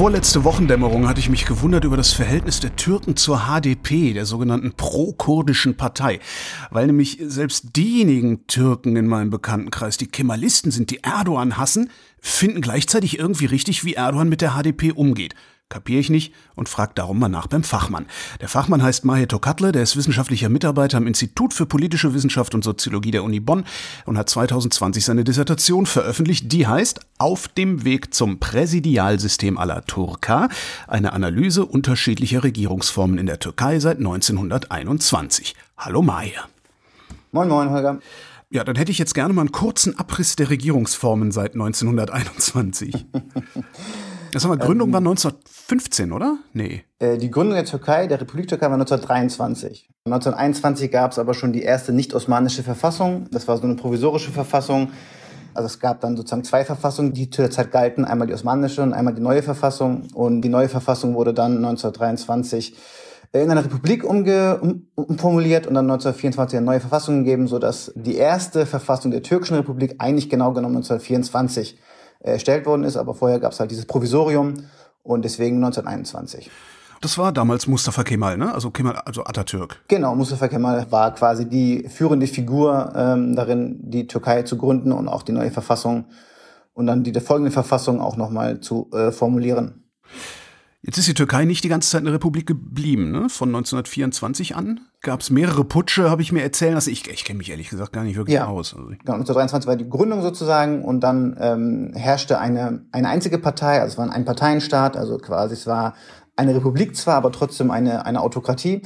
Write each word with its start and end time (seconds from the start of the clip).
vorletzte 0.00 0.44
Wochendämmerung 0.44 1.06
hatte 1.06 1.20
ich 1.20 1.28
mich 1.28 1.44
gewundert 1.44 1.84
über 1.84 1.98
das 1.98 2.14
Verhältnis 2.14 2.58
der 2.58 2.74
Türken 2.74 3.16
zur 3.16 3.40
HDP, 3.40 4.14
der 4.14 4.24
sogenannten 4.24 4.72
pro-kurdischen 4.72 5.76
Partei. 5.76 6.20
Weil 6.70 6.86
nämlich 6.86 7.18
selbst 7.20 7.76
diejenigen 7.76 8.46
Türken 8.46 8.96
in 8.96 9.06
meinem 9.06 9.28
Bekanntenkreis, 9.28 9.98
die 9.98 10.06
Kemalisten 10.06 10.70
sind, 10.70 10.90
die 10.90 11.04
Erdogan 11.04 11.58
hassen, 11.58 11.90
finden 12.18 12.62
gleichzeitig 12.62 13.18
irgendwie 13.18 13.44
richtig, 13.44 13.84
wie 13.84 13.92
Erdogan 13.92 14.30
mit 14.30 14.40
der 14.40 14.52
HDP 14.52 14.92
umgeht. 14.92 15.34
Kapier 15.70 16.00
ich 16.00 16.10
nicht 16.10 16.34
und 16.56 16.68
frag 16.68 16.96
darum 16.96 17.20
mal 17.20 17.28
nach 17.28 17.46
beim 17.46 17.62
Fachmann. 17.62 18.06
Der 18.40 18.48
Fachmann 18.48 18.82
heißt 18.82 19.04
Mahir 19.04 19.28
Tokatle, 19.28 19.70
der 19.70 19.84
ist 19.84 19.96
wissenschaftlicher 19.96 20.48
Mitarbeiter 20.48 20.96
am 20.96 21.06
Institut 21.06 21.54
für 21.54 21.64
politische 21.64 22.12
Wissenschaft 22.12 22.56
und 22.56 22.64
Soziologie 22.64 23.12
der 23.12 23.22
Uni 23.22 23.38
Bonn 23.38 23.64
und 24.04 24.18
hat 24.18 24.28
2020 24.28 25.04
seine 25.04 25.22
Dissertation 25.22 25.86
veröffentlicht, 25.86 26.50
die 26.52 26.66
heißt 26.66 27.00
Auf 27.18 27.46
dem 27.46 27.84
Weg 27.84 28.12
zum 28.12 28.40
Präsidialsystem 28.40 29.58
aller 29.58 29.84
Turka, 29.86 30.48
eine 30.88 31.12
Analyse 31.12 31.64
unterschiedlicher 31.64 32.42
Regierungsformen 32.42 33.16
in 33.16 33.26
der 33.26 33.38
Türkei 33.38 33.78
seit 33.78 33.98
1921. 33.98 35.54
Hallo 35.78 36.02
Mahir. 36.02 36.48
Moin, 37.30 37.48
moin, 37.48 37.70
Holger. 37.70 38.00
Ja, 38.50 38.64
dann 38.64 38.74
hätte 38.74 38.90
ich 38.90 38.98
jetzt 38.98 39.14
gerne 39.14 39.32
mal 39.32 39.42
einen 39.42 39.52
kurzen 39.52 39.96
Abriss 39.96 40.34
der 40.34 40.50
Regierungsformen 40.50 41.30
seit 41.30 41.52
1921. 41.52 43.06
Das 44.32 44.44
haben 44.44 44.52
wir, 44.52 44.58
Gründung 44.58 44.88
ähm, 44.88 44.92
war 44.94 45.00
1915, 45.00 46.12
oder? 46.12 46.38
Nee. 46.52 46.84
Äh, 46.98 47.18
die 47.18 47.30
Gründung 47.30 47.54
der 47.54 47.64
Türkei, 47.64 48.06
der 48.06 48.20
Republik 48.20 48.48
Türkei, 48.48 48.66
war 48.66 48.74
1923. 48.74 49.88
1921 50.06 50.90
gab 50.90 51.12
es 51.12 51.18
aber 51.18 51.34
schon 51.34 51.52
die 51.52 51.62
erste 51.62 51.92
nicht-osmanische 51.92 52.62
Verfassung. 52.62 53.26
Das 53.32 53.48
war 53.48 53.56
so 53.56 53.64
eine 53.64 53.76
provisorische 53.76 54.30
Verfassung. 54.30 54.90
Also 55.52 55.66
es 55.66 55.80
gab 55.80 56.00
dann 56.00 56.16
sozusagen 56.16 56.44
zwei 56.44 56.64
Verfassungen, 56.64 57.12
die 57.12 57.28
zu 57.28 57.42
der 57.42 57.50
Zeit 57.50 57.72
galten. 57.72 58.04
Einmal 58.04 58.28
die 58.28 58.34
osmanische 58.34 58.82
und 58.82 58.92
einmal 58.92 59.14
die 59.14 59.20
neue 59.20 59.42
Verfassung. 59.42 60.08
Und 60.14 60.42
die 60.42 60.48
neue 60.48 60.68
Verfassung 60.68 61.14
wurde 61.14 61.34
dann 61.34 61.56
1923 61.56 62.76
in 63.32 63.50
einer 63.50 63.64
Republik 63.64 64.04
umge 64.04 64.58
um, 64.60 64.86
umformuliert 64.94 65.66
und 65.66 65.74
dann 65.74 65.84
1924 65.84 66.56
eine 66.56 66.66
neue 66.66 66.80
Verfassung 66.80 67.24
gegeben, 67.24 67.46
sodass 67.46 67.92
die 67.94 68.16
erste 68.16 68.66
Verfassung 68.66 69.10
der 69.10 69.22
türkischen 69.22 69.56
Republik 69.56 69.96
eigentlich 69.98 70.28
genau 70.28 70.52
genommen 70.52 70.76
1924 70.76 71.78
erstellt 72.20 72.66
worden 72.66 72.84
ist, 72.84 72.96
aber 72.96 73.14
vorher 73.14 73.40
gab 73.40 73.52
es 73.52 73.60
halt 73.60 73.70
dieses 73.70 73.86
Provisorium 73.86 74.54
und 75.02 75.24
deswegen 75.24 75.56
1921. 75.56 76.50
Das 77.00 77.16
war 77.16 77.32
damals 77.32 77.66
Mustafa 77.66 78.04
Kemal, 78.04 78.36
ne? 78.36 78.52
Also 78.52 78.70
Kemal, 78.70 78.96
also 79.06 79.24
Atatürk. 79.24 79.82
Genau, 79.88 80.14
Mustafa 80.14 80.48
Kemal 80.48 80.86
war 80.92 81.14
quasi 81.14 81.48
die 81.48 81.88
führende 81.88 82.26
Figur 82.26 82.92
ähm, 82.94 83.34
darin, 83.34 83.78
die 83.90 84.06
Türkei 84.06 84.42
zu 84.42 84.58
gründen 84.58 84.92
und 84.92 85.08
auch 85.08 85.22
die 85.22 85.32
neue 85.32 85.50
Verfassung 85.50 86.04
und 86.74 86.86
dann 86.86 87.02
die 87.02 87.12
der 87.12 87.22
folgende 87.22 87.50
Verfassung 87.50 88.02
auch 88.02 88.16
nochmal 88.16 88.60
zu 88.60 88.90
äh, 88.92 89.12
formulieren. 89.12 89.84
Jetzt 90.82 90.96
ist 90.96 91.08
die 91.08 91.14
Türkei 91.14 91.44
nicht 91.44 91.62
die 91.62 91.68
ganze 91.68 91.90
Zeit 91.90 92.00
eine 92.00 92.12
Republik 92.12 92.46
geblieben. 92.46 93.10
Ne? 93.10 93.28
Von 93.28 93.50
1924 93.50 94.56
an 94.56 94.80
gab 95.02 95.20
es 95.20 95.28
mehrere 95.28 95.62
Putsche, 95.64 96.08
habe 96.08 96.22
ich 96.22 96.32
mir 96.32 96.42
erzählen 96.42 96.72
lassen. 96.72 96.90
Ich, 96.90 97.08
ich 97.08 97.24
kenne 97.24 97.36
mich 97.38 97.50
ehrlich 97.50 97.68
gesagt 97.68 97.92
gar 97.92 98.02
nicht 98.02 98.16
wirklich 98.16 98.36
ja. 98.36 98.46
aus. 98.46 98.74
Also 98.74 98.86
genau, 98.86 99.12
1923 99.12 99.68
war 99.68 99.76
die 99.76 99.88
Gründung 99.88 100.22
sozusagen 100.22 100.82
und 100.82 101.00
dann 101.00 101.36
ähm, 101.38 101.92
herrschte 101.94 102.38
eine, 102.38 102.86
eine 102.92 103.08
einzige 103.08 103.38
Partei, 103.38 103.80
also 103.80 103.92
es 103.92 103.98
war 103.98 104.10
ein 104.10 104.24
Parteienstaat, 104.24 104.96
also 104.96 105.18
quasi 105.18 105.52
es 105.52 105.66
war 105.66 105.94
eine 106.36 106.54
Republik 106.54 106.96
zwar, 106.96 107.16
aber 107.16 107.30
trotzdem 107.30 107.70
eine, 107.70 108.06
eine 108.06 108.22
Autokratie 108.22 108.82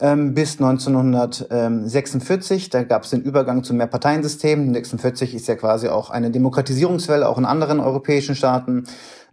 ähm, 0.00 0.34
bis 0.34 0.60
1946. 0.60 2.70
Da 2.70 2.84
gab 2.84 3.04
es 3.04 3.10
den 3.10 3.22
Übergang 3.22 3.64
zum 3.64 3.76
Mehrparteiensystem. 3.76 4.72
46 4.72 5.34
ist 5.34 5.48
ja 5.48 5.54
quasi 5.54 5.88
auch 5.88 6.10
eine 6.10 6.30
Demokratisierungswelle, 6.30 7.28
auch 7.28 7.38
in 7.38 7.44
anderen 7.44 7.80
europäischen 7.80 8.34
Staaten. 8.34 8.84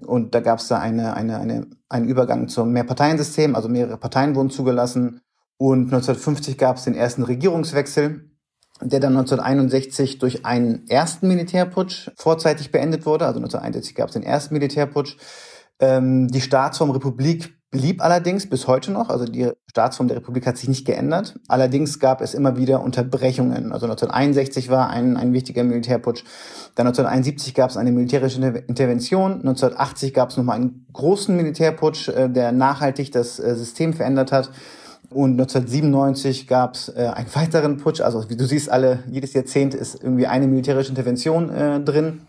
Und 0.06 0.35
da 0.35 0.39
gab 0.39 0.59
es 0.59 0.67
da 0.67 0.79
eine, 0.79 1.16
eine, 1.16 1.39
eine, 1.39 1.67
einen 1.89 2.07
Übergang 2.07 2.47
zum 2.47 2.72
Mehrparteiensystem, 2.72 3.56
also 3.56 3.69
mehrere 3.69 3.97
Parteien 3.97 4.35
wurden 4.35 4.50
zugelassen. 4.50 5.22
Und 5.57 5.85
1950 5.85 6.57
gab 6.57 6.78
es 6.78 6.85
den 6.85 6.95
ersten 6.95 7.23
Regierungswechsel, 7.23 8.29
der 8.81 9.01
dann 9.01 9.17
1961 9.17 10.19
durch 10.19 10.45
einen 10.45 10.88
ersten 10.88 11.28
Militärputsch 11.28 12.11
vorzeitig 12.16 12.72
beendet 12.72 13.05
wurde. 13.05 13.25
Also 13.25 13.39
1961 13.39 13.95
gab 13.95 14.07
es 14.07 14.13
den 14.13 14.23
ersten 14.23 14.53
Militärputsch. 14.53 15.17
Ähm, 15.81 16.29
die 16.29 16.41
Staatsform 16.41 16.91
Republik 16.91 17.59
blieb 17.72 18.02
allerdings 18.02 18.50
bis 18.50 18.68
heute 18.68 18.91
noch. 18.91 19.09
Also 19.09 19.25
die 19.25 19.52
Staatsform 19.68 20.07
der 20.07 20.18
Republik 20.18 20.47
hat 20.47 20.57
sich 20.57 20.69
nicht 20.69 20.85
geändert. 20.85 21.40
Allerdings 21.47 22.00
gab 22.00 22.22
es 22.22 22.34
immer 22.34 22.57
wieder 22.57 22.81
Unterbrechungen. 22.81 23.72
Also 23.72 23.85
1961 23.85 24.69
war 24.69 24.90
ein, 24.90 25.18
ein 25.18 25.34
wichtiger 25.34 25.63
Militärputsch. 25.63 26.24
Dann 26.75 26.88
1971 26.88 27.53
gab 27.53 27.69
es 27.69 27.78
eine 27.78 27.91
militärische 27.91 28.41
Intervention. 28.68 29.34
1980 29.34 30.13
gab 30.13 30.29
es 30.29 30.38
nochmal 30.38 30.58
einen 30.58 30.85
großen 30.94 31.35
Militärputsch, 31.35 32.09
äh, 32.09 32.29
der 32.29 32.52
nachhaltig 32.52 33.12
das 33.12 33.40
äh, 33.40 33.56
System 33.56 33.94
verändert 33.94 34.31
hat. 34.31 34.50
Und 35.12 35.31
1997 35.34 36.47
gab 36.47 36.75
es 36.75 36.90
äh, 36.90 37.12
einen 37.13 37.34
weiteren 37.34 37.78
Putsch. 37.78 38.02
Also 38.02 38.29
wie 38.29 38.35
du 38.35 38.46
siehst, 38.46 38.69
alle 38.69 39.00
jedes 39.09 39.34
Jahrzehnt 39.34 39.74
ist 39.74 40.03
irgendwie 40.03 40.28
eine 40.28 40.47
militärische 40.47 40.90
Intervention 40.90 41.50
äh, 41.50 41.79
drin. 41.79 42.22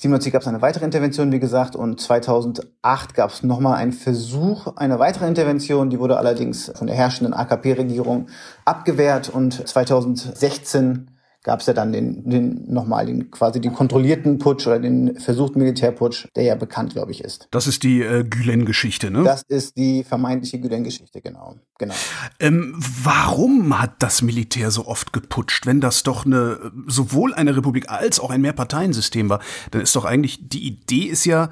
97 0.00 0.32
gab 0.32 0.42
es 0.42 0.48
eine 0.48 0.62
weitere 0.62 0.84
Intervention, 0.84 1.32
wie 1.32 1.40
gesagt, 1.40 1.74
und 1.74 2.00
2008 2.00 3.14
gab 3.14 3.30
es 3.30 3.42
nochmal 3.42 3.74
einen 3.74 3.92
Versuch 3.92 4.76
einer 4.76 5.00
weiteren 5.00 5.26
Intervention, 5.26 5.90
die 5.90 5.98
wurde 5.98 6.18
allerdings 6.18 6.70
von 6.76 6.86
der 6.86 6.94
herrschenden 6.94 7.34
AKP-Regierung 7.34 8.28
abgewehrt 8.64 9.28
und 9.28 9.66
2016 9.66 11.10
gab 11.48 11.60
es 11.60 11.66
ja 11.66 11.72
dann 11.72 11.92
den, 11.92 12.28
den 12.28 12.70
nochmal 12.70 13.06
den 13.06 13.30
quasi 13.30 13.58
den 13.58 13.72
kontrollierten 13.72 14.36
Putsch 14.36 14.66
oder 14.66 14.78
den 14.78 15.18
versuchten 15.18 15.60
Militärputsch, 15.60 16.26
der 16.36 16.44
ja 16.44 16.54
bekannt, 16.56 16.92
glaube 16.92 17.10
ich, 17.10 17.24
ist. 17.24 17.48
Das 17.52 17.66
ist 17.66 17.84
die 17.84 18.02
äh, 18.02 18.22
Gülen-Geschichte, 18.22 19.10
ne? 19.10 19.22
Das 19.22 19.44
ist 19.48 19.78
die 19.78 20.04
vermeintliche 20.04 20.60
Gülen-Geschichte, 20.60 21.22
genau. 21.22 21.54
genau. 21.78 21.94
Ähm, 22.38 22.74
warum 23.02 23.80
hat 23.80 23.94
das 24.00 24.20
Militär 24.20 24.70
so 24.70 24.86
oft 24.86 25.14
geputscht, 25.14 25.64
wenn 25.64 25.80
das 25.80 26.02
doch 26.02 26.26
eine 26.26 26.70
sowohl 26.86 27.32
eine 27.32 27.56
Republik 27.56 27.88
als 27.88 28.20
auch 28.20 28.28
ein 28.28 28.42
Mehrparteiensystem 28.42 29.30
war? 29.30 29.40
Dann 29.70 29.80
ist 29.80 29.96
doch 29.96 30.04
eigentlich 30.04 30.50
die 30.50 30.66
Idee 30.66 31.04
ist 31.04 31.24
ja 31.24 31.48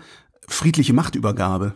friedliche 0.46 0.92
Machtübergabe. 0.92 1.72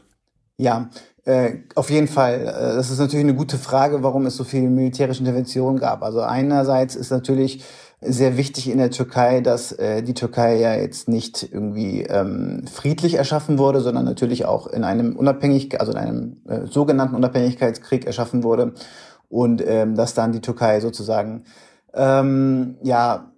Ja, 0.59 0.91
äh, 1.25 1.61
auf 1.75 1.89
jeden 1.89 2.09
Fall. 2.09 2.43
Äh, 2.43 2.77
das 2.77 2.91
ist 2.91 2.99
natürlich 2.99 3.25
eine 3.25 3.35
gute 3.35 3.57
Frage, 3.57 4.03
warum 4.03 4.27
es 4.27 4.37
so 4.37 4.45
viele 4.45 4.69
militärische 4.69 5.21
Interventionen 5.21 5.79
gab. 5.79 6.03
Also 6.03 6.21
einerseits 6.21 6.97
ist 6.97 7.11
natürlich 7.11 7.65
sehr 8.03 8.37
wichtig 8.37 8.71
in 8.71 8.79
der 8.79 8.91
Türkei, 8.91 9.41
dass 9.41 9.73
äh, 9.73 10.03
die 10.03 10.15
Türkei 10.15 10.59
ja 10.59 10.75
jetzt 10.75 11.09
nicht 11.09 11.43
irgendwie 11.53 12.03
ähm, 12.03 12.65
friedlich 12.67 13.15
erschaffen 13.15 13.59
wurde, 13.59 13.81
sondern 13.81 14.07
natürlich 14.07 14.47
auch 14.47 14.67
in 14.67 14.85
einem 14.85 15.17
unabhängig, 15.17 15.79
also 15.81 15.93
in 15.93 15.99
einem 15.99 16.37
äh, 16.49 16.67
sogenannten 16.67 17.15
Unabhängigkeitskrieg 17.15 18.07
erschaffen 18.07 18.43
wurde. 18.43 18.73
Und 19.29 19.63
ähm, 19.67 19.95
dass 19.95 20.15
dann 20.15 20.33
die 20.33 20.41
Türkei 20.41 20.81
sozusagen 20.81 21.45
ähm, 21.95 22.79
ja 22.83 23.30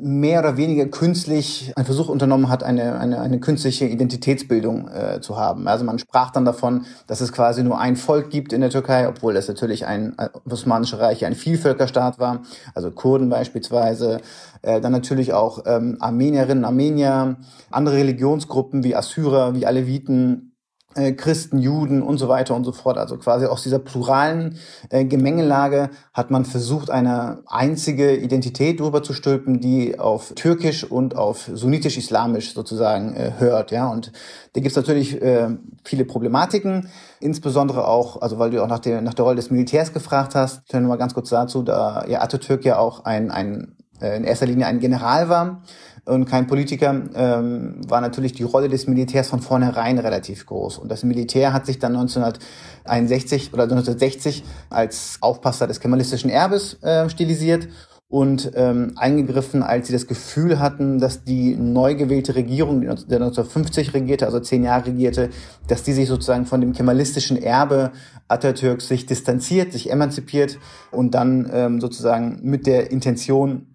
mehr 0.00 0.40
oder 0.40 0.56
weniger 0.56 0.86
künstlich 0.86 1.72
einen 1.76 1.84
Versuch 1.84 2.08
unternommen 2.08 2.48
hat, 2.48 2.62
eine, 2.62 2.98
eine, 2.98 3.20
eine 3.20 3.40
künstliche 3.40 3.86
Identitätsbildung 3.86 4.88
äh, 4.88 5.20
zu 5.20 5.36
haben. 5.36 5.66
Also 5.66 5.84
man 5.84 5.98
sprach 5.98 6.30
dann 6.30 6.44
davon, 6.44 6.86
dass 7.06 7.20
es 7.20 7.32
quasi 7.32 7.62
nur 7.62 7.78
ein 7.80 7.96
Volk 7.96 8.30
gibt 8.30 8.52
in 8.52 8.60
der 8.60 8.70
Türkei, 8.70 9.08
obwohl 9.08 9.34
das 9.34 9.48
natürlich 9.48 9.86
ein, 9.86 10.18
ein 10.18 10.30
Osmanische 10.48 11.00
Reich 11.00 11.24
ein 11.24 11.34
Vielvölkerstaat 11.34 12.18
war, 12.18 12.42
also 12.74 12.90
Kurden 12.90 13.28
beispielsweise, 13.28 14.20
äh, 14.62 14.80
dann 14.80 14.92
natürlich 14.92 15.32
auch 15.32 15.64
ähm, 15.66 15.96
Armenierinnen, 16.00 16.64
Armenier, 16.64 17.36
andere 17.70 17.96
Religionsgruppen 17.96 18.84
wie 18.84 18.94
Assyrer, 18.94 19.54
wie 19.54 19.66
Aleviten, 19.66 20.47
äh, 20.94 21.12
Christen, 21.12 21.58
Juden 21.58 22.02
und 22.02 22.18
so 22.18 22.28
weiter 22.28 22.54
und 22.54 22.64
so 22.64 22.72
fort. 22.72 22.98
Also 22.98 23.16
quasi 23.18 23.46
aus 23.46 23.62
dieser 23.62 23.78
pluralen 23.78 24.58
äh, 24.90 25.04
Gemengelage 25.04 25.90
hat 26.14 26.30
man 26.30 26.44
versucht, 26.44 26.90
eine 26.90 27.42
einzige 27.46 28.16
Identität 28.16 28.80
drüber 28.80 29.02
zu 29.02 29.12
stülpen, 29.12 29.60
die 29.60 29.98
auf 29.98 30.32
Türkisch 30.34 30.84
und 30.84 31.16
auf 31.16 31.50
sunnitisch-islamisch 31.52 32.54
sozusagen 32.54 33.14
äh, 33.14 33.32
hört. 33.38 33.70
Ja, 33.70 33.88
und 33.88 34.12
da 34.54 34.60
gibt's 34.60 34.76
natürlich 34.76 35.20
äh, 35.20 35.50
viele 35.84 36.04
Problematiken, 36.04 36.88
insbesondere 37.20 37.86
auch, 37.86 38.20
also 38.20 38.38
weil 38.38 38.50
du 38.50 38.62
auch 38.62 38.68
nach 38.68 38.78
der, 38.78 39.02
nach 39.02 39.14
der 39.14 39.24
Rolle 39.24 39.36
des 39.36 39.50
Militärs 39.50 39.92
gefragt 39.92 40.34
hast, 40.34 40.62
ich 40.72 40.80
mal 40.80 40.96
ganz 40.96 41.14
kurz 41.14 41.28
dazu, 41.28 41.62
da 41.62 42.06
ja 42.08 42.22
Atatürk 42.22 42.64
ja 42.64 42.78
auch 42.78 43.04
ein, 43.04 43.30
ein 43.30 43.76
äh, 44.00 44.16
in 44.16 44.24
erster 44.24 44.46
Linie 44.46 44.66
ein 44.66 44.80
General 44.80 45.28
war 45.28 45.62
und 46.08 46.24
kein 46.24 46.46
Politiker, 46.46 47.02
ähm, 47.14 47.80
war 47.86 48.00
natürlich 48.00 48.32
die 48.32 48.42
Rolle 48.42 48.68
des 48.68 48.86
Militärs 48.86 49.28
von 49.28 49.40
vornherein 49.40 49.98
relativ 49.98 50.46
groß. 50.46 50.78
Und 50.78 50.90
das 50.90 51.04
Militär 51.04 51.52
hat 51.52 51.66
sich 51.66 51.78
dann 51.78 51.96
1961 51.96 53.52
oder 53.52 53.64
1960 53.64 54.44
als 54.70 55.18
Aufpasser 55.20 55.66
des 55.66 55.80
kemalistischen 55.80 56.30
Erbes 56.30 56.82
äh, 56.82 57.08
stilisiert 57.10 57.68
und 58.10 58.52
ähm, 58.54 58.92
eingegriffen, 58.96 59.62
als 59.62 59.86
sie 59.86 59.92
das 59.92 60.06
Gefühl 60.06 60.58
hatten, 60.58 60.98
dass 60.98 61.24
die 61.24 61.54
neu 61.54 61.94
gewählte 61.94 62.34
Regierung, 62.34 62.80
die 62.80 62.88
1950 62.88 63.92
regierte, 63.92 64.24
also 64.24 64.40
zehn 64.40 64.64
Jahre 64.64 64.86
regierte, 64.86 65.28
dass 65.66 65.82
die 65.82 65.92
sich 65.92 66.08
sozusagen 66.08 66.46
von 66.46 66.62
dem 66.62 66.72
kemalistischen 66.72 67.36
Erbe 67.36 67.92
Atatürks 68.26 68.88
sich 68.88 69.04
distanziert, 69.04 69.72
sich 69.72 69.90
emanzipiert 69.90 70.58
und 70.90 71.14
dann 71.14 71.50
ähm, 71.52 71.80
sozusagen 71.82 72.40
mit 72.42 72.66
der 72.66 72.90
Intention 72.90 73.67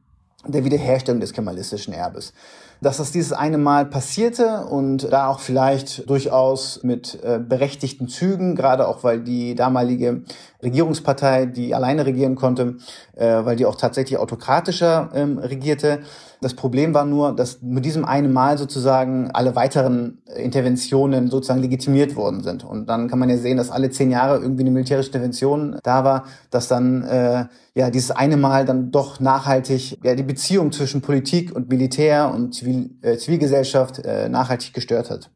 der 0.45 0.65
Wiederherstellung 0.65 1.21
des 1.21 1.33
kemalistischen 1.33 1.93
Erbes. 1.93 2.33
dass 2.83 2.97
das 2.97 3.11
dieses 3.11 3.31
eine 3.31 3.57
Mal 3.57 3.85
passierte 3.85 4.65
und 4.65 5.11
da 5.11 5.27
auch 5.27 5.39
vielleicht 5.39 6.09
durchaus 6.09 6.83
mit 6.83 7.17
äh, 7.23 7.39
berechtigten 7.39 8.09
Zügen, 8.09 8.55
gerade 8.55 8.87
auch 8.87 9.03
weil 9.03 9.21
die 9.21 9.55
damalige 9.55 10.23
Regierungspartei, 10.63 11.45
die 11.45 11.75
alleine 11.75 12.05
regieren 12.05 12.35
konnte, 12.35 12.77
äh, 13.15 13.45
weil 13.45 13.55
die 13.55 13.65
auch 13.65 13.75
tatsächlich 13.75 14.17
autokratischer 14.17 15.09
ähm, 15.13 15.37
regierte. 15.37 15.99
Das 16.41 16.55
Problem 16.55 16.93
war 16.93 17.05
nur, 17.05 17.33
dass 17.33 17.61
mit 17.61 17.85
diesem 17.85 18.03
einen 18.03 18.33
Mal 18.33 18.57
sozusagen 18.57 19.31
alle 19.31 19.55
weiteren 19.55 20.21
Interventionen 20.35 21.29
sozusagen 21.29 21.61
legitimiert 21.61 22.15
worden 22.17 22.43
sind. 22.43 22.65
Und 22.65 22.87
dann 22.87 23.07
kann 23.07 23.19
man 23.19 23.29
ja 23.29 23.37
sehen, 23.37 23.57
dass 23.57 23.71
alle 23.71 23.89
zehn 23.91 24.11
Jahre 24.11 24.39
irgendwie 24.39 24.63
eine 24.63 24.71
militärische 24.71 25.07
Intervention 25.07 25.79
da 25.83 26.03
war, 26.03 26.25
dass 26.49 26.67
dann 26.67 27.03
äh, 27.03 27.45
ja 27.75 27.89
dieses 27.89 28.11
eine 28.11 28.35
Mal 28.35 28.65
dann 28.65 28.91
doch 28.91 29.19
nachhaltig 29.19 29.99
ja 30.03 30.15
die 30.15 30.23
Beziehung 30.23 30.71
zwischen 30.71 31.01
Politik 31.01 31.55
und 31.55 31.69
Militär 31.69 32.29
und 32.33 32.53
Zivil, 32.53 32.89
äh, 33.01 33.17
Zivilgesellschaft 33.17 33.99
äh, 33.99 34.27
nachhaltig 34.27 34.73
gestört 34.73 35.09
hat. 35.09 35.29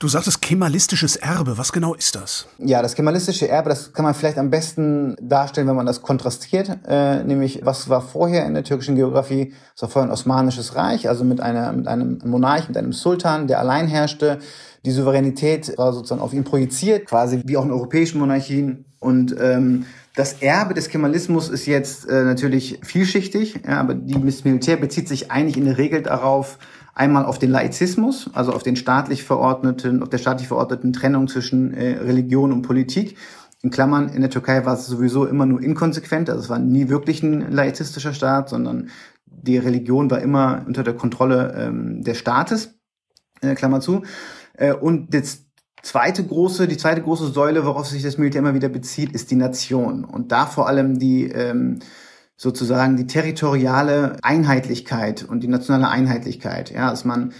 Du 0.00 0.06
sagtest 0.06 0.40
kemalistisches 0.40 1.16
Erbe. 1.16 1.58
Was 1.58 1.72
genau 1.72 1.92
ist 1.92 2.14
das? 2.14 2.46
Ja, 2.58 2.82
das 2.82 2.94
kemalistische 2.94 3.48
Erbe, 3.48 3.70
das 3.70 3.92
kann 3.92 4.04
man 4.04 4.14
vielleicht 4.14 4.38
am 4.38 4.48
besten 4.48 5.16
darstellen, 5.20 5.66
wenn 5.66 5.74
man 5.74 5.86
das 5.86 6.02
kontrastiert. 6.02 6.70
Äh, 6.86 7.24
nämlich, 7.24 7.62
was 7.64 7.88
war 7.88 8.00
vorher 8.00 8.46
in 8.46 8.54
der 8.54 8.62
türkischen 8.62 8.94
Geografie? 8.94 9.52
Es 9.74 9.82
war 9.82 9.88
vorher 9.88 10.08
ein 10.08 10.12
osmanisches 10.12 10.76
Reich, 10.76 11.08
also 11.08 11.24
mit, 11.24 11.40
einer, 11.40 11.72
mit 11.72 11.88
einem 11.88 12.20
Monarch, 12.24 12.68
mit 12.68 12.76
einem 12.76 12.92
Sultan, 12.92 13.48
der 13.48 13.58
allein 13.58 13.88
herrschte. 13.88 14.38
Die 14.84 14.92
Souveränität 14.92 15.76
war 15.76 15.92
sozusagen 15.92 16.20
auf 16.20 16.32
ihn 16.32 16.44
projiziert, 16.44 17.06
quasi 17.06 17.42
wie 17.44 17.56
auch 17.56 17.64
in 17.64 17.72
europäischen 17.72 18.20
Monarchien. 18.20 18.84
Und 19.00 19.34
ähm, 19.40 19.84
das 20.14 20.34
Erbe 20.34 20.74
des 20.74 20.90
Kemalismus 20.90 21.48
ist 21.48 21.66
jetzt 21.66 22.08
äh, 22.08 22.22
natürlich 22.22 22.78
vielschichtig, 22.84 23.60
ja, 23.66 23.80
aber 23.80 23.94
die 23.94 24.16
Militär 24.16 24.76
bezieht 24.76 25.08
sich 25.08 25.32
eigentlich 25.32 25.56
in 25.56 25.64
der 25.64 25.78
Regel 25.78 26.02
darauf, 26.02 26.58
Einmal 26.98 27.24
auf 27.26 27.38
den 27.38 27.50
Laizismus, 27.50 28.28
also 28.32 28.52
auf 28.52 28.64
den 28.64 28.74
staatlich 28.74 29.22
verordneten, 29.22 30.02
auf 30.02 30.08
der 30.08 30.18
staatlich 30.18 30.48
verordneten 30.48 30.92
Trennung 30.92 31.28
zwischen 31.28 31.72
äh, 31.72 31.98
Religion 31.98 32.52
und 32.52 32.62
Politik. 32.62 33.16
In 33.62 33.70
Klammern, 33.70 34.08
in 34.08 34.20
der 34.20 34.30
Türkei 34.30 34.66
war 34.66 34.74
es 34.74 34.86
sowieso 34.86 35.24
immer 35.24 35.46
nur 35.46 35.62
inkonsequent, 35.62 36.28
also 36.28 36.42
es 36.42 36.48
war 36.48 36.58
nie 36.58 36.88
wirklich 36.88 37.22
ein 37.22 37.52
laizistischer 37.52 38.12
Staat, 38.12 38.48
sondern 38.48 38.88
die 39.26 39.58
Religion 39.58 40.10
war 40.10 40.20
immer 40.20 40.64
unter 40.66 40.82
der 40.82 40.94
Kontrolle 40.94 41.54
ähm, 41.56 42.02
des 42.02 42.18
Staates, 42.18 42.74
äh, 43.42 43.54
Klammer 43.54 43.80
zu. 43.80 44.02
Äh, 44.54 44.74
und 44.74 45.14
das 45.14 45.44
zweite 45.82 46.24
große, 46.24 46.66
die 46.66 46.78
zweite 46.78 47.02
große 47.02 47.28
Säule, 47.28 47.64
worauf 47.64 47.86
sich 47.86 48.02
das 48.02 48.18
Militär 48.18 48.40
immer 48.40 48.54
wieder 48.54 48.70
bezieht, 48.70 49.12
ist 49.12 49.30
die 49.30 49.36
Nation. 49.36 50.04
Und 50.04 50.32
da 50.32 50.46
vor 50.46 50.66
allem 50.66 50.98
die 50.98 51.30
ähm, 51.30 51.78
sozusagen 52.38 52.96
die 52.96 53.08
territoriale 53.08 54.16
Einheitlichkeit 54.22 55.24
und 55.24 55.40
die 55.40 55.48
nationale 55.48 55.88
Einheitlichkeit, 55.88 56.70
ja, 56.70 56.88
dass 56.88 57.04
man 57.04 57.32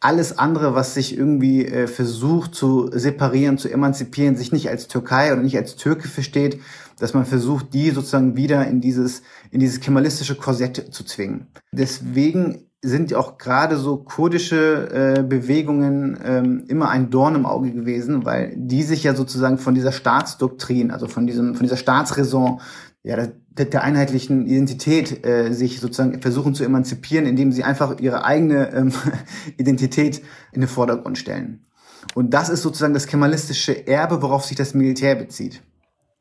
alles 0.00 0.38
andere, 0.38 0.74
was 0.74 0.94
sich 0.94 1.16
irgendwie 1.16 1.66
äh, 1.66 1.86
versucht 1.86 2.54
zu 2.54 2.90
separieren, 2.92 3.58
zu 3.58 3.68
emanzipieren, 3.68 4.34
sich 4.34 4.52
nicht 4.52 4.70
als 4.70 4.88
Türkei 4.88 5.32
oder 5.32 5.42
nicht 5.42 5.56
als 5.56 5.76
Türke 5.76 6.08
versteht, 6.08 6.58
dass 6.98 7.12
man 7.12 7.26
versucht, 7.26 7.74
die 7.74 7.90
sozusagen 7.90 8.36
wieder 8.36 8.66
in 8.66 8.80
dieses, 8.80 9.22
in 9.50 9.60
dieses 9.60 9.80
kemalistische 9.80 10.36
Korsett 10.36 10.88
zu 10.90 11.04
zwingen. 11.04 11.48
Deswegen 11.72 12.62
sind 12.82 13.12
auch 13.14 13.36
gerade 13.36 13.76
so 13.76 13.98
kurdische 13.98 15.16
äh, 15.18 15.22
Bewegungen 15.22 16.18
ähm, 16.24 16.64
immer 16.68 16.88
ein 16.88 17.10
Dorn 17.10 17.34
im 17.34 17.44
Auge 17.44 17.72
gewesen, 17.72 18.24
weil 18.24 18.54
die 18.56 18.84
sich 18.84 19.02
ja 19.02 19.14
sozusagen 19.14 19.58
von 19.58 19.74
dieser 19.74 19.92
Staatsdoktrin, 19.92 20.90
also 20.90 21.08
von 21.08 21.26
diesem, 21.26 21.54
von 21.54 21.64
dieser 21.64 21.76
Staatsräson 21.76 22.60
ja, 23.02 23.28
der, 23.56 23.66
der 23.66 23.82
einheitlichen 23.82 24.46
Identität 24.46 25.24
äh, 25.26 25.52
sich 25.52 25.80
sozusagen 25.80 26.20
versuchen 26.20 26.54
zu 26.54 26.64
emanzipieren, 26.64 27.26
indem 27.26 27.52
sie 27.52 27.64
einfach 27.64 27.98
ihre 28.00 28.24
eigene 28.24 28.72
ähm, 28.72 28.92
Identität 29.56 30.22
in 30.52 30.60
den 30.60 30.68
Vordergrund 30.68 31.18
stellen. 31.18 31.60
Und 32.14 32.30
das 32.34 32.48
ist 32.48 32.62
sozusagen 32.62 32.94
das 32.94 33.06
kemalistische 33.06 33.86
Erbe, 33.86 34.22
worauf 34.22 34.44
sich 34.44 34.56
das 34.56 34.74
Militär 34.74 35.14
bezieht. 35.14 35.62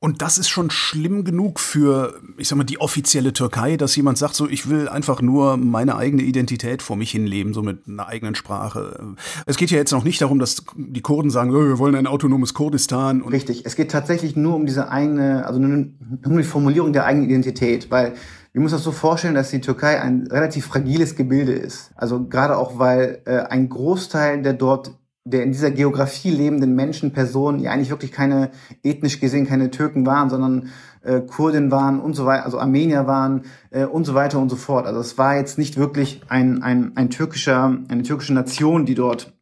Und 0.06 0.22
das 0.22 0.38
ist 0.38 0.50
schon 0.50 0.70
schlimm 0.70 1.24
genug 1.24 1.60
für, 1.60 2.22
ich 2.38 2.48
sag 2.48 2.60
mal, 2.60 2.64
die 2.64 2.80
offizielle 2.80 3.34
Türkei, 3.34 3.76
dass 3.76 3.96
jemand 3.96 4.20
sagt, 4.20 4.36
so, 4.36 4.48
ich 4.48 4.70
will 4.70 4.88
einfach 4.88 5.20
nur 5.20 5.58
meine 5.58 5.96
eigene 5.96 6.22
Identität 6.22 6.84
vor 6.84 6.96
mich 6.96 7.10
hinleben, 7.10 7.56
so 7.56 7.64
mit 7.64 7.88
einer 7.88 8.08
eigenen 8.08 8.36
Sprache. 8.36 9.16
Es 9.48 9.58
geht 9.58 9.72
ja 9.72 9.80
jetzt 9.80 9.90
noch 9.90 10.04
nicht 10.04 10.22
darum, 10.22 10.38
dass 10.38 10.64
die 10.76 11.02
Kurden 11.02 11.32
sagen, 11.32 11.50
oh, 11.50 11.56
wir 11.56 11.80
wollen 11.80 11.96
ein 11.96 12.06
autonomes 12.06 12.54
Kurdistan. 12.54 13.24
Richtig, 13.24 13.66
es 13.66 13.76
geht 13.76 13.90
tatsächlich 13.90 14.36
nur 14.36 14.54
um 14.54 14.68
diese 14.68 14.92
eigene, 14.92 15.44
also 15.48 15.60
nur 15.60 15.88
um 16.24 16.38
die 16.38 16.44
Formulierung 16.44 16.94
der 16.94 17.06
eigenen 17.06 17.28
Identität, 17.28 17.90
weil 17.90 18.14
wir 18.54 18.62
müssen 18.62 18.76
uns 18.76 18.84
so 18.84 18.92
vorstellen, 18.92 19.34
dass 19.34 19.50
die 19.50 19.60
Türkei 19.60 20.00
ein 20.00 20.28
relativ 20.28 20.68
fragiles 20.68 21.16
Gebilde 21.16 21.54
ist. 21.54 21.90
Also 21.96 22.28
gerade 22.28 22.60
auch, 22.60 22.78
weil 22.78 23.24
äh, 23.26 23.38
ein 23.38 23.70
Großteil 23.70 24.44
der 24.44 24.54
dort 24.54 24.92
der 25.28 25.44
in 25.44 25.52
dieser 25.52 25.72
Geografie 25.72 26.30
lebenden 26.30 26.76
Menschen, 26.76 27.12
Personen, 27.12 27.58
die 27.58 27.68
eigentlich 27.68 27.90
wirklich 27.90 28.12
keine 28.12 28.52
ethnisch 28.84 29.20
gesehen 29.20 29.48
keine 29.48 29.72
Türken 29.72 30.06
waren, 30.06 30.30
sondern 30.30 30.70
äh, 31.02 31.22
Kurden 31.22 31.72
waren 31.72 32.00
und 32.00 32.14
so 32.14 32.28
weiter, 32.28 32.46
also 32.46 32.60
Armenier 32.60 33.08
waren 33.08 33.42
äh, 33.72 33.86
und 33.86 34.06
so 34.06 34.14
weiter 34.14 34.38
und 34.38 34.50
so 34.50 34.56
fort. 34.56 34.86
Also 34.86 35.00
es 35.00 35.18
war 35.18 35.36
jetzt 35.36 35.58
nicht 35.58 35.78
wirklich 35.78 36.22
ein, 36.28 36.62
ein, 36.62 36.96
ein 36.96 37.10
türkischer, 37.10 37.76
eine 37.88 38.04
türkische 38.04 38.36
Nation, 38.36 38.86
die 38.86 38.94
dort 38.94 39.34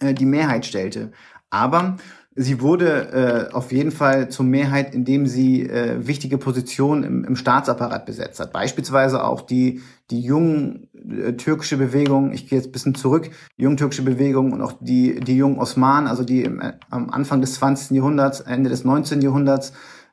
äh, 0.00 0.12
die 0.12 0.26
Mehrheit 0.26 0.66
stellte. 0.66 1.12
Aber 1.48 1.96
Sie 2.36 2.60
wurde 2.60 3.48
äh, 3.50 3.54
auf 3.54 3.70
jeden 3.70 3.92
Fall 3.92 4.28
zur 4.28 4.44
Mehrheit, 4.44 4.92
indem 4.92 5.26
sie 5.26 5.68
äh, 5.68 6.06
wichtige 6.06 6.36
Positionen 6.36 7.04
im, 7.04 7.24
im 7.24 7.36
Staatsapparat 7.36 8.06
besetzt 8.06 8.40
hat. 8.40 8.52
Beispielsweise 8.52 9.22
auch 9.22 9.40
die, 9.42 9.82
die 10.10 10.20
jungen 10.20 10.88
äh, 10.94 11.34
türkische 11.34 11.76
Bewegung, 11.76 12.32
ich 12.32 12.48
gehe 12.48 12.58
jetzt 12.58 12.66
ein 12.66 12.72
bisschen 12.72 12.96
zurück, 12.96 13.30
die 13.56 13.62
jungen 13.62 13.76
türkische 13.76 14.02
Bewegung 14.02 14.52
und 14.52 14.62
auch 14.62 14.72
die, 14.80 15.20
die 15.20 15.36
jungen 15.36 15.58
Osmanen, 15.58 16.08
also 16.08 16.24
die 16.24 16.42
im, 16.42 16.60
am 16.90 17.10
Anfang 17.10 17.40
des 17.40 17.54
20. 17.54 17.96
Jahrhunderts, 17.96 18.40
Ende 18.40 18.68
des 18.68 18.84
19. 18.84 19.20
Jahrhunderts 19.20 19.72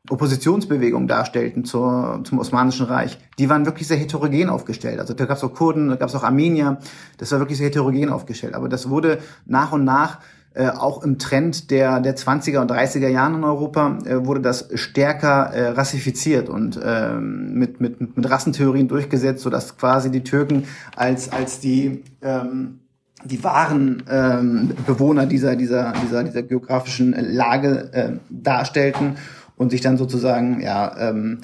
Oppositionsbewegung 0.10 1.08
darstellten 1.08 1.64
zur, 1.64 2.22
zum 2.24 2.40
Osmanischen 2.40 2.88
Reich, 2.88 3.20
die 3.38 3.50
waren 3.50 3.66
wirklich 3.66 3.88
sehr 3.88 3.98
heterogen 3.98 4.50
aufgestellt. 4.50 5.00
Also 5.00 5.14
da 5.14 5.26
gab 5.26 5.38
es 5.38 5.44
auch 5.44 5.54
Kurden, 5.54 5.90
da 5.90 5.96
gab 5.96 6.10
es 6.10 6.16
auch 6.16 6.24
Armenier, 6.24 6.80
das 7.18 7.32
war 7.32 7.40
wirklich 7.40 7.60
sehr 7.60 7.68
heterogen 7.68 8.10
aufgestellt. 8.10 8.56
Aber 8.56 8.68
das 8.68 8.90
wurde 8.90 9.20
nach 9.46 9.72
und 9.72 9.84
nach 9.84 10.20
äh, 10.54 10.68
auch 10.68 11.04
im 11.04 11.18
Trend 11.18 11.72
der, 11.72 12.02
der 12.02 12.18
20er 12.18 12.60
und 12.60 12.70
30er 12.70 13.08
Jahren 13.08 13.36
in 13.36 13.44
Europa 13.46 14.00
äh, 14.06 14.26
wurde 14.26 14.42
das 14.42 14.70
stärker 14.76 15.46
äh, 15.54 15.70
rassifiziert 15.70 16.50
und 16.50 16.78
äh, 16.84 17.14
mit, 17.16 17.80
mit, 17.80 18.18
mit 18.18 18.30
Rassentheorien 18.30 18.90
durchgesetzt, 18.90 19.44
sodass 19.44 19.78
quasi 19.78 20.12
die 20.12 20.26
Türken 20.26 20.66
als, 20.96 21.32
als 21.32 21.62
die, 21.62 22.04
ähm, 22.22 22.80
die 23.24 23.42
wahren 23.44 24.04
ähm, 24.10 24.72
Bewohner 24.86 25.26
dieser, 25.26 25.56
dieser, 25.56 25.94
dieser, 26.04 26.24
dieser 26.26 26.44
geografischen 26.44 27.14
Lage 27.14 27.90
äh, 27.94 28.10
darstellten 28.30 29.16
und 29.56 29.70
sich 29.70 29.80
dann 29.80 29.98
sozusagen 29.98 30.60
ja, 30.60 30.94
ähm, 31.00 31.40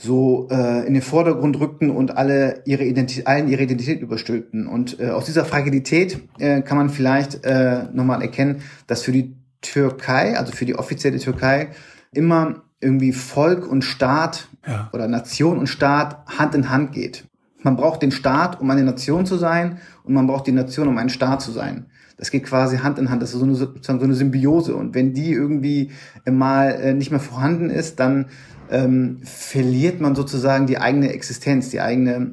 so 0.00 0.46
äh, 0.50 0.86
in 0.86 0.94
den 0.94 1.02
Vordergrund 1.02 1.58
rückten 1.58 1.90
und 1.90 2.16
alle 2.16 2.62
ihre 2.64 2.84
Identität, 2.84 3.26
allen 3.26 3.48
ihre 3.48 3.64
Identität 3.64 4.00
überstülpten. 4.00 4.68
Und 4.68 5.00
äh, 5.00 5.10
aus 5.10 5.26
dieser 5.26 5.44
Fragilität 5.44 6.20
äh, 6.38 6.62
kann 6.62 6.78
man 6.78 6.88
vielleicht 6.88 7.44
äh, 7.44 7.82
nochmal 7.92 8.22
erkennen, 8.22 8.62
dass 8.86 9.02
für 9.02 9.10
die 9.10 9.34
Türkei, 9.60 10.38
also 10.38 10.52
für 10.52 10.66
die 10.66 10.76
offizielle 10.76 11.18
Türkei, 11.18 11.70
immer 12.12 12.62
irgendwie 12.80 13.12
Volk 13.12 13.68
und 13.68 13.82
Staat 13.82 14.48
ja. 14.64 14.88
oder 14.92 15.08
Nation 15.08 15.58
und 15.58 15.66
Staat 15.66 16.24
Hand 16.38 16.54
in 16.54 16.70
Hand 16.70 16.92
geht. 16.92 17.24
Man 17.64 17.74
braucht 17.74 18.00
den 18.00 18.12
Staat, 18.12 18.60
um 18.60 18.70
eine 18.70 18.84
Nation 18.84 19.26
zu 19.26 19.36
sein, 19.36 19.78
und 20.04 20.14
man 20.14 20.28
braucht 20.28 20.46
die 20.46 20.52
Nation, 20.52 20.86
um 20.86 20.96
ein 20.96 21.08
Staat 21.08 21.42
zu 21.42 21.50
sein. 21.50 21.86
Das 22.16 22.30
geht 22.30 22.44
quasi 22.44 22.78
Hand 22.78 23.00
in 23.00 23.10
Hand. 23.10 23.20
Das 23.20 23.32
ist 23.32 23.40
so 23.40 23.44
eine, 23.44 23.54
so 23.54 23.68
eine 23.86 24.14
Symbiose. 24.14 24.74
Und 24.74 24.94
wenn 24.94 25.12
die 25.12 25.32
irgendwie 25.32 25.90
mal 26.28 26.70
äh, 26.70 26.94
nicht 26.94 27.10
mehr 27.10 27.20
vorhanden 27.20 27.70
ist, 27.70 28.00
dann 28.00 28.26
ähm, 28.70 29.20
verliert 29.24 30.00
man 30.00 30.14
sozusagen 30.14 30.66
die 30.66 30.78
eigene 30.78 31.12
Existenz, 31.12 31.70
die 31.70 31.80
eigene 31.80 32.32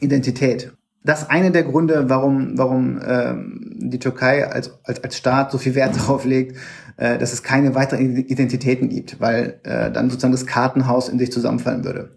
Identität. 0.00 0.72
Das 1.04 1.22
ist 1.22 1.30
einer 1.30 1.50
der 1.50 1.62
Gründe, 1.62 2.08
warum, 2.08 2.58
warum 2.58 3.00
ähm, 3.06 3.76
die 3.78 3.98
Türkei 3.98 4.48
als, 4.50 4.78
als, 4.82 5.02
als 5.04 5.16
Staat 5.16 5.52
so 5.52 5.58
viel 5.58 5.74
Wert 5.74 5.96
darauf 5.96 6.24
legt, 6.24 6.56
äh, 6.96 7.18
dass 7.18 7.32
es 7.32 7.42
keine 7.42 7.74
weiteren 7.74 8.16
Identitäten 8.16 8.88
gibt, 8.88 9.20
weil 9.20 9.60
äh, 9.62 9.90
dann 9.90 10.10
sozusagen 10.10 10.32
das 10.32 10.46
Kartenhaus 10.46 11.08
in 11.08 11.18
sich 11.18 11.30
zusammenfallen 11.30 11.84
würde. 11.84 12.16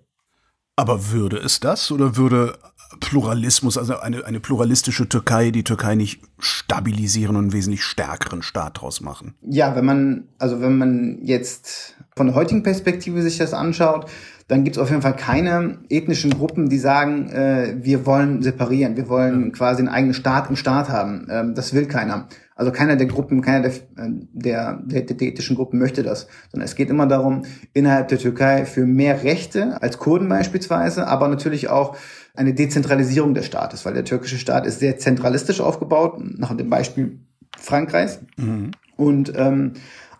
Aber 0.75 1.11
würde 1.11 1.37
es 1.37 1.59
das 1.59 1.91
oder 1.91 2.15
würde 2.15 2.57
Pluralismus, 2.99 3.77
also 3.77 3.99
eine, 3.99 4.25
eine 4.25 4.39
pluralistische 4.39 5.07
Türkei, 5.07 5.51
die 5.51 5.63
Türkei 5.63 5.95
nicht 5.95 6.21
stabilisieren 6.39 7.35
und 7.35 7.43
einen 7.43 7.53
wesentlich 7.53 7.83
stärkeren 7.83 8.41
Staat 8.41 8.77
daraus 8.77 9.01
machen? 9.01 9.35
Ja, 9.41 9.75
wenn 9.75 9.85
man, 9.85 10.29
also 10.39 10.61
wenn 10.61 10.77
man 10.77 11.19
jetzt 11.21 11.95
von 12.19 12.27
der 12.27 12.35
heutigen 12.35 12.63
Perspektive 12.63 13.21
sich 13.21 13.37
das 13.37 13.53
anschaut, 13.53 14.11
dann 14.49 14.65
gibt 14.65 14.75
es 14.75 14.81
auf 14.81 14.89
jeden 14.89 15.01
Fall 15.01 15.15
keine 15.15 15.77
ethnischen 15.87 16.31
Gruppen, 16.31 16.67
die 16.67 16.77
sagen, 16.77 17.29
äh, 17.29 17.77
wir 17.79 18.05
wollen 18.05 18.41
separieren, 18.41 18.97
wir 18.97 19.07
wollen 19.07 19.53
quasi 19.53 19.79
einen 19.79 19.87
eigenen 19.87 20.13
Staat 20.13 20.49
im 20.49 20.57
Staat 20.57 20.89
haben. 20.89 21.27
Ähm, 21.31 21.55
das 21.55 21.73
will 21.73 21.85
keiner. 21.85 22.27
Also 22.57 22.73
keiner 22.73 22.97
der 22.97 23.07
Gruppen, 23.07 23.39
keiner 23.41 23.61
der, 23.61 23.71
äh, 23.71 24.11
der, 24.33 24.81
der, 24.83 25.01
der 25.03 25.27
ethnischen 25.29 25.55
Gruppen 25.55 25.79
möchte 25.79 26.03
das. 26.03 26.27
Sondern 26.51 26.65
es 26.65 26.75
geht 26.75 26.89
immer 26.89 27.07
darum, 27.07 27.43
innerhalb 27.71 28.09
der 28.09 28.17
Türkei 28.17 28.65
für 28.65 28.85
mehr 28.85 29.23
Rechte 29.23 29.81
als 29.81 29.97
Kurden 29.97 30.27
beispielsweise, 30.27 31.07
aber 31.07 31.29
natürlich 31.29 31.69
auch 31.69 31.95
eine 32.35 32.53
Dezentralisierung 32.53 33.33
des 33.33 33.45
Staates, 33.45 33.85
weil 33.85 33.93
der 33.93 34.03
türkische 34.03 34.39
Staat 34.39 34.65
ist 34.65 34.79
sehr 34.79 34.97
zentralistisch 34.97 35.61
aufgebaut, 35.61 36.19
nach 36.37 36.53
dem 36.53 36.69
Beispiel 36.69 37.19
Frankreichs. 37.57 38.19
Mhm. 38.35 38.71
Und 38.97 39.31
ähm, 39.37 39.75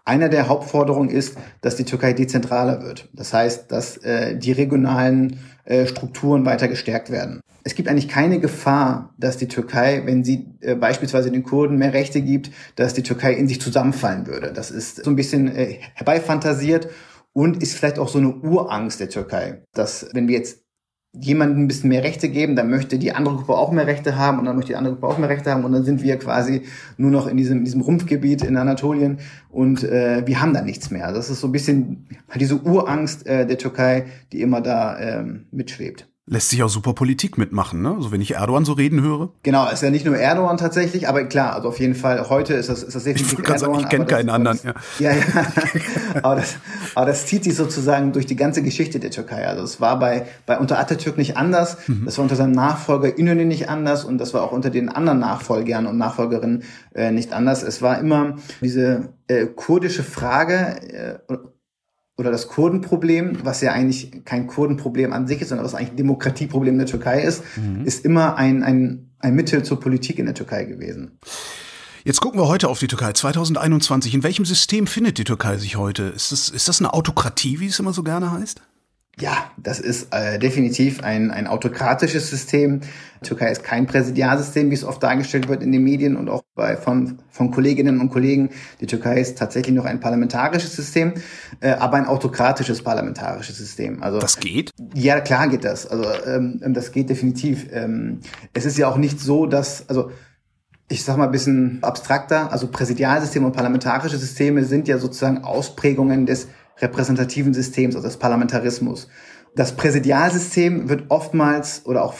einer 0.10 0.28
der 0.28 0.48
Hauptforderungen 0.48 1.10
ist, 1.10 1.38
dass 1.62 1.76
die 1.76 1.86
Türkei 1.86 2.14
dezentraler 2.14 2.82
wird. 2.82 3.10
Das 3.14 3.32
heißt, 3.32 3.72
dass 3.72 3.98
äh, 3.98 4.36
die 4.36 4.52
regionalen 4.52 5.40
äh, 5.66 5.86
Strukturen 5.86 6.46
weiter 6.46 6.68
gestärkt 6.68 7.12
werden. 7.12 7.42
Es 7.64 7.76
gibt 7.76 7.88
eigentlich 7.88 8.08
keine 8.08 8.40
Gefahr, 8.40 9.14
dass 9.20 9.38
die 9.38 9.48
Türkei, 9.48 10.02
wenn 10.06 10.24
sie 10.24 10.48
äh, 10.62 10.74
beispielsweise 10.74 11.30
den 11.30 11.44
Kurden 11.44 11.78
mehr 11.78 11.94
Rechte 11.94 12.22
gibt, 12.22 12.50
dass 12.76 12.96
die 12.96 13.04
Türkei 13.04 13.34
in 13.34 13.48
sich 13.48 13.62
zusammenfallen 13.62 14.26
würde. 14.26 14.52
Das 14.52 14.72
ist 14.72 15.04
so 15.04 15.12
ein 15.12 15.16
bisschen 15.16 15.48
äh, 15.56 15.78
herbeifantasiert 15.94 16.90
und 17.32 17.62
ist 17.62 17.76
vielleicht 17.76 18.00
auch 18.00 18.10
so 18.10 18.18
eine 18.18 18.34
Urangst 18.34 19.00
der 19.00 19.10
Türkei, 19.10 19.62
dass 19.74 20.10
wenn 20.14 20.28
wir 20.28 20.38
jetzt 20.38 20.64
jemandem 21.14 21.64
ein 21.64 21.68
bisschen 21.68 21.90
mehr 21.90 22.04
Rechte 22.04 22.30
geben, 22.30 22.56
dann 22.56 22.70
möchte 22.70 23.00
die 23.00 23.12
andere 23.14 23.36
Gruppe 23.38 23.54
auch 23.54 23.72
mehr 23.72 23.88
Rechte 23.88 24.16
haben 24.16 24.40
und 24.40 24.46
dann 24.46 24.56
möchte 24.56 24.74
die 24.74 24.76
andere 24.76 24.94
Gruppe 24.94 25.08
auch 25.08 25.18
mehr 25.18 25.30
Rechte 25.30 25.52
haben 25.52 25.66
und 25.66 25.72
dann 25.72 25.84
sind 25.84 26.04
wir 26.04 26.18
quasi 26.18 26.64
nur 26.98 27.10
noch 27.10 27.28
in 27.28 27.36
diesem, 27.36 27.60
in 27.60 27.66
diesem 27.66 27.82
Rumpfgebiet 27.82 28.44
in 28.44 28.58
Anatolien 28.58 29.20
und 29.50 29.84
äh, 29.84 30.26
wir 30.26 30.40
haben 30.40 30.54
da 30.54 30.62
nichts 30.62 30.92
mehr. 30.92 31.12
Das 31.12 31.30
ist 31.30 31.40
so 31.40 31.48
ein 31.48 31.52
bisschen 31.52 32.06
diese 32.36 32.62
Urangst 32.62 33.26
äh, 33.26 33.48
der 33.48 33.58
Türkei, 33.58 34.06
die 34.32 34.42
immer 34.42 34.62
da 34.62 35.00
ähm, 35.00 35.48
mitschwebt. 35.52 36.08
Lässt 36.32 36.50
sich 36.50 36.62
auch 36.62 36.70
super 36.70 36.94
Politik 36.94 37.40
mitmachen, 37.40 37.82
ne? 37.82 37.96
Also 37.96 38.12
wenn 38.12 38.22
ich 38.22 38.36
Erdogan 38.36 38.64
so 38.64 38.74
reden 38.74 39.02
höre. 39.02 39.32
Genau, 39.42 39.68
ist 39.68 39.82
ja 39.82 39.90
nicht 39.90 40.06
nur 40.06 40.16
Erdogan 40.16 40.58
tatsächlich, 40.58 41.10
aber 41.10 41.24
klar, 41.24 41.56
also 41.56 41.70
auf 41.70 41.80
jeden 41.80 41.96
Fall, 41.96 42.30
heute 42.30 42.54
ist 42.54 42.70
das, 42.70 42.84
ist 42.84 42.94
das 42.94 43.04
definitiv 43.04 43.40
ich 43.40 43.50
Erdogan. 43.50 43.60
Sagen, 43.60 43.80
ich 43.80 43.90
kenne 43.90 44.06
keinen 44.06 44.30
anderen. 44.30 44.60
Das, 44.64 45.00
ja, 45.00 45.12
ja. 45.12 45.18
ja. 45.18 45.24
aber, 46.22 46.36
das, 46.36 46.58
aber 46.94 47.06
das 47.08 47.26
zieht 47.26 47.46
sich 47.46 47.56
sozusagen 47.56 48.12
durch 48.12 48.28
die 48.28 48.36
ganze 48.36 48.62
Geschichte 48.62 49.00
der 49.00 49.10
Türkei. 49.10 49.48
Also 49.48 49.64
es 49.64 49.82
war 49.82 49.98
bei, 49.98 50.28
bei 50.46 50.60
unter 50.60 50.78
Atatürk 50.78 51.18
nicht 51.18 51.36
anders, 51.36 51.78
mhm. 51.88 52.06
das 52.06 52.20
war 52.20 52.24
unter 52.24 52.36
seinem 52.36 52.52
Nachfolger 52.52 53.18
Inönü 53.18 53.46
nicht 53.46 53.68
anders 53.68 54.06
und 54.06 54.20
das 54.20 54.36
war 54.36 54.44
auch 54.44 54.52
unter 54.52 54.70
den 54.70 54.90
anderen 54.90 55.18
Nachfolgern 55.18 55.88
und 55.88 55.98
Nachfolgerinnen 55.98 56.62
äh, 56.94 57.10
nicht 57.10 57.34
anders. 57.34 57.64
Es 57.64 57.82
war 57.82 57.98
immer 57.98 58.36
diese 58.62 59.10
äh, 59.28 59.48
kurdische 59.48 60.04
Frage, 60.04 61.20
äh, 61.28 61.38
oder 62.20 62.32
das 62.32 62.50
Kurdenproblem, 62.50 63.46
was 63.46 63.62
ja 63.62 63.72
eigentlich 63.72 64.26
kein 64.26 64.46
Kurdenproblem 64.48 65.14
an 65.14 65.26
sich 65.26 65.42
ist, 65.42 65.50
sondern 65.50 65.66
was 65.66 65.74
eigentlich 65.74 65.92
ein 65.92 65.98
Demokratieproblem 65.98 66.78
der 66.78 66.86
Türkei 66.86 67.22
ist, 67.22 67.44
mhm. 67.56 67.86
ist 67.86 68.04
immer 68.04 68.36
ein, 68.36 68.62
ein, 68.62 69.12
ein 69.20 69.36
Mittel 69.36 69.64
zur 69.64 69.80
Politik 69.80 70.20
in 70.20 70.26
der 70.26 70.36
Türkei 70.36 70.66
gewesen. 70.66 71.18
Jetzt 72.04 72.20
gucken 72.20 72.40
wir 72.40 72.48
heute 72.48 72.68
auf 72.68 72.80
die 72.80 72.88
Türkei 72.88 73.14
2021. 73.14 74.14
In 74.14 74.24
welchem 74.24 74.44
System 74.44 74.86
findet 74.86 75.18
die 75.18 75.24
Türkei 75.24 75.58
sich 75.58 75.78
heute? 75.78 76.04
Ist 76.04 76.34
das, 76.34 76.50
ist 76.50 76.68
das 76.68 76.82
eine 76.82 76.94
Autokratie, 76.94 77.62
wie 77.62 77.68
es 77.68 77.80
immer 77.80 77.94
so 77.94 78.04
gerne 78.04 78.32
heißt? 78.32 78.62
Ja, 79.20 79.52
das 79.58 79.80
ist 79.80 80.14
äh, 80.14 80.40
definitiv 80.40 81.04
ein, 81.04 81.32
ein 81.32 81.48
autokratisches 81.48 82.30
System. 82.30 82.82
Die 83.22 83.28
Türkei 83.28 83.52
ist 83.52 83.64
kein 83.64 83.86
Präsidialsystem, 83.86 84.70
wie 84.70 84.76
es 84.76 84.86
oft 84.86 85.04
dargestellt 85.04 85.50
wird 85.50 85.62
in 85.62 85.74
den 85.74 85.84
Medien 85.84 86.16
und 86.16 86.30
auch 86.30 86.44
bei, 86.56 86.78
von, 86.78 87.20
von 87.30 87.52
Kolleginnen 87.52 88.00
und 88.00 88.10
Kollegen. 88.10 88.50
Die 88.80 88.86
Türkei 88.86 89.20
ist 89.20 89.38
tatsächlich 89.38 89.76
noch 89.76 89.84
ein 89.84 90.00
parlamentarisches 90.00 90.74
System, 90.76 91.14
äh, 91.60 91.72
aber 91.72 91.98
ein 91.98 92.06
autokratisches 92.06 92.82
parlamentarisches 92.82 93.58
System. 93.58 94.02
Also 94.02 94.20
das 94.20 94.40
geht? 94.40 94.72
Ja, 94.94 95.20
klar 95.20 95.50
geht 95.50 95.66
das. 95.66 95.86
Also 95.86 96.06
ähm, 96.26 96.62
das 96.70 96.94
geht 96.94 97.10
definitiv. 97.10 97.68
Ähm, 97.74 98.22
es 98.54 98.66
ist 98.66 98.78
ja 98.78 98.88
auch 98.88 98.98
nicht 98.98 99.20
so, 99.20 99.48
dass 99.48 99.90
also 99.90 100.12
ich 100.92 101.04
sag 101.04 101.18
mal 101.18 101.26
ein 101.26 101.32
bisschen 101.32 101.80
abstrakter, 101.84 102.52
also 102.52 102.68
Präsidialsysteme 102.68 103.46
und 103.46 103.52
parlamentarische 103.52 104.18
Systeme 104.18 104.64
sind 104.64 104.88
ja 104.88 104.98
sozusagen 104.98 105.44
Ausprägungen 105.44 106.26
des 106.26 106.48
repräsentativen 106.82 107.54
Systems, 107.54 107.96
also 107.96 108.08
des 108.08 108.18
Parlamentarismus. 108.18 109.08
Das 109.56 109.76
Präsidialsystem 109.76 110.90
wird 110.90 111.06
oftmals 111.10 111.86
oder 111.86 112.04
auch 112.04 112.14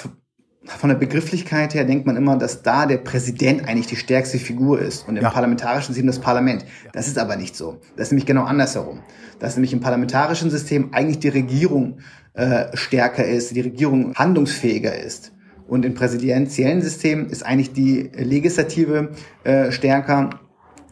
von 0.66 0.90
der 0.90 0.98
Begrifflichkeit 0.98 1.74
her 1.74 1.86
denkt 1.86 2.06
man 2.06 2.16
immer, 2.16 2.38
dass 2.38 2.62
da 2.62 2.86
der 2.86 2.98
Präsident 2.98 3.68
eigentlich 3.68 3.88
die 3.88 3.96
stärkste 3.96 4.38
Figur 4.38 4.80
ist 4.80 5.08
und 5.08 5.16
im 5.16 5.24
ja. 5.24 5.30
parlamentarischen 5.30 5.94
System 5.94 6.08
das 6.08 6.20
Parlament. 6.20 6.66
Das 6.92 7.08
ist 7.08 7.18
aber 7.18 7.38
nicht 7.38 7.56
so. 7.56 7.80
Das 7.96 8.08
ist 8.08 8.12
nämlich 8.12 8.26
genau 8.26 8.44
andersherum. 8.44 9.00
Dass 9.40 9.56
nämlich 9.56 9.74
im 9.74 9.80
parlamentarischen 9.80 10.50
System 10.50 10.94
eigentlich 10.94 11.20
die 11.20 11.30
Regierung 11.30 12.00
äh, 12.34 12.76
stärker 12.76 13.26
ist, 13.26 13.56
die 13.56 13.62
Regierung 13.62 14.14
handlungsfähiger 14.16 14.98
ist. 14.98 15.32
Und 15.68 15.86
im 15.86 15.94
präsidentiellen 15.94 16.82
System 16.82 17.28
ist 17.28 17.46
eigentlich 17.46 17.74
die 17.74 18.12
Legislative 18.16 19.12
äh, 19.44 19.72
stärker. 19.72 20.30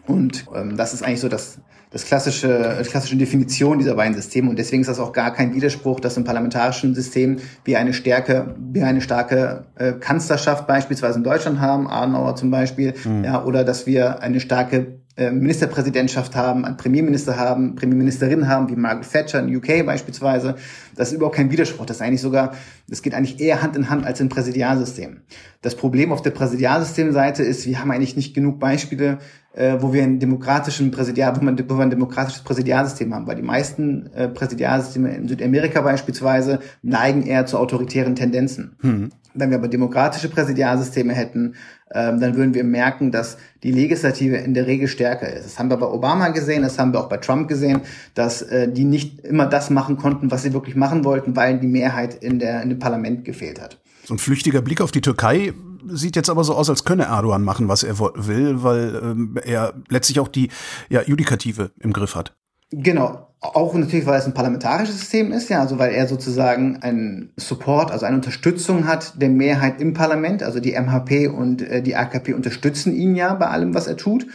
Und 0.06 0.46
ähm, 0.56 0.78
das 0.78 0.94
ist 0.94 1.04
eigentlich 1.04 1.20
so 1.20 1.30
das 1.30 1.60
das 1.90 2.06
klassische, 2.06 2.82
die 2.84 2.90
klassische 2.90 3.16
Definition 3.16 3.80
dieser 3.80 3.96
beiden 3.96 4.14
Systeme. 4.14 4.50
Und 4.50 4.60
deswegen 4.60 4.82
ist 4.82 4.88
das 4.88 5.00
auch 5.00 5.14
gar 5.14 5.34
kein 5.34 5.56
Widerspruch, 5.56 6.00
dass 6.00 6.18
im 6.18 6.26
parlamentarischen 6.26 6.94
System 6.94 7.38
wir 7.64 7.80
eine 7.80 7.94
Stärke, 7.94 8.56
wir 8.58 8.86
eine 8.88 9.02
starke 9.02 9.66
äh, 9.76 9.94
Kanzlerschaft 9.94 10.68
beispielsweise 10.68 11.18
in 11.18 11.24
Deutschland 11.24 11.62
haben, 11.62 11.90
Adenauer 11.90 12.36
zum 12.36 12.52
Beispiel, 12.52 12.94
mhm. 13.06 13.24
ja, 13.24 13.44
oder 13.44 13.64
dass 13.64 13.86
wir 13.88 14.22
eine 14.22 14.40
starke 14.40 15.00
Ministerpräsidentschaft 15.18 16.36
haben, 16.36 16.64
einen 16.64 16.78
Premierminister 16.78 17.38
haben, 17.38 17.76
Premierministerin 17.76 18.48
haben, 18.48 18.70
wie 18.70 18.76
Margaret 18.76 19.12
Thatcher 19.12 19.40
in 19.40 19.56
UK 19.56 19.86
beispielsweise. 19.86 20.56
Das 20.96 21.10
ist 21.10 21.16
überhaupt 21.16 21.36
kein 21.36 21.52
Widerspruch. 21.52 21.86
Das 21.86 21.98
ist 21.98 22.02
eigentlich 22.02 22.22
sogar, 22.22 22.54
das 22.88 23.02
geht 23.02 23.16
eigentlich 23.16 23.40
eher 23.40 23.64
Hand 23.64 23.76
in 23.76 23.90
Hand 23.90 24.06
als 24.06 24.20
im 24.20 24.30
Präsidialsystem. 24.30 25.22
Das 25.62 25.76
Problem 25.76 26.12
auf 26.12 26.22
der 26.22 26.32
Präsidialsystemseite 26.32 27.44
ist, 27.44 27.66
wir 27.66 27.80
haben 27.80 27.90
eigentlich 27.90 28.16
nicht 28.16 28.36
genug 28.36 28.60
Beispiele, 28.60 29.18
äh, 29.54 29.78
wo 29.80 29.92
wir 29.92 30.04
einen 30.04 30.20
demokratischen 30.20 30.92
Präsidial, 30.92 31.36
wo, 31.36 31.44
man, 31.44 31.58
wo 31.68 31.76
wir 31.76 31.82
ein 31.82 31.90
demokratisches 31.90 32.44
Präsidialsystem 32.44 33.14
haben, 33.14 33.26
weil 33.26 33.38
die 33.38 33.42
meisten 33.42 34.12
äh, 34.14 34.28
Präsidialsysteme 34.28 35.16
in 35.16 35.28
Südamerika 35.28 35.82
beispielsweise 35.82 36.60
neigen 36.84 37.24
eher 37.24 37.48
zu 37.48 37.58
autoritären 37.58 38.16
Tendenzen. 38.16 38.76
Hm. 38.82 39.10
Wenn 39.38 39.50
wir 39.50 39.58
aber 39.58 39.68
demokratische 39.68 40.30
Präsidialsysteme 40.30 41.14
hätten, 41.14 41.56
ähm, 41.94 42.20
dann 42.20 42.36
würden 42.36 42.54
wir 42.54 42.64
merken, 42.64 43.12
dass 43.12 43.38
die 43.64 43.72
Legislative 43.72 44.38
in 44.38 44.54
der 44.54 44.68
Regel 44.68 44.88
stärker 44.88 45.32
ist. 45.32 45.46
Das 45.46 45.60
haben 45.60 45.70
wir 45.70 45.78
bei 45.78 45.88
Obama 45.88 46.30
gesehen, 46.30 46.64
das 46.64 46.78
haben 46.80 46.94
wir 46.94 47.00
auch 47.00 47.10
bei 47.10 47.18
Trump 47.18 47.48
gesehen, 47.48 47.82
dass 48.14 48.42
äh, 48.42 48.72
die 48.72 48.84
nicht 48.84 49.22
immer 49.22 49.46
das 49.46 49.70
machen 49.70 49.98
konnten, 49.98 50.32
was 50.32 50.44
sie 50.44 50.54
wirklich 50.54 50.76
machen 50.76 51.06
wollten, 51.06 51.36
weil 51.36 51.60
die 51.60 51.68
Mehrheit 51.68 52.16
in, 52.16 52.40
der, 52.40 52.62
in 52.62 52.70
dem 52.70 52.80
Parlament 52.80 53.24
gefehlt 53.26 53.62
hat. 53.62 53.80
So 54.04 54.14
ein 54.14 54.20
flüchtiger 54.20 54.62
Blick 54.62 54.82
auf 54.82 54.92
die 54.92 55.02
Türkei 55.02 55.54
sieht 55.90 56.16
jetzt 56.16 56.30
aber 56.30 56.44
so 56.44 56.56
aus, 56.56 56.70
als 56.70 56.84
könne 56.84 57.04
Erdogan 57.04 57.44
machen, 57.44 57.68
was 57.68 57.84
er 57.84 58.00
will, 58.00 58.64
weil 58.64 59.00
ähm, 59.02 59.40
er 59.44 59.74
letztlich 59.90 60.20
auch 60.20 60.28
die 60.28 60.50
ja, 60.90 61.02
Judikative 61.04 61.72
im 61.80 61.94
Griff 61.94 62.16
hat. 62.16 62.36
Genau. 62.72 63.27
Auch 63.40 63.74
natürlich, 63.76 64.06
weil 64.06 64.20
es 64.20 64.26
ein 64.26 64.34
parlamentarisches 64.34 65.00
System 65.00 65.32
ist, 65.32 65.50
ja, 65.50 65.62
also 65.62 65.78
weil 65.78 65.94
er 65.94 66.08
sozusagen 66.08 66.78
einen 66.78 67.34
Support, 67.38 67.92
also 67.92 68.06
eine 68.06 68.16
Unterstützung 68.16 68.88
hat 68.88 69.22
der 69.22 69.30
Mehrheit 69.30 69.80
im 69.80 69.94
Parlament, 69.94 70.42
also 70.42 70.60
die 70.60 70.74
MHP 70.74 71.28
und 71.28 71.62
äh, 71.62 71.82
die 71.84 71.96
AKP 71.96 72.34
unterstützen 72.34 72.96
ihn 72.96 73.16
ja 73.16 73.36
bei 73.36 73.48
allem, 73.48 73.76
was 73.76 73.88
er 73.88 73.98
tut 73.98 74.28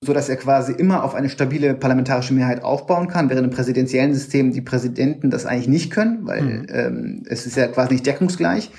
so 0.00 0.12
dass 0.12 0.28
er 0.28 0.36
quasi 0.36 0.72
immer 0.72 1.02
auf 1.02 1.14
eine 1.14 1.28
stabile 1.28 1.74
parlamentarische 1.74 2.32
Mehrheit 2.32 2.62
aufbauen 2.62 3.08
kann, 3.08 3.30
während 3.30 3.46
im 3.46 3.50
präsidentiellen 3.50 4.14
System 4.14 4.52
die 4.52 4.60
Präsidenten 4.60 5.30
das 5.30 5.44
eigentlich 5.44 5.68
nicht 5.68 5.90
können, 5.90 6.20
weil 6.22 6.42
mhm. 6.42 6.66
ähm, 6.70 7.22
es 7.28 7.46
ist 7.46 7.56
ja 7.56 7.66
quasi 7.66 7.94
nicht 7.94 8.06
deckungsgleich. 8.06 8.70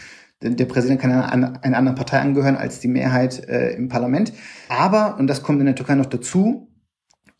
Denn 0.41 0.55
der 0.55 0.65
Präsident 0.65 1.01
kann 1.01 1.11
einer, 1.11 1.61
einer 1.61 1.77
anderen 1.77 1.97
Partei 1.97 2.19
angehören 2.19 2.55
als 2.55 2.79
die 2.79 2.87
Mehrheit 2.87 3.45
äh, 3.49 3.71
im 3.71 3.89
Parlament. 3.89 4.31
Aber, 4.69 5.17
und 5.19 5.27
das 5.27 5.43
kommt 5.43 5.59
in 5.59 5.65
der 5.65 5.75
Türkei 5.75 5.95
noch 5.95 6.05
dazu, 6.05 6.68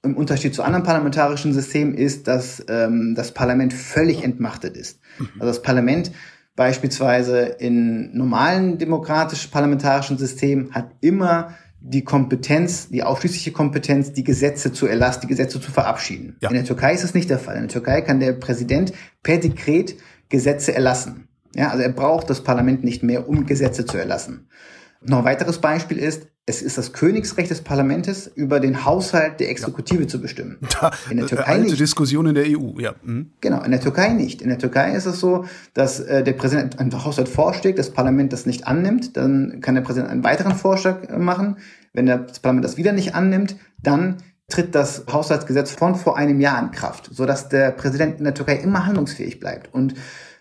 im 0.04 0.16
Unterschied 0.16 0.56
zu 0.56 0.64
anderen 0.64 0.84
parlamentarischen 0.84 1.54
Systemen 1.54 1.94
ist, 1.94 2.28
dass 2.28 2.64
ähm, 2.70 3.16
das 3.16 3.34
Parlament 3.34 3.74
völlig 3.74 4.24
entmachtet 4.24 4.78
ist. 4.78 5.00
Mhm. 5.18 5.28
Also 5.36 5.48
das 5.48 5.62
Parlament 5.62 6.12
beispielsweise 6.56 7.40
in 7.40 8.16
normalen 8.16 8.78
demokratisch-parlamentarischen 8.78 10.18
Systemen 10.18 10.74
hat 10.74 10.92
immer 11.02 11.56
die 11.82 12.04
Kompetenz, 12.04 12.90
die 12.90 13.04
ausschließliche 13.04 13.52
Kompetenz, 13.52 14.12
die 14.12 14.24
Gesetze 14.24 14.74
zu 14.74 14.86
erlassen, 14.86 15.22
die 15.24 15.28
Gesetze 15.28 15.62
zu 15.62 15.72
verabschieden. 15.72 16.36
Ja. 16.42 16.50
In 16.50 16.56
der 16.56 16.66
Türkei 16.66 16.94
ist 16.94 17.04
es 17.04 17.14
nicht 17.14 17.30
der 17.30 17.40
Fall. 17.40 17.56
In 17.56 17.62
der 17.62 17.70
Türkei 17.70 18.02
kann 18.02 18.20
der 18.20 18.34
Präsident 18.34 18.92
per 19.24 19.38
Dekret 19.38 19.96
Gesetze 20.28 20.74
erlassen. 20.74 21.30
Ja, 21.56 21.70
also 21.70 21.82
er 21.82 21.90
braucht 21.90 22.30
das 22.30 22.44
Parlament 22.44 22.84
nicht 22.84 23.02
mehr, 23.04 23.28
um 23.28 23.46
Gesetze 23.46 23.86
zu 23.86 23.98
erlassen. 23.98 24.50
Noch 25.02 25.20
ein 25.20 25.26
weiteres 25.26 25.60
Beispiel 25.60 25.98
ist, 25.98 26.28
es 26.50 26.64
ist 26.64 26.80
das 26.80 26.94
Königsrecht 26.94 27.52
des 27.52 27.62
Parlaments, 27.62 28.26
über 28.34 28.60
den 28.60 28.84
Haushalt 28.84 29.40
der 29.40 29.52
Exekutive 29.52 30.02
ja. 30.02 30.08
zu 30.08 30.20
bestimmen. 30.20 30.58
Da, 30.82 30.92
in 31.10 31.18
der 31.18 31.28
Türkei 31.28 31.46
alte 31.46 31.66
nicht. 31.66 31.80
Diskussion 31.80 32.26
in 32.26 32.36
der 32.36 32.46
EU, 32.46 32.80
ja. 32.80 32.96
Mhm. 33.04 33.32
Genau, 33.42 33.62
in 33.62 33.72
der 33.72 33.82
Türkei 33.82 34.10
nicht. 34.10 34.42
In 34.42 34.50
der 34.50 34.58
Türkei 34.58 34.94
ist 34.94 35.06
es 35.06 35.20
so, 35.20 35.46
dass 35.74 36.00
äh, 36.00 36.24
der 36.24 36.34
Präsident 36.34 36.80
einen 36.80 36.92
Haushalt 36.92 37.30
vorschlägt, 37.30 37.78
das 37.78 37.92
Parlament 37.92 38.34
das 38.34 38.46
nicht 38.46 38.66
annimmt, 38.66 39.16
dann 39.16 39.62
kann 39.62 39.76
der 39.76 39.82
Präsident 39.82 40.10
einen 40.10 40.24
weiteren 40.24 40.56
Vorschlag 40.56 41.04
äh, 41.10 41.18
machen. 41.18 41.58
Wenn 41.94 42.08
das 42.08 42.40
Parlament 42.40 42.66
das 42.66 42.78
wieder 42.78 42.94
nicht 42.94 43.14
annimmt, 43.14 43.56
dann 43.84 44.18
tritt 44.48 44.74
das 44.74 45.06
Haushaltsgesetz 45.12 45.72
von 45.72 45.96
vor 45.96 46.18
einem 46.18 46.40
Jahr 46.40 46.62
in 46.64 46.72
Kraft, 46.72 47.10
sodass 47.12 47.50
der 47.50 47.72
Präsident 47.72 48.18
in 48.18 48.24
der 48.24 48.34
Türkei 48.34 48.56
immer 48.56 48.86
handlungsfähig 48.86 49.40
bleibt. 49.40 49.72
Und 49.74 49.94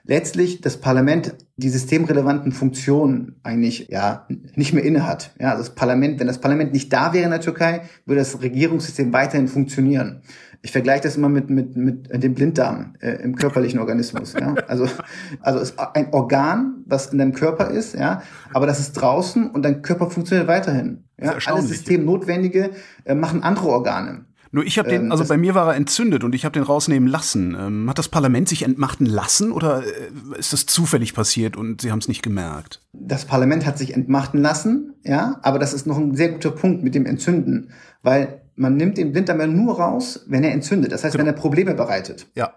letztlich 0.09 0.63
das 0.63 0.79
Parlament 0.79 1.35
die 1.57 1.69
systemrelevanten 1.69 2.51
Funktionen 2.51 3.37
eigentlich 3.43 3.89
ja 3.91 4.27
nicht 4.55 4.73
mehr 4.73 4.83
innehat. 4.83 5.35
Ja, 5.39 5.51
also 5.51 5.63
das 5.63 5.75
Parlament, 5.75 6.19
wenn 6.19 6.27
das 6.27 6.41
Parlament 6.41 6.73
nicht 6.73 6.93
da 6.93 7.13
wäre 7.13 7.25
in 7.25 7.31
der 7.31 7.41
Türkei, 7.41 7.83
würde 8.07 8.21
das 8.21 8.41
Regierungssystem 8.41 9.13
weiterhin 9.13 9.49
funktionieren. 9.49 10.23
Ich 10.63 10.73
vergleiche 10.73 11.03
das 11.03 11.17
immer 11.17 11.29
mit, 11.29 11.51
mit, 11.51 11.77
mit 11.77 12.23
dem 12.23 12.35
Blinddarm 12.35 12.95
äh, 13.01 13.23
im 13.23 13.37
körperlichen 13.37 13.79
Organismus. 13.79 14.33
Ja? 14.33 14.55
Also, 14.67 14.89
also 15.41 15.61
ist 15.61 15.79
ein 15.79 16.13
Organ, 16.13 16.83
was 16.87 17.13
in 17.13 17.19
deinem 17.19 17.33
Körper 17.33 17.71
ist, 17.71 17.95
ja, 17.95 18.23
aber 18.53 18.67
das 18.67 18.81
ist 18.81 18.93
draußen 18.93 19.51
und 19.51 19.63
dein 19.63 19.83
Körper 19.83 20.11
funktioniert 20.11 20.49
weiterhin. 20.49 21.05
Ja? 21.21 21.37
Alles 21.47 21.69
Systemnotwendige 21.69 22.71
äh, 23.05 23.15
machen 23.15 23.43
andere 23.43 23.69
Organe. 23.69 24.25
Nur 24.51 24.65
ich 24.65 24.79
habe 24.79 24.89
den, 24.89 25.07
ähm, 25.07 25.13
also 25.13 25.25
bei 25.25 25.37
mir 25.37 25.55
war 25.55 25.69
er 25.69 25.77
entzündet 25.77 26.25
und 26.25 26.35
ich 26.35 26.45
habe 26.45 26.53
den 26.53 26.63
rausnehmen 26.63 27.09
lassen. 27.09 27.57
Ähm, 27.59 27.89
hat 27.89 27.99
das 27.99 28.09
Parlament 28.09 28.49
sich 28.49 28.63
entmachten 28.63 29.07
lassen 29.07 29.53
oder 29.53 29.83
äh, 29.83 30.39
ist 30.39 30.53
das 30.53 30.67
zufällig 30.67 31.15
passiert 31.15 31.57
und 31.57 31.81
Sie 31.81 31.91
haben 31.91 31.99
es 31.99 32.09
nicht 32.09 32.23
gemerkt? 32.23 32.81
Das 32.93 33.25
Parlament 33.25 33.67
hat 33.67 33.79
sich 33.79 33.95
entmachten 33.95 34.41
lassen, 34.41 34.95
ja, 35.05 35.39
aber 35.43 35.59
das 35.59 35.73
ist 35.73 35.87
noch 35.87 35.99
ein 35.99 36.15
sehr 36.15 36.31
guter 36.31 36.51
Punkt 36.51 36.83
mit 36.83 36.95
dem 36.95 37.07
Entzünden, 37.07 37.71
weil 38.03 38.43
man 38.57 38.77
nimmt 38.77 38.99
den 38.99 39.13
Blinddarm 39.13 39.55
nur 39.55 39.79
raus, 39.79 40.25
wenn 40.27 40.43
er 40.43 40.53
entzündet. 40.53 40.93
Das 40.93 41.05
heißt, 41.05 41.15
genau. 41.15 41.27
wenn 41.27 41.35
er 41.35 41.39
Probleme 41.39 41.75
bereitet. 41.75 42.27
Ja. 42.35 42.55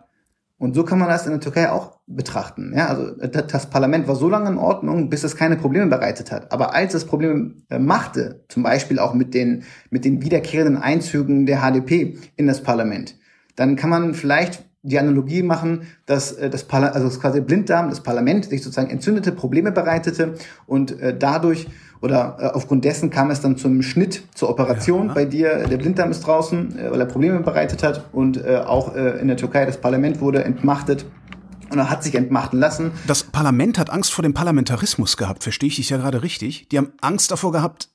Und 0.61 0.75
so 0.75 0.83
kann 0.83 0.99
man 0.99 1.09
das 1.09 1.25
in 1.25 1.31
der 1.31 1.39
Türkei 1.39 1.71
auch 1.71 1.97
betrachten. 2.05 2.71
Ja, 2.75 2.85
also 2.85 3.15
das 3.15 3.71
Parlament 3.71 4.07
war 4.07 4.15
so 4.15 4.29
lange 4.29 4.47
in 4.47 4.59
Ordnung, 4.59 5.09
bis 5.09 5.23
es 5.23 5.35
keine 5.35 5.55
Probleme 5.55 5.87
bereitet 5.87 6.31
hat. 6.31 6.51
Aber 6.51 6.75
als 6.75 6.93
es 6.93 7.05
Probleme 7.05 7.55
äh, 7.71 7.79
machte, 7.79 8.45
zum 8.47 8.61
Beispiel 8.61 8.99
auch 8.99 9.15
mit 9.15 9.33
den, 9.33 9.63
mit 9.89 10.05
den 10.05 10.21
wiederkehrenden 10.21 10.79
Einzügen 10.79 11.47
der 11.47 11.61
HDP 11.61 12.19
in 12.35 12.45
das 12.45 12.61
Parlament, 12.61 13.15
dann 13.55 13.75
kann 13.75 13.89
man 13.89 14.13
vielleicht 14.13 14.63
die 14.83 14.99
Analogie 14.99 15.41
machen, 15.41 15.87
dass 16.05 16.33
äh, 16.33 16.51
das 16.51 16.65
Parlament, 16.65 16.95
also 16.95 17.19
quasi 17.19 17.41
Blinddarm, 17.41 17.89
das 17.89 18.03
Parlament 18.03 18.45
sich 18.45 18.61
sozusagen 18.61 18.91
entzündete 18.91 19.31
Probleme 19.31 19.71
bereitete 19.71 20.35
und 20.67 20.99
äh, 21.01 21.17
dadurch 21.17 21.69
oder 22.01 22.37
äh, 22.39 22.45
aufgrund 22.47 22.83
dessen 22.83 23.09
kam 23.09 23.29
es 23.29 23.41
dann 23.41 23.57
zum 23.57 23.81
Schnitt, 23.83 24.23
zur 24.33 24.49
Operation 24.49 25.07
ja. 25.07 25.13
bei 25.13 25.25
dir. 25.25 25.67
Der 25.67 25.77
Blinddarm 25.77 26.11
ist 26.11 26.21
draußen, 26.21 26.77
äh, 26.77 26.91
weil 26.91 26.99
er 26.99 27.05
Probleme 27.05 27.39
bereitet 27.39 27.83
hat 27.83 28.05
und 28.11 28.43
äh, 28.43 28.57
auch 28.57 28.95
äh, 28.95 29.19
in 29.19 29.27
der 29.27 29.37
Türkei 29.37 29.65
das 29.65 29.79
Parlament 29.79 30.19
wurde 30.19 30.43
entmachtet. 30.43 31.05
Und 31.69 31.77
er 31.77 31.89
hat 31.89 32.03
sich 32.03 32.15
entmachten 32.15 32.59
lassen. 32.59 32.91
Das 33.07 33.23
Parlament 33.23 33.79
hat 33.79 33.89
Angst 33.89 34.11
vor 34.11 34.23
dem 34.23 34.33
Parlamentarismus 34.33 35.15
gehabt, 35.15 35.43
verstehe 35.43 35.67
ich 35.67 35.77
dich 35.77 35.89
ja 35.89 35.97
gerade 35.97 36.21
richtig. 36.21 36.67
Die 36.67 36.77
haben 36.77 36.91
Angst 36.99 37.31
davor 37.31 37.53
gehabt, 37.53 37.87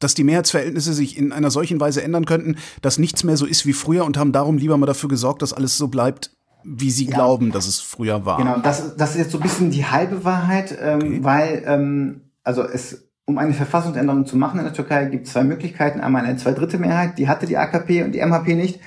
dass 0.00 0.12
die 0.12 0.24
Mehrheitsverhältnisse 0.24 0.92
sich 0.92 1.16
in 1.16 1.32
einer 1.32 1.50
solchen 1.50 1.80
Weise 1.80 2.02
ändern 2.02 2.26
könnten, 2.26 2.56
dass 2.82 2.98
nichts 2.98 3.24
mehr 3.24 3.38
so 3.38 3.46
ist 3.46 3.64
wie 3.64 3.72
früher 3.72 4.04
und 4.04 4.18
haben 4.18 4.32
darum 4.32 4.58
lieber 4.58 4.76
mal 4.76 4.84
dafür 4.84 5.08
gesorgt, 5.08 5.40
dass 5.40 5.54
alles 5.54 5.78
so 5.78 5.88
bleibt, 5.88 6.36
wie 6.64 6.90
sie 6.90 7.06
ja. 7.06 7.14
glauben, 7.14 7.52
dass 7.52 7.66
es 7.66 7.80
früher 7.80 8.26
war. 8.26 8.36
Genau, 8.36 8.58
das, 8.58 8.96
das 8.96 9.12
ist 9.12 9.16
jetzt 9.16 9.30
so 9.30 9.38
ein 9.38 9.42
bisschen 9.42 9.70
die 9.70 9.86
halbe 9.86 10.24
Wahrheit, 10.24 10.76
ähm, 10.78 10.98
okay. 10.98 11.18
weil 11.22 11.62
ähm, 11.66 12.20
also 12.44 12.62
es 12.62 13.11
um 13.24 13.38
eine 13.38 13.54
Verfassungsänderung 13.54 14.26
zu 14.26 14.36
machen 14.36 14.58
in 14.58 14.64
der 14.64 14.74
Türkei 14.74 15.04
gibt 15.06 15.26
es 15.26 15.32
zwei 15.32 15.44
Möglichkeiten. 15.44 16.00
Einmal 16.00 16.24
eine 16.24 16.36
Zweidrittel-Mehrheit, 16.36 17.18
die 17.18 17.28
hatte 17.28 17.46
die 17.46 17.56
AKP 17.56 18.02
und 18.02 18.12
die 18.12 18.24
MHP 18.24 18.54
nicht. 18.54 18.80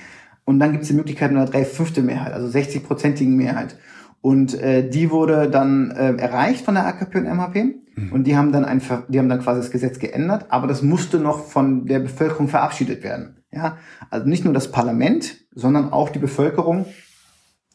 Und 0.44 0.60
dann 0.60 0.72
gibt 0.72 0.82
es 0.82 0.88
die 0.88 0.94
Möglichkeit 0.94 1.30
einer 1.30 1.46
Dreifünfte 1.46 2.02
Mehrheit, 2.02 2.32
also 2.32 2.46
60-prozentigen 2.46 3.34
Mehrheit. 3.34 3.76
Und 4.20 4.54
äh, 4.54 4.88
die 4.88 5.10
wurde 5.10 5.50
dann 5.50 5.90
äh, 5.90 6.14
erreicht 6.16 6.64
von 6.64 6.74
der 6.74 6.86
AKP 6.86 7.18
und 7.18 7.24
MHP. 7.24 7.56
Mhm. 7.96 8.12
Und 8.12 8.24
die 8.24 8.36
haben 8.36 8.52
dann 8.52 8.64
ein, 8.64 8.80
die 9.08 9.18
haben 9.18 9.28
dann 9.28 9.40
quasi 9.40 9.60
das 9.60 9.70
Gesetz 9.70 9.98
geändert, 9.98 10.46
aber 10.50 10.66
das 10.66 10.82
musste 10.82 11.18
noch 11.18 11.46
von 11.46 11.86
der 11.86 12.00
Bevölkerung 12.00 12.48
verabschiedet 12.48 13.02
werden. 13.02 13.44
Ja, 13.50 13.78
also 14.10 14.28
nicht 14.28 14.44
nur 14.44 14.52
das 14.52 14.70
Parlament, 14.70 15.36
sondern 15.54 15.92
auch 15.92 16.10
die 16.10 16.18
Bevölkerung 16.18 16.86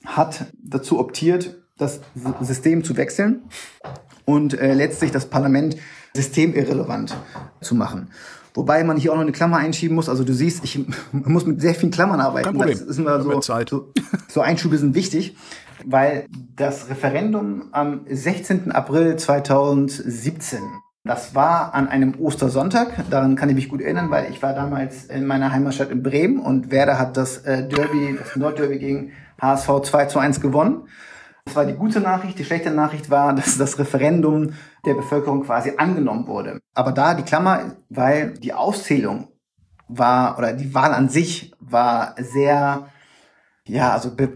hat 0.05 0.45
dazu 0.63 0.99
optiert, 0.99 1.57
das 1.77 2.01
System 2.41 2.83
zu 2.83 2.95
wechseln 2.97 3.41
und 4.25 4.59
äh, 4.59 4.73
letztlich 4.73 5.11
das 5.11 5.25
Parlament 5.27 5.77
systemirrelevant 6.13 7.15
zu 7.61 7.75
machen. 7.75 8.09
Wobei 8.53 8.83
man 8.83 8.97
hier 8.97 9.11
auch 9.11 9.15
noch 9.15 9.21
eine 9.21 9.31
Klammer 9.31 9.57
einschieben 9.57 9.95
muss. 9.95 10.09
Also 10.09 10.23
du 10.23 10.33
siehst, 10.33 10.63
ich 10.63 10.79
muss 11.11 11.45
mit 11.45 11.61
sehr 11.61 11.73
vielen 11.73 11.91
Klammern 11.91 12.19
arbeiten. 12.19 12.45
Kein 12.45 12.55
Problem. 12.55 12.77
Das 12.77 12.87
ist 12.87 12.97
immer 12.97 13.21
so, 13.21 13.41
so, 13.41 13.93
so 14.27 14.41
Einschübe 14.41 14.77
sind 14.77 14.93
wichtig, 14.93 15.37
weil 15.85 16.25
das 16.55 16.89
Referendum 16.89 17.69
am 17.71 18.01
16. 18.09 18.71
April 18.71 19.15
2017 19.15 20.59
das 21.03 21.33
war 21.33 21.73
an 21.73 21.87
einem 21.87 22.13
Ostersonntag. 22.19 23.09
Daran 23.09 23.35
kann 23.35 23.49
ich 23.49 23.55
mich 23.55 23.69
gut 23.69 23.81
erinnern, 23.81 24.11
weil 24.11 24.29
ich 24.29 24.43
war 24.43 24.53
damals 24.53 25.05
in 25.05 25.25
meiner 25.25 25.51
Heimatstadt 25.51 25.89
in 25.89 26.03
Bremen 26.03 26.39
und 26.39 26.69
Werder 26.69 26.99
hat 26.99 27.17
das 27.17 27.39
äh, 27.39 27.67
Derby, 27.67 28.17
das 28.19 28.35
Nordderby 28.35 28.77
gegen 28.77 29.11
HSV 29.41 29.81
2 29.83 30.05
zu 30.05 30.19
1 30.19 30.41
gewonnen. 30.41 30.83
Das 31.45 31.55
war 31.55 31.65
die 31.65 31.73
gute 31.73 31.99
Nachricht. 31.99 32.37
Die 32.39 32.45
schlechte 32.45 32.71
Nachricht 32.71 33.09
war, 33.09 33.33
dass 33.33 33.57
das 33.57 33.79
Referendum 33.79 34.53
der 34.85 34.93
Bevölkerung 34.93 35.43
quasi 35.43 35.73
angenommen 35.77 36.27
wurde. 36.27 36.59
Aber 36.73 36.91
da 36.91 37.13
die 37.13 37.23
Klammer, 37.23 37.75
weil 37.89 38.33
die 38.33 38.53
Auszählung 38.53 39.27
war 39.87 40.37
oder 40.37 40.53
die 40.53 40.73
Wahl 40.73 40.93
an 40.93 41.09
sich 41.09 41.53
war 41.59 42.15
sehr 42.17 42.87
ja, 43.67 43.93
also 43.93 44.15
be 44.15 44.29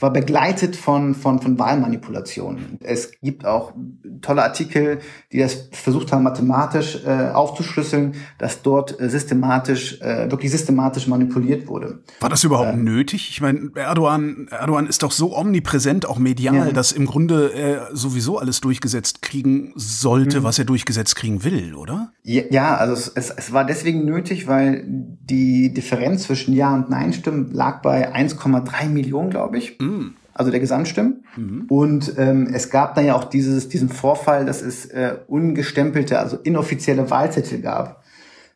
war 0.00 0.10
begleitet 0.12 0.74
von, 0.74 1.14
von, 1.14 1.40
von 1.40 1.58
Wahlmanipulationen. 1.58 2.78
Es 2.80 3.12
gibt 3.20 3.44
auch 3.44 3.74
tolle 4.22 4.42
Artikel, 4.42 5.00
die 5.30 5.38
das 5.38 5.68
versucht 5.72 6.10
haben, 6.12 6.22
mathematisch 6.22 7.04
äh, 7.04 7.28
aufzuschlüsseln, 7.28 8.14
dass 8.38 8.62
dort 8.62 8.98
äh, 8.98 9.10
systematisch, 9.10 10.00
äh, 10.00 10.30
wirklich 10.30 10.50
systematisch 10.50 11.06
manipuliert 11.06 11.68
wurde. 11.68 12.02
War 12.20 12.30
das 12.30 12.42
überhaupt 12.44 12.72
ähm, 12.72 12.84
nötig? 12.84 13.28
Ich 13.30 13.42
meine, 13.42 13.70
Erdogan, 13.74 14.48
Erdogan 14.50 14.86
ist 14.86 15.02
doch 15.02 15.12
so 15.12 15.36
omnipräsent, 15.36 16.06
auch 16.06 16.18
medial, 16.18 16.68
ja. 16.68 16.72
dass 16.72 16.92
im 16.92 17.04
Grunde 17.04 17.52
er 17.54 17.94
sowieso 17.94 18.38
alles 18.38 18.62
durchgesetzt 18.62 19.20
kriegen 19.20 19.72
sollte, 19.76 20.40
mhm. 20.40 20.44
was 20.44 20.58
er 20.58 20.64
durchgesetzt 20.64 21.14
kriegen 21.16 21.44
will, 21.44 21.74
oder? 21.74 22.12
Ja, 22.22 22.42
ja 22.50 22.76
also 22.76 22.94
es, 22.94 23.08
es, 23.08 23.30
es 23.30 23.52
war 23.52 23.66
deswegen 23.66 24.06
nötig, 24.06 24.46
weil 24.46 24.84
die 24.86 25.74
Differenz 25.74 26.22
zwischen 26.22 26.54
Ja 26.54 26.74
und 26.74 26.88
Nein-Stimmen 26.88 27.50
lag 27.52 27.82
bei 27.82 28.14
1,3 28.14 28.69
Millionen, 28.92 29.30
glaube 29.30 29.58
ich. 29.58 29.78
Mm. 29.78 30.14
Also 30.32 30.50
der 30.50 30.60
Gesamtstimmen. 30.60 31.24
Mhm. 31.36 31.66
Und 31.68 32.14
ähm, 32.16 32.48
es 32.54 32.70
gab 32.70 32.94
dann 32.94 33.04
ja 33.04 33.14
auch 33.14 33.24
dieses, 33.24 33.68
diesen 33.68 33.88
Vorfall, 33.88 34.46
dass 34.46 34.62
es 34.62 34.86
äh, 34.86 35.16
ungestempelte, 35.26 36.18
also 36.18 36.36
inoffizielle 36.36 37.10
Wahlzettel 37.10 37.60
gab. 37.60 38.02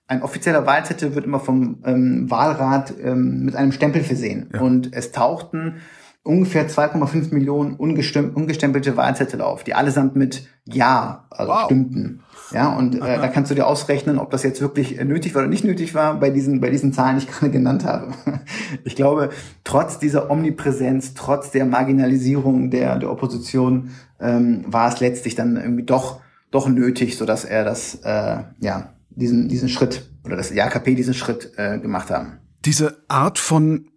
Ein 0.06 0.22
offizieller 0.22 0.66
Wahlzettel 0.66 1.14
wird 1.14 1.24
immer 1.24 1.40
vom 1.40 1.82
ähm, 1.84 2.30
Wahlrat 2.30 2.94
ähm, 3.02 3.44
mit 3.44 3.56
einem 3.56 3.72
Stempel 3.72 4.02
versehen. 4.02 4.50
Ja. 4.52 4.60
Und 4.60 4.94
es 4.94 5.12
tauchten 5.12 5.76
ungefähr 6.22 6.68
2,5 6.68 7.32
Millionen 7.34 7.74
ungestempelte 7.74 8.96
Wahlzettel 8.96 9.40
auf, 9.40 9.62
die 9.62 9.74
allesamt 9.74 10.16
mit 10.16 10.48
Ja 10.64 11.26
also 11.30 11.52
wow. 11.52 11.64
stimmten. 11.64 12.22
Ja, 12.52 12.74
und 12.74 12.96
äh, 12.96 12.98
da 13.00 13.28
kannst 13.28 13.50
du 13.50 13.54
dir 13.54 13.66
ausrechnen, 13.66 14.18
ob 14.18 14.30
das 14.30 14.42
jetzt 14.42 14.60
wirklich 14.60 14.98
äh, 14.98 15.04
nötig 15.04 15.34
war 15.34 15.42
oder 15.42 15.50
nicht 15.50 15.64
nötig 15.64 15.94
war 15.94 16.18
bei 16.20 16.30
diesen, 16.30 16.60
bei 16.60 16.70
diesen 16.70 16.92
Zahlen, 16.92 17.18
die 17.18 17.24
ich 17.24 17.30
gerade 17.30 17.50
genannt 17.50 17.84
habe. 17.84 18.12
Ich 18.84 18.96
glaube, 18.96 19.30
trotz 19.62 19.98
dieser 19.98 20.30
Omnipräsenz, 20.30 21.14
trotz 21.14 21.50
der 21.50 21.64
Marginalisierung 21.64 22.70
der, 22.70 22.98
der 22.98 23.10
Opposition, 23.10 23.90
ähm, 24.20 24.64
war 24.66 24.92
es 24.92 25.00
letztlich 25.00 25.34
dann 25.34 25.56
irgendwie 25.56 25.84
doch, 25.84 26.20
doch 26.50 26.68
nötig, 26.68 27.16
so 27.16 27.24
dass 27.24 27.44
er 27.44 27.64
das, 27.64 27.96
äh, 28.02 28.42
ja, 28.60 28.94
diesen, 29.10 29.48
diesen 29.48 29.68
Schritt 29.68 30.10
oder 30.24 30.36
das 30.36 30.56
AKP 30.56 30.94
diesen 30.94 31.14
Schritt 31.14 31.52
äh, 31.56 31.78
gemacht 31.78 32.10
haben. 32.10 32.38
Diese 32.64 32.96
Art 33.08 33.38
von 33.38 33.88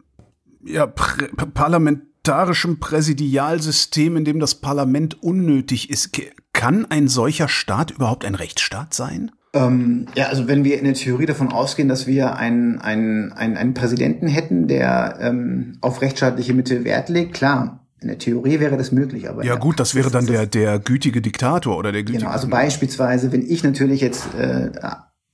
ja, 0.64 0.86
parlamentarischem 0.86 2.80
Präsidialsystem, 2.80 4.18
in 4.18 4.26
dem 4.26 4.40
das 4.40 4.56
Parlament 4.56 5.22
unnötig 5.24 5.90
ist, 5.90 6.12
kann 6.58 6.86
ein 6.90 7.08
solcher 7.08 7.48
Staat 7.48 7.92
überhaupt 7.92 8.26
ein 8.26 8.36
Rechtsstaat 8.36 8.94
sein? 8.94 9.32
Ähm, 9.54 10.08
ja, 10.16 10.26
also 10.26 10.48
wenn 10.48 10.64
wir 10.64 10.78
in 10.78 10.86
der 10.86 10.94
Theorie 10.94 11.26
davon 11.26 11.52
ausgehen, 11.52 11.88
dass 11.88 12.08
wir 12.08 12.36
einen, 12.36 12.80
einen, 12.80 13.32
einen, 13.32 13.58
einen 13.58 13.74
Präsidenten 13.74 14.28
hätten, 14.28 14.68
der 14.68 15.18
ähm, 15.22 15.78
auf 15.82 16.02
rechtsstaatliche 16.02 16.54
Mittel 16.54 16.84
Wert 16.84 17.10
legt, 17.10 17.34
klar, 17.34 17.88
in 18.02 18.10
der 18.10 18.18
Theorie 18.18 18.60
wäre 18.60 18.78
das 18.78 18.92
möglich, 18.92 19.28
aber 19.28 19.44
ja 19.44 19.56
gut, 19.56 19.80
das 19.80 19.96
wäre 19.96 20.12
dann 20.12 20.28
der 20.28 20.46
der 20.46 20.78
gütige 20.78 21.20
Diktator 21.20 21.78
oder 21.78 21.92
der 21.92 22.04
gütige. 22.04 22.20
Genau, 22.20 22.32
also 22.32 22.48
beispielsweise, 22.48 23.32
wenn 23.32 23.42
ich 23.42 23.64
natürlich 23.64 24.02
jetzt 24.02 24.28
äh, 24.36 24.70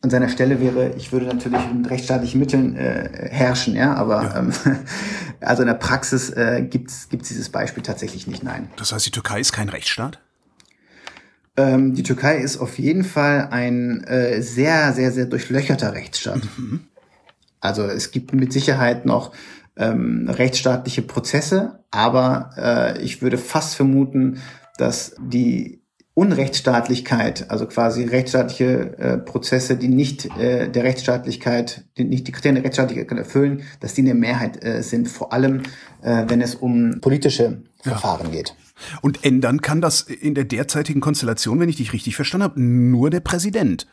an 0.01 0.09
seiner 0.09 0.29
Stelle 0.29 0.61
wäre, 0.61 0.93
ich 0.97 1.11
würde 1.11 1.25
natürlich 1.25 1.59
mit 1.73 1.89
rechtsstaatlichen 1.89 2.39
Mitteln 2.39 2.77
äh, 2.77 3.29
herrschen, 3.31 3.75
ja, 3.75 3.95
aber 3.95 4.23
ja. 4.23 4.39
Ähm, 4.39 4.53
also 5.41 5.63
in 5.63 5.67
der 5.67 5.75
Praxis 5.75 6.29
äh, 6.29 6.61
gibt 6.69 6.91
es 6.91 7.07
dieses 7.09 7.49
Beispiel 7.49 7.83
tatsächlich 7.83 8.27
nicht, 8.27 8.43
nein. 8.43 8.69
Das 8.77 8.93
heißt, 8.93 9.05
die 9.05 9.11
Türkei 9.11 9.41
ist 9.41 9.51
kein 9.51 9.67
Rechtsstaat? 9.67 10.19
Ähm, 11.55 11.93
die 11.93 12.03
Türkei 12.03 12.37
ist 12.37 12.57
auf 12.57 12.79
jeden 12.79 13.03
Fall 13.03 13.49
ein 13.51 14.03
äh, 14.05 14.41
sehr, 14.41 14.93
sehr, 14.93 15.11
sehr 15.11 15.25
durchlöcherter 15.25 15.93
Rechtsstaat. 15.93 16.41
Mhm. 16.57 16.81
Also 17.59 17.83
es 17.83 18.11
gibt 18.11 18.33
mit 18.33 18.51
Sicherheit 18.51 19.05
noch 19.05 19.31
ähm, 19.77 20.29
rechtsstaatliche 20.29 21.01
Prozesse, 21.01 21.79
aber 21.91 22.49
äh, 22.57 23.01
ich 23.01 23.21
würde 23.21 23.37
fast 23.37 23.75
vermuten, 23.75 24.41
dass 24.77 25.15
die 25.19 25.83
Unrechtsstaatlichkeit, 26.15 27.49
also 27.49 27.65
quasi 27.65 28.03
rechtsstaatliche 28.03 28.97
äh, 28.97 29.17
Prozesse, 29.17 29.77
die 29.77 29.87
nicht 29.87 30.25
äh, 30.37 30.69
der 30.69 30.83
Rechtsstaatlichkeit, 30.83 31.85
die 31.97 32.03
nicht 32.03 32.27
die 32.27 32.31
Kriterien 32.31 32.55
der 32.55 32.63
Rechtsstaatlichkeit 32.65 33.17
erfüllen, 33.17 33.63
dass 33.79 33.95
die 33.95 34.01
eine 34.01 34.13
Mehrheit 34.13 34.63
äh, 34.63 34.83
sind, 34.83 35.07
vor 35.07 35.33
allem 35.33 35.63
äh, 36.03 36.25
wenn 36.27 36.41
es 36.41 36.53
um 36.53 36.99
politische 37.01 37.63
Verfahren 37.81 38.27
ja. 38.27 38.33
geht. 38.33 38.55
Und 39.01 39.23
ändern 39.23 39.61
kann 39.61 39.81
das 39.81 40.01
in 40.01 40.35
der 40.35 40.45
derzeitigen 40.45 41.01
Konstellation, 41.01 41.59
wenn 41.59 41.69
ich 41.69 41.77
dich 41.77 41.93
richtig 41.93 42.15
verstanden 42.15 42.43
habe, 42.43 42.61
nur 42.61 43.09
der 43.09 43.21
Präsident. 43.21 43.87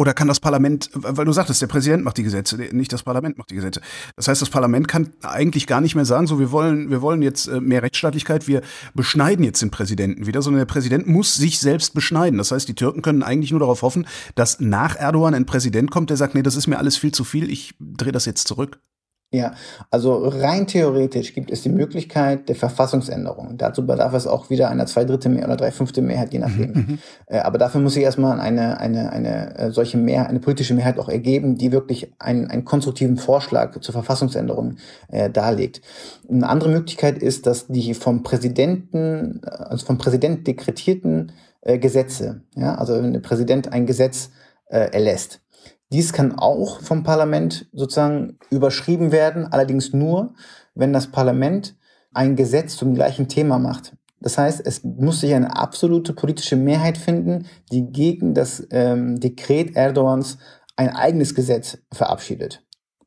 Oder 0.00 0.14
kann 0.14 0.28
das 0.28 0.40
Parlament, 0.40 0.88
weil 0.94 1.26
du 1.26 1.32
sagtest, 1.32 1.60
der 1.60 1.66
Präsident 1.66 2.04
macht 2.04 2.16
die 2.16 2.22
Gesetze, 2.22 2.56
nicht 2.56 2.90
das 2.90 3.02
Parlament 3.02 3.36
macht 3.36 3.50
die 3.50 3.56
Gesetze. 3.56 3.82
Das 4.16 4.28
heißt, 4.28 4.40
das 4.40 4.48
Parlament 4.48 4.88
kann 4.88 5.10
eigentlich 5.20 5.66
gar 5.66 5.82
nicht 5.82 5.94
mehr 5.94 6.06
sagen, 6.06 6.26
so 6.26 6.38
wir 6.38 6.50
wollen, 6.50 6.88
wir 6.88 7.02
wollen 7.02 7.20
jetzt 7.20 7.48
äh, 7.48 7.60
mehr 7.60 7.82
Rechtsstaatlichkeit, 7.82 8.48
wir 8.48 8.62
beschneiden 8.94 9.44
jetzt 9.44 9.60
den 9.60 9.70
Präsidenten 9.70 10.26
wieder, 10.26 10.40
sondern 10.40 10.60
der 10.60 10.72
Präsident 10.72 11.06
muss 11.06 11.34
sich 11.34 11.58
selbst 11.58 11.92
beschneiden. 11.92 12.38
Das 12.38 12.50
heißt, 12.50 12.66
die 12.66 12.74
Türken 12.74 13.02
können 13.02 13.22
eigentlich 13.22 13.50
nur 13.50 13.60
darauf 13.60 13.82
hoffen, 13.82 14.06
dass 14.36 14.58
nach 14.58 14.96
Erdogan 14.96 15.34
ein 15.34 15.44
Präsident 15.44 15.90
kommt, 15.90 16.08
der 16.08 16.16
sagt, 16.16 16.34
nee, 16.34 16.42
das 16.42 16.56
ist 16.56 16.66
mir 16.66 16.78
alles 16.78 16.96
viel 16.96 17.12
zu 17.12 17.24
viel, 17.24 17.50
ich 17.50 17.74
drehe 17.78 18.12
das 18.12 18.24
jetzt 18.24 18.48
zurück. 18.48 18.80
Ja, 19.32 19.54
also 19.92 20.26
rein 20.26 20.66
theoretisch 20.66 21.34
gibt 21.34 21.52
es 21.52 21.62
die 21.62 21.68
Möglichkeit 21.68 22.48
der 22.48 22.56
Verfassungsänderung. 22.56 23.56
Dazu 23.56 23.86
bedarf 23.86 24.12
es 24.12 24.26
auch 24.26 24.50
wieder 24.50 24.68
einer 24.70 24.86
zwei 24.86 25.04
Drittel 25.04 25.30
mehr 25.30 25.44
oder 25.44 25.56
drei 25.56 25.70
Fünfte 25.70 26.02
Mehrheit, 26.02 26.32
je 26.32 26.40
nachdem. 26.40 26.72
Mhm. 26.72 26.74
mhm. 26.74 26.98
Äh, 27.26 27.38
aber 27.38 27.56
dafür 27.56 27.80
muss 27.80 27.94
sich 27.94 28.02
erstmal 28.02 28.40
eine, 28.40 28.80
eine, 28.80 29.12
eine 29.12 29.56
äh, 29.56 29.70
solche 29.70 29.98
Mehr, 29.98 30.28
eine 30.28 30.40
politische 30.40 30.74
Mehrheit 30.74 30.98
auch 30.98 31.08
ergeben, 31.08 31.56
die 31.56 31.70
wirklich 31.70 32.12
einen, 32.18 32.50
einen 32.50 32.64
konstruktiven 32.64 33.18
Vorschlag 33.18 33.78
zur 33.80 33.92
Verfassungsänderung 33.92 34.78
äh, 35.08 35.30
darlegt. 35.30 35.80
Eine 36.28 36.48
andere 36.48 36.70
Möglichkeit 36.70 37.18
ist, 37.22 37.46
dass 37.46 37.68
die 37.68 37.94
vom 37.94 38.24
Präsidenten, 38.24 39.42
also 39.44 39.86
vom 39.86 39.96
Präsident 39.96 40.44
dekretierten 40.48 41.30
äh, 41.60 41.78
Gesetze, 41.78 42.42
ja, 42.56 42.74
also 42.74 42.94
wenn 42.94 43.12
der 43.12 43.20
Präsident 43.20 43.72
ein 43.72 43.86
Gesetz 43.86 44.30
äh, 44.66 44.90
erlässt, 44.90 45.40
dies 45.92 46.12
kann 46.12 46.38
auch 46.38 46.80
vom 46.80 47.02
Parlament 47.02 47.68
sozusagen 47.72 48.38
überschrieben 48.50 49.12
werden, 49.12 49.46
allerdings 49.46 49.92
nur, 49.92 50.34
wenn 50.74 50.92
das 50.92 51.08
Parlament 51.08 51.76
ein 52.12 52.36
Gesetz 52.36 52.76
zum 52.76 52.94
gleichen 52.94 53.28
Thema 53.28 53.58
macht. 53.58 53.96
Das 54.20 54.36
heißt, 54.36 54.64
es 54.64 54.84
muss 54.84 55.20
sich 55.20 55.34
eine 55.34 55.56
absolute 55.56 56.12
politische 56.12 56.56
Mehrheit 56.56 56.98
finden, 56.98 57.46
die 57.72 57.90
gegen 57.90 58.34
das 58.34 58.66
ähm, 58.70 59.18
Dekret 59.18 59.76
Erdogans 59.76 60.38
ein 60.76 60.90
eigenes 60.90 61.34
Gesetz 61.34 61.78
verabschiedet. 61.92 62.62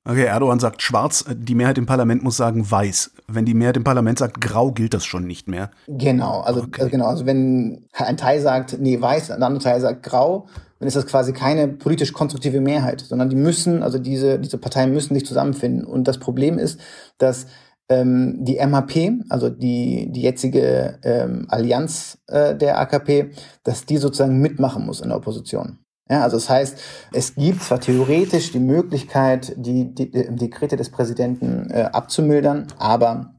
Okay, 0.05 0.25
Erdogan 0.25 0.59
sagt 0.59 0.81
schwarz, 0.81 1.23
die 1.33 1.55
Mehrheit 1.55 1.77
im 1.77 1.85
Parlament 1.85 2.23
muss 2.23 2.35
sagen 2.35 2.69
weiß. 2.69 3.11
Wenn 3.27 3.45
die 3.45 3.53
Mehrheit 3.53 3.77
im 3.77 3.85
Parlament 3.85 4.19
sagt 4.19 4.41
grau, 4.41 4.71
gilt 4.71 4.93
das 4.93 5.05
schon 5.05 5.25
nicht 5.25 5.47
mehr. 5.47 5.71
Genau, 5.87 6.41
also, 6.41 6.63
okay. 6.63 6.81
also 6.81 6.91
genau, 6.91 7.05
also 7.05 7.25
wenn 7.25 7.87
ein 7.93 8.17
Teil 8.17 8.41
sagt, 8.41 8.77
nee, 8.79 8.99
weiß, 8.99 9.31
ein 9.31 9.41
anderer 9.41 9.63
Teil 9.63 9.79
sagt 9.79 10.03
grau, 10.03 10.47
dann 10.79 10.87
ist 10.89 10.97
das 10.97 11.07
quasi 11.07 11.31
keine 11.31 11.69
politisch 11.69 12.11
konstruktive 12.11 12.59
Mehrheit, 12.59 12.99
sondern 12.99 13.29
die 13.29 13.37
müssen, 13.37 13.81
also 13.81 13.97
diese, 13.97 14.39
diese 14.39 14.57
Parteien 14.57 14.91
müssen 14.91 15.13
sich 15.13 15.25
zusammenfinden. 15.25 15.85
Und 15.85 16.09
das 16.09 16.17
Problem 16.17 16.59
ist, 16.59 16.81
dass 17.17 17.47
ähm, 17.87 18.43
die 18.43 18.57
MHP, 18.57 19.23
also 19.29 19.49
die, 19.49 20.11
die 20.11 20.21
jetzige 20.21 20.99
ähm, 21.03 21.45
Allianz 21.47 22.17
äh, 22.27 22.55
der 22.55 22.77
AKP, 22.79 23.31
dass 23.63 23.85
die 23.85 23.97
sozusagen 23.97 24.39
mitmachen 24.39 24.85
muss 24.85 24.99
in 24.99 25.09
der 25.09 25.17
Opposition. 25.17 25.79
Ja, 26.09 26.21
also 26.21 26.37
das 26.37 26.49
heißt, 26.49 26.79
es 27.13 27.35
gibt 27.35 27.63
zwar 27.63 27.79
theoretisch 27.79 28.51
die 28.51 28.59
Möglichkeit, 28.59 29.53
die, 29.57 29.93
die, 29.93 30.11
die 30.11 30.35
Dekrete 30.35 30.75
des 30.75 30.89
Präsidenten 30.89 31.69
äh, 31.69 31.89
abzumildern, 31.91 32.67
aber 32.77 33.33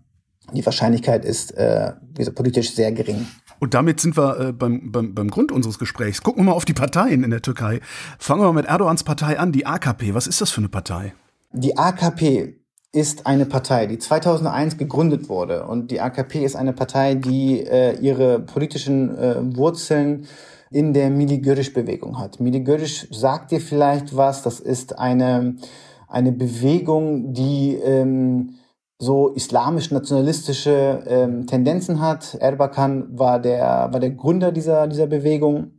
die 0.53 0.64
Wahrscheinlichkeit 0.64 1.24
ist 1.24 1.53
äh, 1.57 1.92
politisch 2.35 2.74
sehr 2.74 2.92
gering. 2.92 3.27
Und 3.61 3.74
damit 3.74 4.00
sind 4.00 4.16
wir 4.16 4.40
äh, 4.40 4.53
beim, 4.53 4.92
beim, 4.92 5.14
beim 5.14 5.31
Grund 5.31 5.53
unseres 5.53 5.79
Gesprächs. 5.79 6.22
Gucken 6.22 6.42
wir 6.42 6.50
mal 6.50 6.57
auf 6.57 6.64
die 6.64 6.74
Parteien 6.74 7.22
in 7.24 7.31
der 7.31 7.42
Türkei. 7.42 7.81
Fangen 8.18 8.42
wir 8.42 8.46
mal 8.46 8.61
mit 8.61 8.66
Erdogans 8.66 9.05
Partei 9.05 9.38
an, 9.38 9.53
die 9.53 9.66
AKP. 9.66 10.14
Was 10.14 10.27
ist 10.27 10.40
das 10.40 10.50
für 10.50 10.59
eine 10.59 10.68
Partei? 10.68 11.14
Die 11.53 11.77
AKP 11.77 12.57
ist 12.92 13.27
eine 13.27 13.46
Partei, 13.46 13.87
die 13.87 13.98
2001 13.98 14.79
gegründet 14.79 15.29
wurde. 15.29 15.66
Und 15.66 15.90
die 15.90 16.00
AKP 16.00 16.44
ist 16.44 16.57
eine 16.57 16.72
Partei, 16.72 17.14
die 17.14 17.61
äh, 17.61 17.98
ihre 17.98 18.40
politischen 18.40 19.16
äh, 19.18 19.57
Wurzeln 19.57 20.27
in 20.74 20.92
der 20.92 21.08
Mili-Görisch-Bewegung 21.08 22.18
hat. 22.18 22.40
Mili-Görisch 22.40 23.06
sagt 23.12 23.52
dir 23.52 23.60
vielleicht 23.60 24.16
was. 24.16 24.42
Das 24.42 24.58
ist 24.58 24.98
eine, 24.98 25.54
eine 26.08 26.32
Bewegung, 26.32 27.32
die 27.32 27.76
ähm, 27.76 28.56
so 28.98 29.28
islamisch-nationalistische 29.28 31.04
ähm, 31.06 31.46
Tendenzen 31.46 32.00
hat. 32.00 32.34
Erbakan 32.34 33.16
war 33.16 33.40
der, 33.40 33.88
war 33.92 34.00
der 34.00 34.10
Gründer 34.10 34.50
dieser, 34.50 34.88
dieser 34.88 35.06
Bewegung 35.06 35.70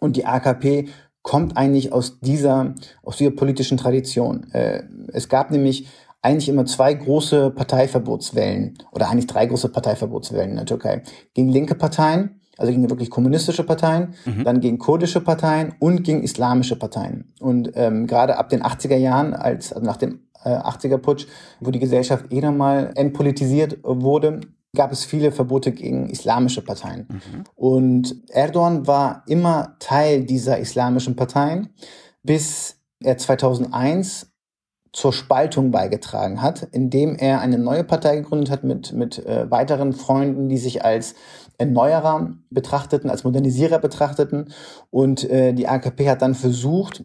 und 0.00 0.16
die 0.16 0.26
AKP 0.26 0.88
kommt 1.22 1.56
eigentlich 1.56 1.92
aus 1.92 2.18
dieser, 2.18 2.74
aus 3.04 3.18
dieser 3.18 3.30
politischen 3.30 3.78
Tradition. 3.78 4.50
Äh, 4.52 4.82
es 5.12 5.28
gab 5.28 5.52
nämlich 5.52 5.86
eigentlich 6.20 6.48
immer 6.48 6.66
zwei 6.66 6.94
große 6.94 7.50
Parteiverbotswellen 7.50 8.76
oder 8.90 9.08
eigentlich 9.08 9.28
drei 9.28 9.46
große 9.46 9.68
Parteiverbotswellen 9.68 10.50
in 10.50 10.56
der 10.56 10.66
Türkei. 10.66 11.02
Gegen 11.32 11.48
linke 11.48 11.76
Parteien, 11.76 12.41
also 12.58 12.70
gegen 12.70 12.88
wirklich 12.90 13.10
kommunistische 13.10 13.64
Parteien, 13.64 14.14
mhm. 14.24 14.44
dann 14.44 14.60
gegen 14.60 14.78
kurdische 14.78 15.20
Parteien 15.20 15.74
und 15.78 16.02
gegen 16.02 16.22
islamische 16.22 16.76
Parteien. 16.76 17.32
Und 17.40 17.72
ähm, 17.74 18.06
gerade 18.06 18.38
ab 18.38 18.50
den 18.50 18.62
80er 18.62 18.96
Jahren, 18.96 19.34
als 19.34 19.72
also 19.72 19.86
nach 19.86 19.96
dem 19.96 20.20
80er 20.44 20.98
Putsch, 20.98 21.26
wo 21.60 21.70
die 21.70 21.78
Gesellschaft 21.78 22.32
eh 22.32 22.40
nochmal 22.40 22.92
entpolitisiert 22.96 23.78
wurde, 23.82 24.40
gab 24.74 24.90
es 24.92 25.04
viele 25.04 25.32
Verbote 25.32 25.72
gegen 25.72 26.08
islamische 26.08 26.62
Parteien. 26.62 27.06
Mhm. 27.08 27.44
Und 27.54 28.16
Erdogan 28.30 28.86
war 28.86 29.22
immer 29.26 29.76
Teil 29.78 30.24
dieser 30.24 30.58
islamischen 30.58 31.14
Parteien, 31.14 31.70
bis 32.22 32.76
er 33.02 33.18
2001 33.18 34.28
zur 34.92 35.12
Spaltung 35.12 35.70
beigetragen 35.70 36.42
hat, 36.42 36.68
indem 36.72 37.16
er 37.16 37.40
eine 37.40 37.58
neue 37.58 37.84
Partei 37.84 38.16
gegründet 38.16 38.50
hat 38.50 38.62
mit, 38.62 38.92
mit 38.92 39.24
äh, 39.24 39.50
weiteren 39.50 39.94
Freunden, 39.94 40.48
die 40.48 40.58
sich 40.58 40.84
als 40.84 41.14
Erneuerer 41.62 42.34
betrachteten, 42.50 43.10
als 43.10 43.24
Modernisierer 43.24 43.78
betrachteten. 43.78 44.52
Und 44.90 45.28
äh, 45.28 45.52
die 45.52 45.68
AKP 45.68 46.08
hat 46.10 46.22
dann 46.22 46.34
versucht, 46.34 47.04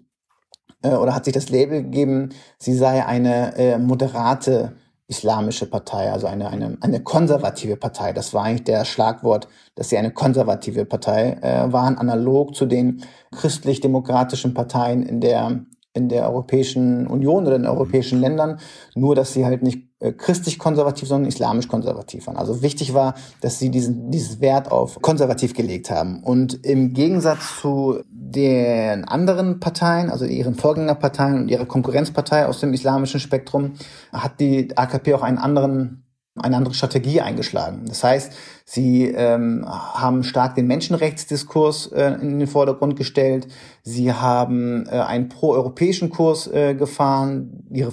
äh, 0.81 0.95
oder 0.95 1.13
hat 1.15 1.25
sich 1.25 1.33
das 1.33 1.49
Label 1.49 1.83
gegeben, 1.83 2.29
sie 2.57 2.73
sei 2.73 3.05
eine 3.05 3.55
äh, 3.57 3.77
moderate 3.77 4.73
islamische 5.09 5.69
Partei, 5.69 6.11
also 6.11 6.27
eine, 6.27 6.49
eine, 6.49 6.77
eine 6.81 7.01
konservative 7.01 7.77
Partei. 7.77 8.11
Das 8.11 8.33
war 8.33 8.43
eigentlich 8.43 8.65
der 8.65 8.83
Schlagwort, 8.83 9.47
dass 9.75 9.89
sie 9.89 9.97
eine 9.97 10.11
konservative 10.11 10.85
Partei 10.85 11.37
äh, 11.41 11.71
waren, 11.71 11.97
analog 11.97 12.55
zu 12.55 12.65
den 12.65 13.03
christlich-demokratischen 13.31 14.53
Parteien 14.53 15.03
in 15.03 15.21
der 15.21 15.65
in 15.93 16.09
der 16.09 16.29
Europäischen 16.29 17.07
Union 17.07 17.47
oder 17.47 17.55
in 17.55 17.65
europäischen 17.65 18.21
Ländern, 18.21 18.59
nur 18.93 19.15
dass 19.15 19.33
sie 19.33 19.45
halt 19.45 19.63
nicht 19.63 19.86
christlich-konservativ, 19.99 21.07
sondern 21.07 21.27
islamisch-konservativ 21.27 22.27
waren. 22.27 22.37
Also 22.37 22.61
wichtig 22.61 22.93
war, 22.93 23.15
dass 23.41 23.57
sie 23.57 23.71
diesen, 23.71 24.11
dieses 24.11 24.41
Wert 24.41 24.71
auf 24.71 25.01
konservativ 25.01 25.53
gelegt 25.53 25.89
haben. 25.89 26.23
Und 26.23 26.65
im 26.65 26.93
Gegensatz 26.93 27.59
zu 27.59 27.99
den 28.09 29.05
anderen 29.05 29.59
Parteien, 29.59 30.11
also 30.11 30.25
ihren 30.25 30.55
Vorgängerparteien 30.55 31.41
und 31.41 31.49
ihrer 31.49 31.65
Konkurrenzpartei 31.65 32.45
aus 32.45 32.59
dem 32.59 32.73
islamischen 32.73 33.19
Spektrum, 33.19 33.73
hat 34.11 34.39
die 34.39 34.77
AKP 34.77 35.13
auch 35.15 35.23
einen 35.23 35.39
anderen 35.39 36.03
eine 36.39 36.55
andere 36.55 36.75
Strategie 36.75 37.21
eingeschlagen. 37.21 37.85
Das 37.87 38.03
heißt, 38.03 38.31
sie 38.63 39.05
ähm, 39.05 39.65
haben 39.67 40.23
stark 40.23 40.53
den 40.53 40.67
Menschenrechtsdiskurs 40.67 41.87
äh, 41.87 42.13
in 42.21 42.37
den 42.37 42.47
Vordergrund 42.47 42.95
gestellt. 42.95 43.47
Sie 43.81 44.13
haben 44.13 44.85
äh, 44.85 44.99
einen 44.99 45.29
proeuropäischen 45.29 46.11
Kurs 46.11 46.47
äh, 46.47 46.75
gefahren. 46.75 47.65
Ihre 47.71 47.91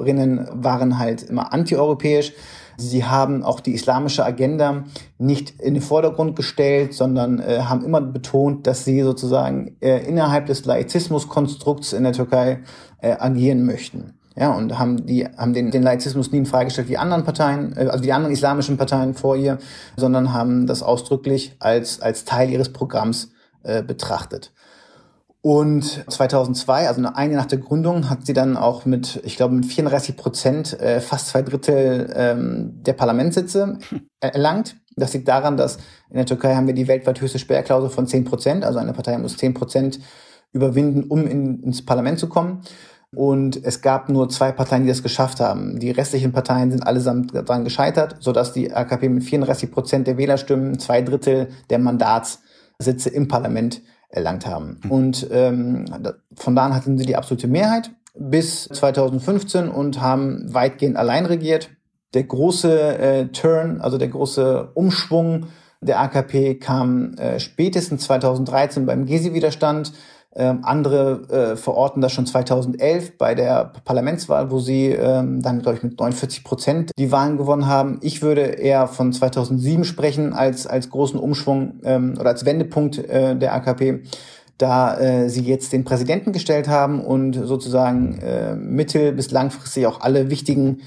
Vorgängerinnen 0.00 0.48
waren 0.50 0.98
halt 0.98 1.24
immer 1.24 1.52
antieuropäisch. 1.52 2.32
Sie 2.78 3.04
haben 3.04 3.42
auch 3.42 3.60
die 3.60 3.74
islamische 3.74 4.24
Agenda 4.24 4.84
nicht 5.18 5.60
in 5.60 5.74
den 5.74 5.82
Vordergrund 5.82 6.36
gestellt, 6.36 6.94
sondern 6.94 7.38
äh, 7.38 7.60
haben 7.64 7.84
immer 7.84 8.00
betont, 8.00 8.66
dass 8.66 8.86
sie 8.86 9.02
sozusagen 9.02 9.76
äh, 9.80 9.98
innerhalb 10.06 10.46
des 10.46 10.64
Laizismuskonstrukts 10.64 11.92
in 11.92 12.04
der 12.04 12.14
Türkei 12.14 12.60
äh, 13.02 13.12
agieren 13.12 13.66
möchten. 13.66 14.14
Ja, 14.36 14.52
und 14.54 14.78
haben 14.78 15.04
die, 15.04 15.26
haben 15.26 15.52
den, 15.52 15.70
den 15.70 15.82
Laizismus 15.82 16.32
nie 16.32 16.38
in 16.38 16.46
Frage 16.46 16.66
gestellt 16.66 16.88
wie 16.88 16.96
anderen 16.96 17.24
Parteien, 17.24 17.76
äh, 17.76 17.88
also 17.88 18.02
die 18.02 18.14
anderen 18.14 18.32
islamischen 18.32 18.78
Parteien 18.78 19.12
vor 19.12 19.36
ihr, 19.36 19.58
sondern 19.98 20.32
haben 20.32 20.66
das 20.66 20.82
ausdrücklich 20.82 21.56
als, 21.58 22.00
als 22.00 22.24
Teil 22.24 22.48
ihres 22.48 22.72
Programms 22.72 23.32
äh, 23.64 23.82
betrachtet. 23.82 24.52
Und 25.42 26.04
2002, 26.12 26.86
also 26.86 27.02
ein 27.02 27.30
Jahr 27.30 27.40
nach 27.40 27.48
der 27.48 27.58
Gründung, 27.58 28.10
hat 28.10 28.26
sie 28.26 28.34
dann 28.34 28.58
auch 28.58 28.84
mit, 28.84 29.20
ich 29.24 29.36
glaube, 29.36 29.54
mit 29.54 29.64
34 29.64 30.16
Prozent 30.16 30.78
äh, 30.80 31.00
fast 31.00 31.28
zwei 31.28 31.40
Drittel 31.40 32.12
ähm, 32.14 32.82
der 32.82 32.92
Parlamentssitze 32.92 33.78
erlangt. 34.20 34.76
Das 34.96 35.14
liegt 35.14 35.28
daran, 35.28 35.56
dass 35.56 35.78
in 36.10 36.16
der 36.16 36.26
Türkei 36.26 36.54
haben 36.54 36.66
wir 36.66 36.74
die 36.74 36.88
weltweit 36.88 37.20
höchste 37.20 37.38
Sperrklausel 37.38 37.88
von 37.88 38.06
10 38.06 38.24
Prozent. 38.24 38.64
Also 38.64 38.78
eine 38.78 38.92
Partei 38.92 39.16
muss 39.16 39.38
10 39.38 39.54
Prozent 39.54 40.00
überwinden, 40.52 41.04
um 41.04 41.26
in, 41.26 41.62
ins 41.62 41.86
Parlament 41.86 42.18
zu 42.18 42.28
kommen. 42.28 42.62
Und 43.16 43.64
es 43.64 43.80
gab 43.80 44.08
nur 44.08 44.28
zwei 44.28 44.52
Parteien, 44.52 44.82
die 44.82 44.88
das 44.88 45.02
geschafft 45.02 45.40
haben. 45.40 45.80
Die 45.80 45.90
restlichen 45.90 46.32
Parteien 46.32 46.70
sind 46.70 46.86
allesamt 46.86 47.34
daran 47.34 47.64
gescheitert, 47.64 48.16
sodass 48.20 48.52
die 48.52 48.72
AKP 48.72 49.08
mit 49.08 49.24
34 49.24 49.72
Prozent 49.72 50.06
der 50.06 50.16
Wählerstimmen 50.16 50.78
zwei 50.78 51.02
Drittel 51.02 51.48
der 51.70 51.78
Mandatssitze 51.78 53.08
im 53.08 53.26
Parlament 53.26 53.80
erlangt 54.10 54.46
haben. 54.46 54.80
Mhm. 54.84 54.90
Und 54.90 55.26
ähm, 55.30 55.84
von 56.34 56.54
da 56.54 56.66
an 56.66 56.74
hatten 56.74 56.98
sie 56.98 57.06
die 57.06 57.16
absolute 57.16 57.48
Mehrheit 57.48 57.90
bis 58.14 58.64
2015 58.64 59.68
und 59.68 60.00
haben 60.00 60.52
weitgehend 60.52 60.96
allein 60.96 61.26
regiert. 61.26 61.70
Der 62.12 62.24
große 62.24 62.98
äh, 62.98 63.26
Turn, 63.28 63.80
also 63.80 63.98
der 63.98 64.08
große 64.08 64.70
Umschwung 64.74 65.46
der 65.80 66.00
AKP 66.00 66.56
kam 66.56 67.14
äh, 67.14 67.40
spätestens 67.40 68.04
2013 68.04 68.84
beim 68.84 69.06
Gezi-Widerstand. 69.06 69.92
Ähm, 70.36 70.60
andere 70.62 71.22
äh, 71.28 71.56
verorten 71.56 72.00
das 72.00 72.12
schon 72.12 72.24
2011 72.24 73.18
bei 73.18 73.34
der 73.34 73.72
Parlamentswahl, 73.84 74.52
wo 74.52 74.60
sie 74.60 74.86
ähm, 74.86 75.42
dann, 75.42 75.60
glaube 75.60 75.78
ich, 75.78 75.82
mit 75.82 75.98
49 75.98 76.44
Prozent 76.44 76.92
die 76.96 77.10
Wahlen 77.10 77.36
gewonnen 77.36 77.66
haben. 77.66 77.98
Ich 78.00 78.22
würde 78.22 78.42
eher 78.42 78.86
von 78.86 79.12
2007 79.12 79.82
sprechen 79.82 80.32
als, 80.32 80.68
als 80.68 80.88
großen 80.88 81.18
Umschwung 81.18 81.80
ähm, 81.82 82.14
oder 82.18 82.30
als 82.30 82.44
Wendepunkt 82.44 82.98
äh, 82.98 83.34
der 83.34 83.54
AKP, 83.54 84.04
da 84.56 84.96
äh, 85.00 85.28
sie 85.28 85.42
jetzt 85.42 85.72
den 85.72 85.82
Präsidenten 85.82 86.30
gestellt 86.30 86.68
haben 86.68 87.04
und 87.04 87.32
sozusagen 87.34 88.18
äh, 88.18 88.54
mittel- 88.54 89.12
bis 89.12 89.32
langfristig 89.32 89.86
auch 89.86 90.00
alle 90.00 90.30
wichtigen 90.30 90.82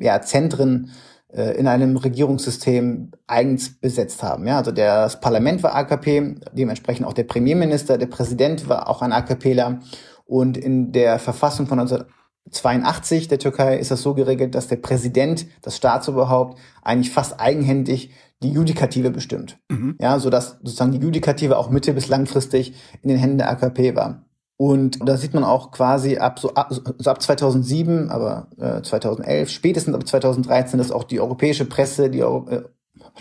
ja, 0.00 0.20
Zentren 0.20 0.90
in 1.32 1.66
einem 1.66 1.96
Regierungssystem 1.96 3.12
eigens 3.26 3.80
besetzt 3.80 4.22
haben. 4.22 4.46
Ja, 4.46 4.58
also 4.58 4.70
das 4.70 5.20
Parlament 5.20 5.62
war 5.62 5.74
AKP, 5.74 6.36
dementsprechend 6.52 7.06
auch 7.06 7.14
der 7.14 7.24
Premierminister, 7.24 7.96
der 7.96 8.06
Präsident 8.06 8.68
war 8.68 8.88
auch 8.88 9.00
ein 9.00 9.12
AKPler 9.12 9.80
und 10.26 10.58
in 10.58 10.92
der 10.92 11.18
Verfassung 11.18 11.66
von 11.66 11.80
1982 11.80 13.28
der 13.28 13.38
Türkei 13.38 13.78
ist 13.78 13.90
das 13.90 14.02
so 14.02 14.12
geregelt, 14.12 14.54
dass 14.54 14.68
der 14.68 14.76
Präsident, 14.76 15.46
das 15.62 15.76
Staatsoberhaupt, 15.76 16.58
eigentlich 16.82 17.10
fast 17.10 17.40
eigenhändig 17.40 18.10
die 18.42 18.52
Judikative 18.52 19.10
bestimmt. 19.10 19.58
Mhm. 19.70 19.96
Ja, 20.00 20.18
so 20.18 20.28
dass 20.28 20.58
sozusagen 20.62 20.92
die 20.92 20.98
Judikative 20.98 21.56
auch 21.56 21.70
mittel- 21.70 21.94
bis 21.94 22.08
langfristig 22.08 22.74
in 23.02 23.08
den 23.08 23.18
Händen 23.18 23.38
der 23.38 23.50
AKP 23.50 23.94
war. 23.94 24.26
Und 24.62 25.00
da 25.04 25.16
sieht 25.16 25.34
man 25.34 25.42
auch 25.42 25.72
quasi 25.72 26.18
ab 26.18 26.38
so 26.38 26.54
ab, 26.54 26.70
so 26.70 27.10
ab 27.10 27.20
2007, 27.20 28.10
aber 28.10 28.46
äh, 28.60 28.80
2011, 28.80 29.50
spätestens 29.50 29.92
ab 29.92 30.06
2013, 30.06 30.78
dass 30.78 30.92
auch 30.92 31.02
die 31.02 31.18
europäische 31.18 31.64
Presse, 31.64 32.08
die 32.10 32.20
äh, 32.20 32.62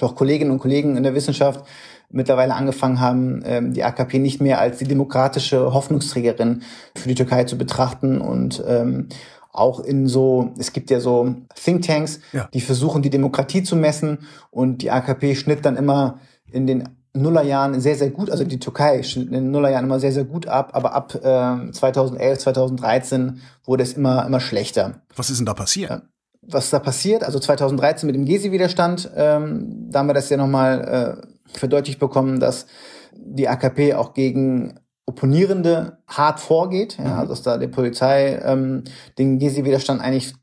auch 0.02 0.16
Kolleginnen 0.16 0.52
und 0.52 0.60
Kollegen 0.60 0.98
in 0.98 1.02
der 1.02 1.16
Wissenschaft 1.16 1.66
mittlerweile 2.12 2.54
angefangen 2.54 3.00
haben, 3.00 3.42
ähm, 3.44 3.74
die 3.74 3.84
AKP 3.84 4.20
nicht 4.20 4.40
mehr 4.40 4.60
als 4.60 4.78
die 4.78 4.86
demokratische 4.86 5.74
Hoffnungsträgerin 5.74 6.62
für 6.96 7.08
die 7.08 7.16
Türkei 7.16 7.46
zu 7.46 7.58
betrachten 7.58 8.22
und 8.22 8.64
ähm, 8.68 9.08
auch 9.52 9.80
in 9.80 10.06
so, 10.06 10.54
es 10.60 10.74
gibt 10.74 10.92
ja 10.92 11.00
so 11.00 11.34
Thinktanks, 11.56 12.20
ja. 12.34 12.50
die 12.54 12.62
versuchen, 12.62 13.02
die 13.02 13.10
Demokratie 13.10 13.64
zu 13.64 13.76
messen 13.76 14.28
und 14.52 14.84
die 14.84 14.92
AKP 14.92 15.34
schnitt 15.34 15.66
dann 15.66 15.76
immer 15.76 16.20
in 16.52 16.68
den 16.68 17.01
Nullerjahren 17.14 17.80
sehr, 17.82 17.96
sehr 17.96 18.10
gut, 18.10 18.30
also 18.30 18.44
die 18.44 18.60
Türkei 18.60 19.04
schnitt 19.04 19.28
in 19.28 19.34
den 19.34 19.52
Nullerjahren 19.52 19.86
immer 19.86 20.00
sehr, 20.00 20.14
sehr 20.14 20.24
gut 20.24 20.48
ab, 20.48 20.70
aber 20.74 20.94
ab 20.94 21.16
äh, 21.16 21.72
2011, 21.72 22.40
2013 22.40 23.42
wurde 23.66 23.84
es 23.84 23.94
immer, 23.94 24.26
immer 24.26 24.40
schlechter. 24.40 25.02
Was 25.16 25.30
ist 25.30 25.40
denn 25.40 25.46
da 25.46 25.54
passiert? 25.54 26.04
Was 26.42 26.70
da 26.70 26.80
passiert? 26.80 27.24
Also 27.24 27.40
2013 27.40 28.08
mit 28.08 28.16
dem 28.16 28.26
Gezi-Widerstand, 28.26 29.12
ähm, 29.16 29.90
da 29.90 30.00
haben 30.00 30.08
wir 30.08 30.14
das 30.14 30.30
ja 30.30 30.38
nochmal 30.38 31.22
äh, 31.54 31.58
verdeutlicht 31.58 32.00
bekommen, 32.00 32.40
dass 32.40 32.66
die 33.14 33.48
AKP 33.48 33.94
auch 33.94 34.14
gegen 34.14 34.80
Opponierende 35.06 35.98
hart 36.08 36.40
vorgeht, 36.40 36.98
ja, 36.98 37.04
mhm. 37.04 37.20
also 37.20 37.34
dass 37.34 37.42
da 37.42 37.58
die 37.58 37.68
Polizei 37.68 38.40
ähm, 38.44 38.86
den 39.18 39.40
Gezi-Widerstand 39.40 40.02
eigentlich 40.02 40.34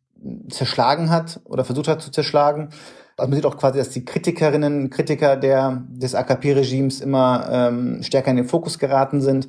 zerschlagen 0.51 1.11
hat 1.11 1.41
oder 1.45 1.65
versucht 1.65 1.89
hat 1.89 2.03
zu 2.03 2.11
zerschlagen. 2.11 2.71
Also 3.19 3.31
man 3.31 3.37
sieht 3.37 3.47
auch 3.47 3.57
quasi, 3.57 3.79
dass 3.79 3.91
die 3.91 4.05
Kritikerinnen, 4.05 4.91
Kritiker 4.91 5.37
der, 5.37 5.83
des 5.89 6.15
AKP-Regimes 6.15 7.01
immer 7.01 7.49
ähm, 7.51 8.03
stärker 8.03 8.31
in 8.31 8.37
den 8.37 8.47
Fokus 8.47 8.79
geraten 8.79 9.21
sind 9.21 9.49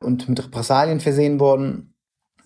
und 0.00 0.28
mit 0.28 0.44
Repressalien 0.44 1.00
versehen 1.00 1.40
wurden. 1.40 1.94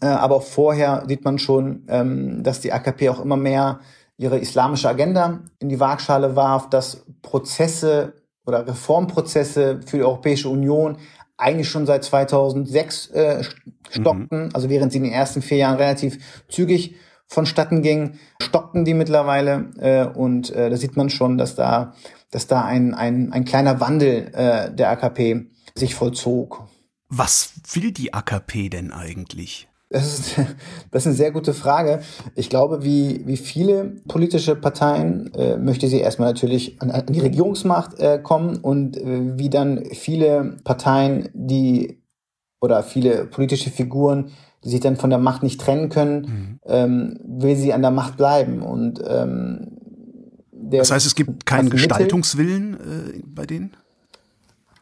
Äh, 0.01 0.07
aber 0.07 0.37
auch 0.37 0.43
vorher 0.45 1.05
sieht 1.09 1.25
man 1.25 1.39
schon, 1.39 1.85
ähm, 1.89 2.43
dass 2.45 2.61
die 2.61 2.73
AKP 2.73 3.09
auch 3.09 3.21
immer 3.21 3.37
mehr 3.37 3.81
ihre 4.17 4.39
islamische 4.39 4.89
Agenda 4.89 5.41
in 5.59 5.69
die 5.69 5.81
Waagschale 5.81 6.37
warf, 6.37 6.71
dass 6.71 7.05
Prozesse 7.23 8.15
oder 8.47 8.67
Reformprozesse 8.67 9.81
für 9.85 9.97
die 9.97 10.05
Europäische 10.05 10.49
Union 10.49 10.99
eigentlich 11.37 11.69
schon 11.69 11.87
seit 11.87 12.05
2006 12.05 13.11
äh, 13.11 13.43
stockten, 13.91 14.45
mhm. 14.45 14.49
also 14.53 14.69
während 14.69 14.93
sie 14.93 14.99
in 14.99 15.05
den 15.05 15.13
ersten 15.13 15.43
vier 15.43 15.59
Jahren 15.59 15.77
relativ 15.77 16.45
zügig 16.49 16.95
vonstatten 17.31 17.81
ging, 17.83 18.19
stockten 18.43 18.85
die 18.85 18.95
mittlerweile 18.95 19.71
äh, 19.79 20.05
und 20.05 20.51
äh, 20.51 20.69
da 20.69 20.77
sieht 20.77 20.97
man 20.97 21.11
schon, 21.11 21.39
dass 21.39 21.55
da, 21.55 21.95
dass 22.31 22.49
da 22.49 22.65
ein, 22.65 22.93
ein, 22.93 23.33
ein 23.33 23.45
kleiner 23.45 23.81
Wandel 23.81 24.31
äh, 24.35 24.75
der 24.75 24.91
AKP 24.91 25.47
sich 25.77 25.95
vollzog. 25.95 26.67
Was 27.09 27.53
will 27.73 27.93
die 27.93 28.13
AKP 28.13 28.69
denn 28.69 28.93
eigentlich? 28.93 29.69
Das 29.91 30.19
ist, 30.19 30.39
das 30.91 31.03
ist 31.03 31.07
eine 31.07 31.17
sehr 31.17 31.31
gute 31.31 31.55
Frage. 31.55 32.01
Ich 32.35 32.51
glaube, 32.51 32.83
wie, 32.83 33.27
wie 33.27 33.37
viele 33.37 33.97
politische 34.09 34.57
Parteien 34.57 35.33
äh, 35.35 35.57
möchte 35.57 35.87
sie 35.87 36.01
erstmal 36.01 36.29
natürlich 36.29 36.83
an, 36.83 36.91
an 36.91 37.07
die 37.07 37.21
Regierungsmacht 37.21 38.01
äh, 38.01 38.19
kommen 38.21 38.57
und 38.59 38.97
äh, 38.97 39.39
wie 39.39 39.51
dann 39.51 39.85
viele 39.85 40.57
Parteien, 40.65 41.29
die 41.33 42.03
oder 42.61 42.83
viele 42.83 43.25
politische 43.25 43.71
Figuren, 43.71 44.33
die 44.65 44.71
sich 44.71 44.81
dann 44.81 44.97
von 44.97 45.11
der 45.11 45.19
Macht 45.19 45.43
nicht 45.43 45.61
trennen 45.61 45.89
können, 45.89 46.21
mhm. 46.21 46.61
ähm, 46.67 47.21
will 47.25 47.57
sie 47.57 47.73
an 47.73 47.83
der 47.83 47.91
Macht 47.91 48.17
bleiben. 48.17 48.63
Und 48.63 49.03
ähm, 49.07 49.79
das 50.53 50.91
heißt, 50.91 51.07
es 51.07 51.15
gibt 51.15 51.47
keinen 51.47 51.71
Gestaltungswillen 51.71 52.75
äh, 52.75 53.23
bei 53.25 53.47
denen? 53.47 53.77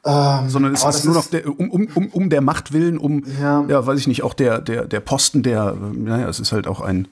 Ähm, 0.04 0.48
Sondern 0.48 0.74
es 0.74 0.84
ist 0.84 1.04
nur 1.04 1.14
noch 1.14 1.26
der, 1.26 1.46
um, 1.46 1.70
um, 1.70 1.88
um, 1.94 2.08
um 2.08 2.30
der 2.30 2.40
Macht 2.40 2.72
willen, 2.72 2.98
um, 2.98 3.24
ja. 3.40 3.64
ja, 3.68 3.86
weiß 3.86 3.98
ich 3.98 4.06
nicht, 4.06 4.22
auch 4.22 4.34
der, 4.34 4.60
der, 4.60 4.86
der 4.86 5.00
Posten, 5.00 5.42
der, 5.42 5.74
naja, 5.74 6.28
es 6.28 6.40
ist 6.40 6.52
halt 6.52 6.66
auch 6.66 6.80
ein, 6.80 7.08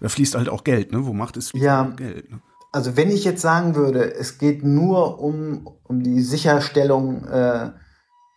da 0.00 0.08
fließt 0.08 0.34
halt 0.34 0.48
auch 0.48 0.64
Geld, 0.64 0.92
ne? 0.92 1.06
Wo 1.06 1.12
Macht 1.12 1.36
ist, 1.36 1.50
fließt 1.50 1.64
ja. 1.64 1.84
Geld. 1.96 2.30
Ne? 2.30 2.40
Also 2.72 2.96
wenn 2.96 3.10
ich 3.10 3.24
jetzt 3.24 3.40
sagen 3.40 3.76
würde, 3.76 4.14
es 4.14 4.38
geht 4.38 4.64
nur 4.64 5.20
um, 5.20 5.68
um 5.84 6.02
die 6.02 6.20
Sicherstellung 6.20 7.24
äh, 7.24 7.70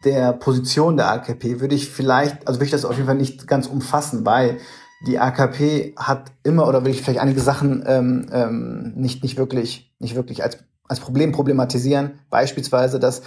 der 0.03 0.33
Position 0.33 0.97
der 0.97 1.11
AKP 1.11 1.59
würde 1.59 1.75
ich 1.75 1.89
vielleicht, 1.89 2.47
also 2.47 2.59
würde 2.59 2.65
ich 2.65 2.71
das 2.71 2.85
auf 2.85 2.95
jeden 2.95 3.07
Fall 3.07 3.15
nicht 3.15 3.47
ganz 3.47 3.67
umfassen, 3.67 4.25
weil 4.25 4.57
die 5.05 5.19
AKP 5.19 5.95
hat 5.97 6.31
immer 6.43 6.67
oder 6.67 6.83
will 6.83 6.91
ich 6.91 7.01
vielleicht 7.01 7.19
einige 7.19 7.39
Sachen 7.39 7.83
ähm, 7.85 8.29
ähm, 8.31 8.93
nicht 8.95 9.23
nicht 9.23 9.37
wirklich 9.37 9.93
nicht 9.99 10.15
wirklich 10.15 10.43
als 10.43 10.57
als 10.87 10.99
Problem 10.99 11.31
problematisieren. 11.31 12.19
Beispielsweise, 12.29 12.99
dass 12.99 13.21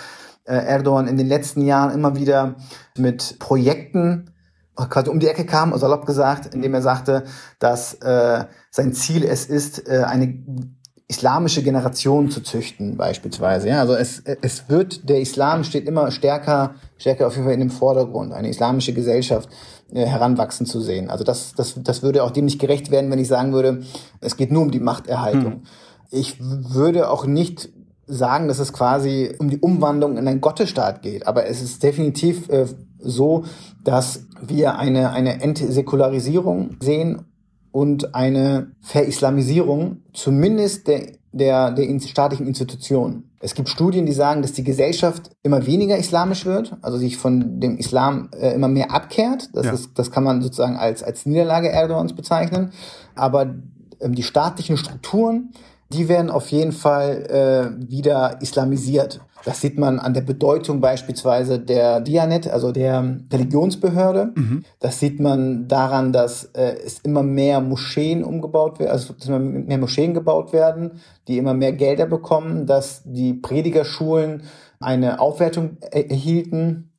äh, 0.45 0.55
Erdogan 0.55 1.09
in 1.09 1.17
den 1.17 1.29
letzten 1.29 1.63
Jahren 1.63 1.93
immer 1.93 2.17
wieder 2.17 2.57
mit 2.97 3.39
Projekten 3.39 4.33
quasi 4.89 5.11
um 5.11 5.21
die 5.21 5.29
Ecke 5.29 5.45
kam, 5.45 5.77
salopp 5.77 6.07
gesagt, 6.07 6.55
indem 6.55 6.73
er 6.75 6.83
sagte, 6.83 7.25
dass 7.59 7.95
äh, 7.95 8.47
sein 8.71 8.95
Ziel 8.95 9.25
es 9.25 9.47
ist, 9.47 9.87
äh, 9.89 10.05
eine 10.07 10.43
islamische 11.11 11.65
Generation 11.65 12.31
zu 12.31 12.41
züchten, 12.41 12.97
beispielsweise. 12.97 13.69
Ja, 13.69 13.81
also 13.81 13.95
es, 13.95 14.23
es 14.43 14.69
wird, 14.69 15.09
der 15.09 15.21
Islam 15.21 15.65
steht 15.65 15.89
immer 15.89 16.13
stärker, 16.13 16.77
stärker 16.99 17.27
auf 17.27 17.35
jeden 17.35 17.47
Fall 17.47 17.55
in 17.55 17.61
dem 17.61 17.71
Vordergrund, 17.71 18.33
eine 18.33 18.49
islamische 18.49 18.93
Gesellschaft 18.93 19.49
äh, 19.93 20.07
heranwachsen 20.07 20.67
zu 20.67 20.81
sehen. 20.81 21.11
Also 21.11 21.25
das, 21.25 21.53
das, 21.57 21.75
das 21.83 22.05
würde 22.05 22.23
auch 22.23 22.31
dem 22.31 22.45
nicht 22.45 22.61
gerecht 22.61 22.93
werden, 22.93 23.11
wenn 23.11 23.19
ich 23.19 23.27
sagen 23.27 23.53
würde, 23.53 23.83
es 24.21 24.37
geht 24.37 24.53
nur 24.53 24.63
um 24.63 24.71
die 24.71 24.79
Machterhaltung. 24.79 25.53
Hm. 25.53 25.63
Ich 26.13 26.37
würde 26.41 27.11
auch 27.11 27.27
nicht 27.27 27.71
sagen, 28.07 28.47
dass 28.47 28.61
es 28.61 28.73
quasi 28.73 29.35
um 29.39 29.51
die 29.51 29.59
Umwandlung 29.59 30.17
in 30.17 30.29
einen 30.29 30.41
Gottesstaat 30.41 31.03
geht, 31.03 31.27
aber 31.27 31.47
es 31.47 31.61
ist 31.61 31.83
definitiv 31.83 32.49
äh, 32.51 32.67
so, 33.01 33.45
dass 33.83 34.27
wir 34.41 34.79
eine, 34.79 35.11
eine 35.11 35.43
Entsäkularisierung 35.43 36.77
sehen 36.81 37.30
und 37.73 38.15
eine 38.15 38.73
Verislamisierung 38.81 40.03
zumindest 40.13 40.89
der, 40.89 41.13
der, 41.33 41.71
der 41.73 42.01
staatlichen 42.01 42.47
Institutionen. 42.47 43.31
Es 43.43 43.55
gibt 43.55 43.71
Studien, 43.71 44.05
die 44.05 44.13
sagen, 44.13 44.43
dass 44.43 44.53
die 44.53 44.65
Gesellschaft 44.65 45.31
immer 45.43 45.65
weniger 45.65 45.97
islamisch 45.97 46.45
wird, 46.45 46.77
also 46.83 46.99
sich 46.99 47.17
von 47.17 47.59
dem 47.59 47.79
Islam 47.79 48.29
äh, 48.39 48.55
immer 48.55 48.69
mehr 48.69 48.91
abkehrt. 48.93 49.49
Das, 49.55 49.67
ja. 49.67 49.73
ist, 49.73 49.91
das 49.95 50.11
kann 50.11 50.25
man 50.25 50.43
sozusagen 50.43 50.77
als, 50.77 51.03
als 51.03 51.25
Niederlage 51.25 51.69
Erdogans 51.69 52.13
bezeichnen. 52.15 52.73
Aber 53.15 53.55
ähm, 54.01 54.15
die 54.15 54.23
staatlichen 54.23 54.77
Strukturen, 54.77 55.53
die 55.91 56.09
werden 56.09 56.31
auf 56.31 56.49
jeden 56.51 56.73
Fall 56.73 57.75
äh, 57.81 57.91
wieder 57.91 58.43
islamisiert. 58.43 59.21
Das 59.45 59.61
sieht 59.61 59.79
man 59.79 59.99
an 59.99 60.15
der 60.15 60.21
Bedeutung 60.21 60.81
beispielsweise 60.81 61.59
der 61.59 62.01
Dianet, 62.01 62.49
also 62.49 62.73
der 62.73 63.19
Religionsbehörde. 63.33 64.33
Mhm. 64.35 64.65
Das 64.79 65.01
sieht 65.01 65.21
man 65.21 65.69
daran, 65.69 66.13
dass 66.13 66.45
äh, 66.55 66.77
es 66.85 67.01
immer 67.01 67.23
mehr 67.23 67.61
Moscheen 67.61 68.25
umgebaut 68.25 68.79
werden, 68.79 68.91
also 68.91 69.15
dass 69.15 69.29
immer 69.29 69.39
mehr 69.39 69.79
Moscheen 69.79 70.15
gebaut 70.15 70.53
werden, 70.53 71.01
die 71.29 71.39
immer 71.39 71.55
mehr 71.55 71.73
Gelder 71.73 72.07
bekommen, 72.07 72.67
dass 72.67 73.03
die 73.05 73.35
Predigerschulen 73.35 74.43
eine 74.79 75.21
Aufwertung 75.21 75.79
erhielten, 75.91 76.93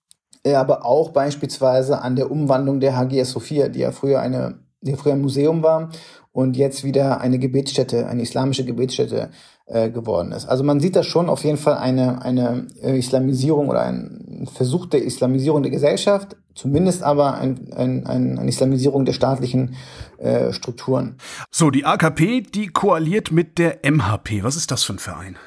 aber 0.46 0.86
auch 0.86 1.10
beispielsweise 1.10 2.02
an 2.02 2.16
der 2.16 2.32
Umwandlung 2.32 2.80
der 2.80 2.96
Hagia 2.96 3.26
Sophia, 3.26 3.70
die 3.70 3.80
ja 3.80 3.92
früher 3.92 4.20
eine 4.20 4.60
die 4.82 4.96
früher 4.96 5.14
ein 5.14 5.22
Museum 5.22 5.64
war 5.64 5.90
und 6.32 6.58
jetzt 6.58 6.84
wieder 6.84 7.22
eine 7.22 7.40
Gebetsstätte, 7.40 8.08
eine 8.08 8.24
islamische 8.24 8.66
Gebetsstätte 8.66 9.30
äh, 9.66 9.90
geworden 9.90 10.32
ist. 10.32 10.48
Also 10.48 10.64
man 10.64 10.80
sieht 10.80 10.96
da 10.96 11.04
schon 11.04 11.30
auf 11.30 11.44
jeden 11.44 11.58
Fall 11.58 11.78
eine, 11.78 12.22
eine 12.22 12.68
äh, 12.82 12.98
Islamisierung 12.98 13.70
oder 13.70 13.82
ein 13.82 14.48
Versuch 14.54 14.86
der 14.86 15.04
Islamisierung 15.04 15.64
der 15.64 15.72
Gesellschaft, 15.72 16.36
zumindest 16.56 17.04
aber 17.04 17.36
ein, 17.36 17.72
ein, 17.74 18.06
ein, 18.06 18.40
eine 18.40 18.50
Islamisierung 18.50 19.06
der 19.06 19.14
staatlichen 19.14 19.76
äh, 20.18 20.52
Strukturen. 20.52 21.18
So, 21.52 21.70
die 21.70 21.86
AKP, 21.86 22.42
die 22.42 22.68
koaliert 22.68 23.32
mit 23.32 23.58
der 23.58 23.80
MHP. 23.90 24.44
Was 24.44 24.56
ist 24.56 24.72
das 24.72 24.84
für 24.84 24.94
ein 24.94 25.00
Verein? 25.00 25.38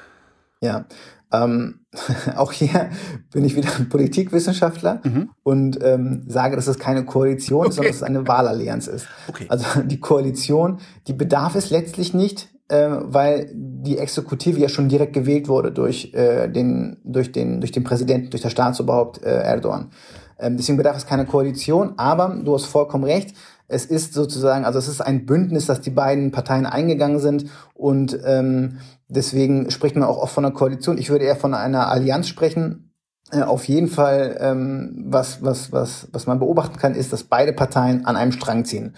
Ja, 0.61 0.87
ähm, 1.35 1.81
auch 2.37 2.53
hier 2.53 2.91
bin 3.33 3.45
ich 3.45 3.57
wieder 3.57 3.69
ein 3.77 3.89
Politikwissenschaftler 3.89 5.01
mhm. 5.05 5.31
und 5.43 5.79
ähm, 5.83 6.25
sage, 6.29 6.57
dass 6.57 6.67
es 6.67 6.79
keine 6.79 7.05
Koalition 7.05 7.67
okay. 7.67 7.69
ist, 7.69 7.75
sondern 7.77 7.91
dass 7.91 7.97
es 7.97 8.03
eine 8.03 8.29
Wahlallianz 8.29 8.87
ist. 8.87 9.07
Okay. 9.29 9.47
Also 9.49 9.83
die 9.83 10.01
Koalition, 10.01 10.79
die 11.07 11.13
bedarf 11.13 11.55
es 11.55 11.71
letztlich 11.71 12.15
nicht, 12.15 12.54
äh, 12.69 12.89
weil 12.89 13.51
die 13.55 13.99
Exekutive 13.99 14.59
ja 14.59 14.69
schon 14.69 14.89
direkt 14.89 15.13
gewählt 15.13 15.49
wurde 15.49 15.73
durch, 15.73 16.15
äh, 16.15 16.49
den, 16.49 16.99
durch, 17.05 17.33
den, 17.33 17.61
durch 17.61 17.73
den 17.73 17.85
Präsidenten, 17.85 18.31
durch 18.31 18.43
das 18.43 18.53
Staatsoberhaupt 18.53 19.23
äh, 19.23 19.31
Erdogan. 19.31 19.91
Ähm, 20.39 20.57
deswegen 20.57 20.79
bedarf 20.79 20.97
es 20.97 21.07
keiner 21.07 21.27
Koalition, 21.27 21.95
aber 21.97 22.41
du 22.43 22.55
hast 22.55 22.67
vollkommen 22.67 23.05
recht, 23.05 23.35
es 23.67 23.87
ist 23.87 24.13
sozusagen, 24.13 24.65
also 24.65 24.79
es 24.79 24.89
ist 24.89 25.01
ein 25.01 25.27
Bündnis, 25.27 25.67
dass 25.67 25.81
die 25.81 25.91
beiden 25.91 26.31
Parteien 26.31 26.67
eingegangen 26.67 27.19
sind 27.19 27.47
und 27.75 28.19
ähm, 28.25 28.79
deswegen 29.09 29.71
spricht 29.71 29.97
man 29.97 30.05
auch 30.05 30.19
oft 30.19 30.35
von 30.35 30.45
einer 30.45 30.55
Koalition. 30.55 30.99
Ich 30.99 31.11
würde 31.11 31.25
eher 31.25 31.37
von 31.37 31.55
einer 31.55 31.89
Allianz 31.89 32.29
sprechen. 32.29 32.93
Äh, 33.31 33.43
auf 33.43 33.65
jeden 33.65 33.89
Fall, 33.89 34.37
ähm, 34.41 35.05
was, 35.07 35.43
was, 35.43 35.73
was, 35.73 36.09
was 36.13 36.27
man 36.27 36.39
beobachten 36.39 36.77
kann, 36.77 36.95
ist, 36.95 37.13
dass 37.13 37.25
beide 37.25 37.53
Parteien 37.53 38.05
an 38.05 38.17
einem 38.17 38.33
Strang 38.33 38.65
ziehen 38.67 38.95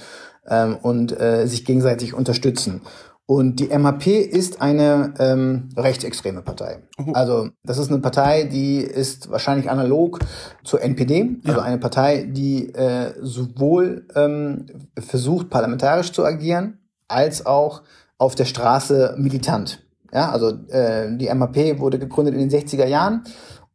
ähm, 0.48 0.76
und 0.76 1.18
äh, 1.18 1.46
sich 1.46 1.64
gegenseitig 1.64 2.12
unterstützen. 2.12 2.83
Und 3.29 3.59
die 3.59 3.77
MHP 3.77 4.21
ist 4.21 4.62
eine 4.62 5.15
ähm, 5.19 5.69
rechtsextreme 5.77 6.43
Partei. 6.43 6.79
Uh 6.97 7.12
Also 7.12 7.49
das 7.65 7.79
ist 7.79 7.91
eine 7.91 7.99
Partei, 7.99 8.45
die 8.45 8.79
ist 8.79 9.31
wahrscheinlich 9.31 9.69
analog 9.69 10.21
zur 10.62 10.81
NPD, 10.81 11.41
also 11.45 11.59
ja. 11.59 11.65
eine 11.65 11.79
Partei, 11.79 12.29
die 12.31 12.73
äh, 12.73 13.15
sowohl 13.21 14.07
ähm, 14.15 14.67
versucht, 14.97 15.51
parlamentarisch 15.51 16.12
zu 16.12 16.25
agieren, 16.25 16.79
als 17.09 17.45
auch 17.47 17.83
auf 18.17 18.37
der 18.37 18.45
Straße 18.45 19.17
militant. 19.19 19.83
Ja, 20.12 20.31
also 20.31 20.53
äh, 20.69 21.17
die 21.17 21.29
MHP 21.29 21.81
wurde 21.81 21.99
gegründet 21.99 22.35
in 22.35 22.49
den 22.49 22.51
60er 22.51 22.87
Jahren 22.87 23.25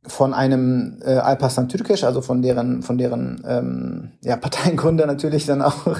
von 0.07 0.33
einem 0.33 0.99
äh, 1.05 1.11
Alparslan 1.13 1.69
Türkeş, 1.69 2.03
also 2.03 2.21
von 2.21 2.41
deren, 2.41 2.81
von 2.81 2.97
deren 2.97 3.43
ähm, 3.47 4.11
ja, 4.21 4.35
Parteiengründer 4.37 5.05
natürlich 5.05 5.45
dann 5.45 5.61
auch 5.61 5.95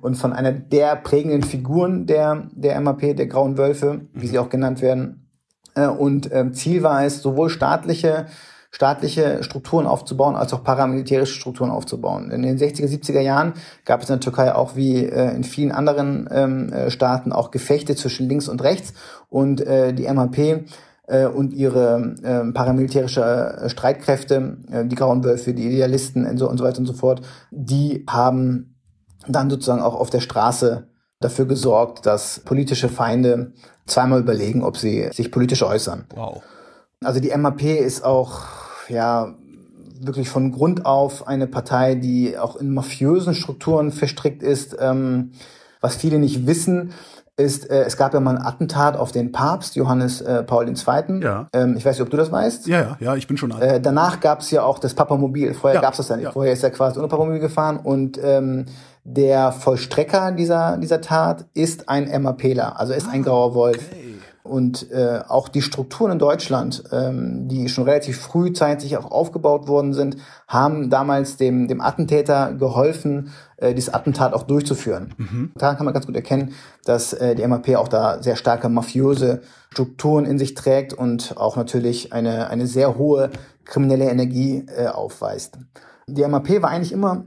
und 0.00 0.16
von 0.16 0.32
einer 0.32 0.52
der 0.52 0.96
prägenden 0.96 1.42
Figuren 1.42 2.06
der, 2.06 2.48
der 2.52 2.80
MAP, 2.80 3.16
der 3.16 3.26
Grauen 3.26 3.58
Wölfe, 3.58 4.02
wie 4.14 4.26
sie 4.26 4.38
auch 4.38 4.48
genannt 4.48 4.80
werden. 4.80 5.28
Äh, 5.74 5.86
und 5.86 6.32
äh, 6.32 6.50
Ziel 6.52 6.82
war 6.82 7.04
es, 7.04 7.20
sowohl 7.20 7.50
staatliche, 7.50 8.26
staatliche 8.70 9.42
Strukturen 9.42 9.86
aufzubauen, 9.86 10.34
als 10.34 10.54
auch 10.54 10.64
paramilitärische 10.64 11.34
Strukturen 11.34 11.70
aufzubauen. 11.70 12.30
In 12.30 12.42
den 12.42 12.58
60er, 12.58 12.88
70er 12.88 13.20
Jahren 13.20 13.52
gab 13.84 14.02
es 14.02 14.08
in 14.08 14.14
der 14.14 14.20
Türkei 14.20 14.54
auch 14.54 14.76
wie 14.76 15.04
äh, 15.04 15.34
in 15.34 15.44
vielen 15.44 15.72
anderen 15.72 16.26
ähm, 16.32 16.72
äh, 16.72 16.90
Staaten 16.90 17.32
auch 17.32 17.50
Gefechte 17.50 17.96
zwischen 17.96 18.30
links 18.30 18.48
und 18.48 18.62
rechts 18.62 18.94
und 19.28 19.60
äh, 19.60 19.92
die 19.92 20.10
MAP 20.10 20.64
äh, 21.12 21.26
und 21.26 21.52
ihre 21.52 22.14
äh, 22.22 22.52
paramilitärische 22.52 23.64
Streitkräfte, 23.66 24.56
äh, 24.70 24.86
die 24.86 24.96
Grauen 24.96 25.22
Wölfe, 25.22 25.52
die 25.52 25.66
Idealisten 25.66 26.26
und 26.26 26.38
so, 26.38 26.48
und 26.48 26.58
so 26.58 26.64
weiter 26.64 26.78
und 26.78 26.86
so 26.86 26.94
fort, 26.94 27.20
die 27.50 28.04
haben 28.08 28.76
dann 29.28 29.50
sozusagen 29.50 29.82
auch 29.82 29.94
auf 29.94 30.10
der 30.10 30.20
Straße 30.20 30.88
dafür 31.20 31.44
gesorgt, 31.44 32.06
dass 32.06 32.40
politische 32.40 32.88
Feinde 32.88 33.52
zweimal 33.86 34.20
überlegen, 34.20 34.64
ob 34.64 34.76
sie 34.76 35.10
sich 35.12 35.30
politisch 35.30 35.62
äußern. 35.62 36.06
Wow. 36.14 36.42
Also 37.04 37.20
die 37.20 37.36
MAP 37.36 37.62
ist 37.62 38.04
auch, 38.04 38.42
ja, 38.88 39.34
wirklich 40.00 40.28
von 40.28 40.50
Grund 40.50 40.84
auf 40.84 41.28
eine 41.28 41.46
Partei, 41.46 41.94
die 41.94 42.36
auch 42.36 42.56
in 42.56 42.74
mafiösen 42.74 43.34
Strukturen 43.34 43.92
verstrickt 43.92 44.42
ist. 44.42 44.76
Ähm, 44.80 45.32
was 45.80 45.96
viele 45.96 46.18
nicht 46.18 46.46
wissen, 46.46 46.92
ist, 47.36 47.70
äh, 47.70 47.84
es 47.84 47.96
gab 47.96 48.12
ja 48.12 48.20
mal 48.20 48.36
ein 48.36 48.42
Attentat 48.42 48.96
auf 48.96 49.10
den 49.10 49.32
Papst, 49.32 49.74
Johannes 49.74 50.20
äh, 50.20 50.42
Paul 50.42 50.68
II. 50.68 51.22
Ja. 51.22 51.48
Ähm, 51.52 51.76
ich 51.76 51.84
weiß 51.84 51.96
nicht, 51.96 52.02
ob 52.02 52.10
du 52.10 52.16
das 52.16 52.30
weißt. 52.30 52.66
Ja, 52.66 52.80
ja, 52.80 52.96
ja, 53.00 53.16
ich 53.16 53.26
bin 53.26 53.36
schon 53.36 53.52
alt. 53.52 53.62
Äh, 53.62 53.80
danach 53.80 54.20
gab 54.20 54.40
es 54.40 54.50
ja 54.50 54.62
auch 54.62 54.78
das 54.78 54.94
Papamobil. 54.94 55.54
Vorher 55.54 55.76
ja. 55.76 55.80
gab 55.80 55.92
es 55.92 55.98
das 55.98 56.08
ja 56.08 56.16
nicht. 56.16 56.24
Ja. 56.26 56.32
Vorher 56.32 56.52
ist 56.52 56.62
er 56.62 56.70
quasi 56.70 56.98
ohne 56.98 57.08
Papamobil 57.08 57.40
gefahren 57.40 57.78
und 57.78 58.20
ähm, 58.22 58.66
der 59.04 59.52
Vollstrecker 59.52 60.32
dieser, 60.32 60.76
dieser 60.76 61.00
Tat 61.00 61.46
ist 61.54 61.88
ein 61.88 62.22
MAPler, 62.22 62.78
also 62.78 62.92
ist 62.92 63.08
ah, 63.08 63.12
ein 63.12 63.22
grauer 63.22 63.54
Wolf. 63.54 63.88
Okay. 63.90 64.02
Und 64.44 64.90
äh, 64.90 65.20
auch 65.28 65.48
die 65.48 65.62
Strukturen 65.62 66.12
in 66.12 66.18
Deutschland, 66.18 66.82
ähm, 66.90 67.46
die 67.46 67.68
schon 67.68 67.84
relativ 67.84 68.20
frühzeitig 68.20 68.96
auch 68.96 69.10
aufgebaut 69.10 69.68
worden 69.68 69.92
sind, 69.92 70.16
haben 70.48 70.90
damals 70.90 71.36
dem, 71.36 71.68
dem 71.68 71.80
Attentäter 71.80 72.52
geholfen, 72.52 73.30
äh, 73.62 73.74
dieses 73.74 73.94
Attentat 73.94 74.34
auch 74.34 74.42
durchzuführen. 74.42 75.14
Mhm. 75.16 75.52
Daran 75.54 75.76
kann 75.76 75.84
man 75.84 75.94
ganz 75.94 76.06
gut 76.06 76.16
erkennen, 76.16 76.54
dass 76.84 77.12
äh, 77.12 77.34
die 77.34 77.46
MAP 77.46 77.76
auch 77.76 77.88
da 77.88 78.22
sehr 78.22 78.36
starke 78.36 78.68
mafiöse 78.68 79.42
Strukturen 79.70 80.24
in 80.24 80.38
sich 80.38 80.54
trägt 80.54 80.92
und 80.92 81.36
auch 81.36 81.56
natürlich 81.56 82.12
eine, 82.12 82.50
eine 82.50 82.66
sehr 82.66 82.98
hohe 82.98 83.30
kriminelle 83.64 84.10
Energie 84.10 84.66
äh, 84.76 84.88
aufweist. 84.88 85.58
Die 86.06 86.26
MAP 86.26 86.60
war 86.62 86.70
eigentlich 86.70 86.92
immer 86.92 87.24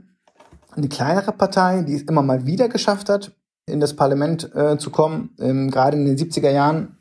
eine 0.76 0.88
kleinere 0.88 1.32
Partei, 1.32 1.82
die 1.82 1.94
es 1.94 2.02
immer 2.02 2.22
mal 2.22 2.46
wieder 2.46 2.68
geschafft 2.68 3.08
hat, 3.08 3.32
in 3.66 3.80
das 3.80 3.96
Parlament 3.96 4.54
äh, 4.54 4.76
zu 4.78 4.90
kommen. 4.90 5.30
Ähm, 5.40 5.70
gerade 5.70 5.96
in 5.96 6.04
den 6.04 6.16
70er 6.16 6.50
Jahren 6.50 6.96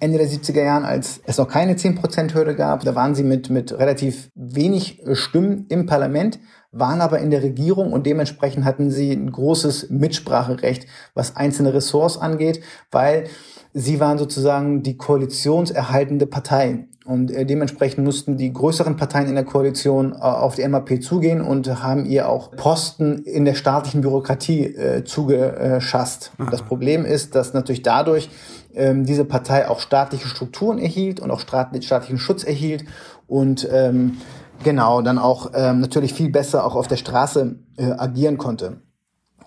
Ende 0.00 0.18
der 0.18 0.28
70er 0.28 0.62
Jahren, 0.62 0.84
als 0.84 1.20
es 1.26 1.38
noch 1.38 1.48
keine 1.48 1.74
10%-Hürde 1.74 2.54
gab. 2.54 2.84
Da 2.84 2.94
waren 2.94 3.14
sie 3.14 3.24
mit, 3.24 3.50
mit 3.50 3.72
relativ 3.72 4.30
wenig 4.34 5.04
äh, 5.04 5.14
Stimmen 5.16 5.66
im 5.68 5.86
Parlament, 5.86 6.38
waren 6.70 7.00
aber 7.00 7.18
in 7.18 7.30
der 7.30 7.42
Regierung 7.42 7.92
und 7.92 8.06
dementsprechend 8.06 8.64
hatten 8.64 8.90
sie 8.90 9.12
ein 9.12 9.32
großes 9.32 9.90
Mitspracherecht, 9.90 10.86
was 11.14 11.36
einzelne 11.36 11.72
Ressorts 11.72 12.18
angeht, 12.18 12.60
weil 12.90 13.24
sie 13.72 14.00
waren 14.00 14.18
sozusagen 14.18 14.82
die 14.82 14.96
koalitionserhaltende 14.96 16.26
Partei. 16.26 16.86
Und 17.08 17.30
äh, 17.30 17.46
dementsprechend 17.46 18.04
mussten 18.04 18.36
die 18.36 18.52
größeren 18.52 18.96
Parteien 18.96 19.28
in 19.28 19.34
der 19.34 19.44
Koalition 19.44 20.12
äh, 20.12 20.16
auf 20.16 20.56
die 20.56 20.68
MAP 20.68 21.02
zugehen 21.02 21.40
und 21.40 21.82
haben 21.82 22.04
ihr 22.04 22.28
auch 22.28 22.50
Posten 22.50 23.22
in 23.22 23.46
der 23.46 23.54
staatlichen 23.54 24.02
Bürokratie 24.02 24.64
äh, 24.64 25.04
zugeschasst. 25.04 26.32
Aha. 26.36 26.50
Das 26.50 26.60
Problem 26.60 27.06
ist, 27.06 27.34
dass 27.34 27.54
natürlich 27.54 27.80
dadurch 27.80 28.28
ähm, 28.74 29.06
diese 29.06 29.24
Partei 29.24 29.68
auch 29.68 29.80
staatliche 29.80 30.28
Strukturen 30.28 30.78
erhielt 30.78 31.18
und 31.20 31.30
auch 31.30 31.40
staatlichen 31.40 32.18
Schutz 32.18 32.44
erhielt 32.44 32.84
und 33.26 33.66
ähm, 33.72 34.18
genau 34.62 35.02
dann 35.02 35.18
auch 35.18 35.50
ähm, 35.54 35.80
natürlich 35.80 36.14
viel 36.14 36.30
besser 36.30 36.64
auch 36.64 36.74
auf 36.74 36.88
der 36.88 36.96
Straße 36.96 37.56
äh, 37.76 37.92
agieren 37.92 38.38
konnte. 38.38 38.82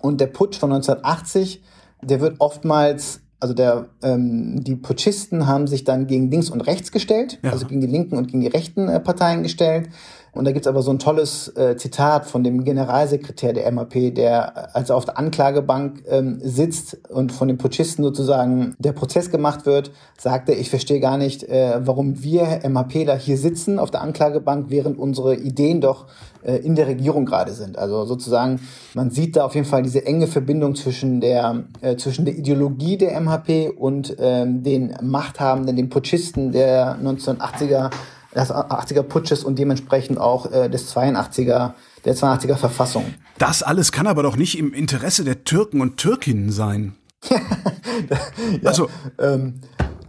Und 0.00 0.20
der 0.20 0.26
Putsch 0.26 0.58
von 0.58 0.72
1980, 0.72 1.62
der 2.02 2.20
wird 2.20 2.36
oftmals 2.40 3.20
also 3.42 3.54
der, 3.54 3.86
ähm, 4.04 4.62
die 4.62 4.76
Putschisten 4.76 5.48
haben 5.48 5.66
sich 5.66 5.82
dann 5.82 6.06
gegen 6.06 6.30
links 6.30 6.48
und 6.48 6.60
rechts 6.60 6.92
gestellt, 6.92 7.40
ja. 7.42 7.50
also 7.50 7.66
gegen 7.66 7.80
die 7.80 7.88
linken 7.88 8.16
und 8.16 8.28
gegen 8.28 8.40
die 8.40 8.46
rechten 8.46 8.88
äh, 8.88 9.00
Parteien 9.00 9.42
gestellt. 9.42 9.88
Und 10.34 10.46
da 10.46 10.52
gibt's 10.52 10.66
aber 10.66 10.80
so 10.80 10.90
ein 10.90 10.98
tolles 10.98 11.48
äh, 11.56 11.76
Zitat 11.76 12.24
von 12.24 12.42
dem 12.42 12.64
Generalsekretär 12.64 13.52
der 13.52 13.70
MAP, 13.70 14.14
der, 14.14 14.74
als 14.74 14.88
er 14.88 14.96
auf 14.96 15.04
der 15.04 15.18
Anklagebank 15.18 16.04
ähm, 16.08 16.40
sitzt 16.42 16.98
und 17.10 17.32
von 17.32 17.48
den 17.48 17.58
Putschisten 17.58 18.02
sozusagen 18.02 18.74
der 18.78 18.92
Prozess 18.92 19.30
gemacht 19.30 19.66
wird, 19.66 19.90
sagte, 20.18 20.52
ich 20.52 20.70
verstehe 20.70 21.00
gar 21.00 21.18
nicht, 21.18 21.44
äh, 21.44 21.80
warum 21.84 22.22
wir 22.22 22.60
MAPler 22.66 23.16
hier 23.16 23.36
sitzen 23.36 23.78
auf 23.78 23.90
der 23.90 24.00
Anklagebank, 24.00 24.66
während 24.70 24.98
unsere 24.98 25.34
Ideen 25.36 25.82
doch 25.82 26.06
äh, 26.42 26.56
in 26.56 26.76
der 26.76 26.86
Regierung 26.86 27.26
gerade 27.26 27.52
sind. 27.52 27.76
Also 27.76 28.06
sozusagen, 28.06 28.58
man 28.94 29.10
sieht 29.10 29.36
da 29.36 29.44
auf 29.44 29.54
jeden 29.54 29.66
Fall 29.66 29.82
diese 29.82 30.06
enge 30.06 30.28
Verbindung 30.28 30.74
zwischen 30.76 31.20
der, 31.20 31.64
äh, 31.82 31.96
zwischen 31.96 32.24
der 32.24 32.38
Ideologie 32.38 32.96
der 32.96 33.20
MHP 33.20 33.68
und 33.76 34.16
ähm, 34.18 34.62
den 34.62 34.96
Machthabenden, 35.02 35.76
den 35.76 35.90
Putschisten 35.90 36.52
der 36.52 36.96
1980er 36.96 37.90
des 38.34 38.50
80er 38.50 39.02
Putsches 39.02 39.44
und 39.44 39.58
dementsprechend 39.58 40.18
auch 40.18 40.50
äh, 40.50 40.68
des 40.68 40.94
82er, 40.94 41.72
der 42.04 42.16
82er 42.16 42.56
Verfassung. 42.56 43.04
Das 43.38 43.62
alles 43.62 43.92
kann 43.92 44.06
aber 44.06 44.22
doch 44.22 44.36
nicht 44.36 44.58
im 44.58 44.72
Interesse 44.72 45.24
der 45.24 45.44
Türken 45.44 45.80
und 45.80 45.96
Türkinnen 45.96 46.50
sein. 46.50 46.94
ja, 47.30 48.68
also, 48.68 48.88
ähm, 49.18 49.60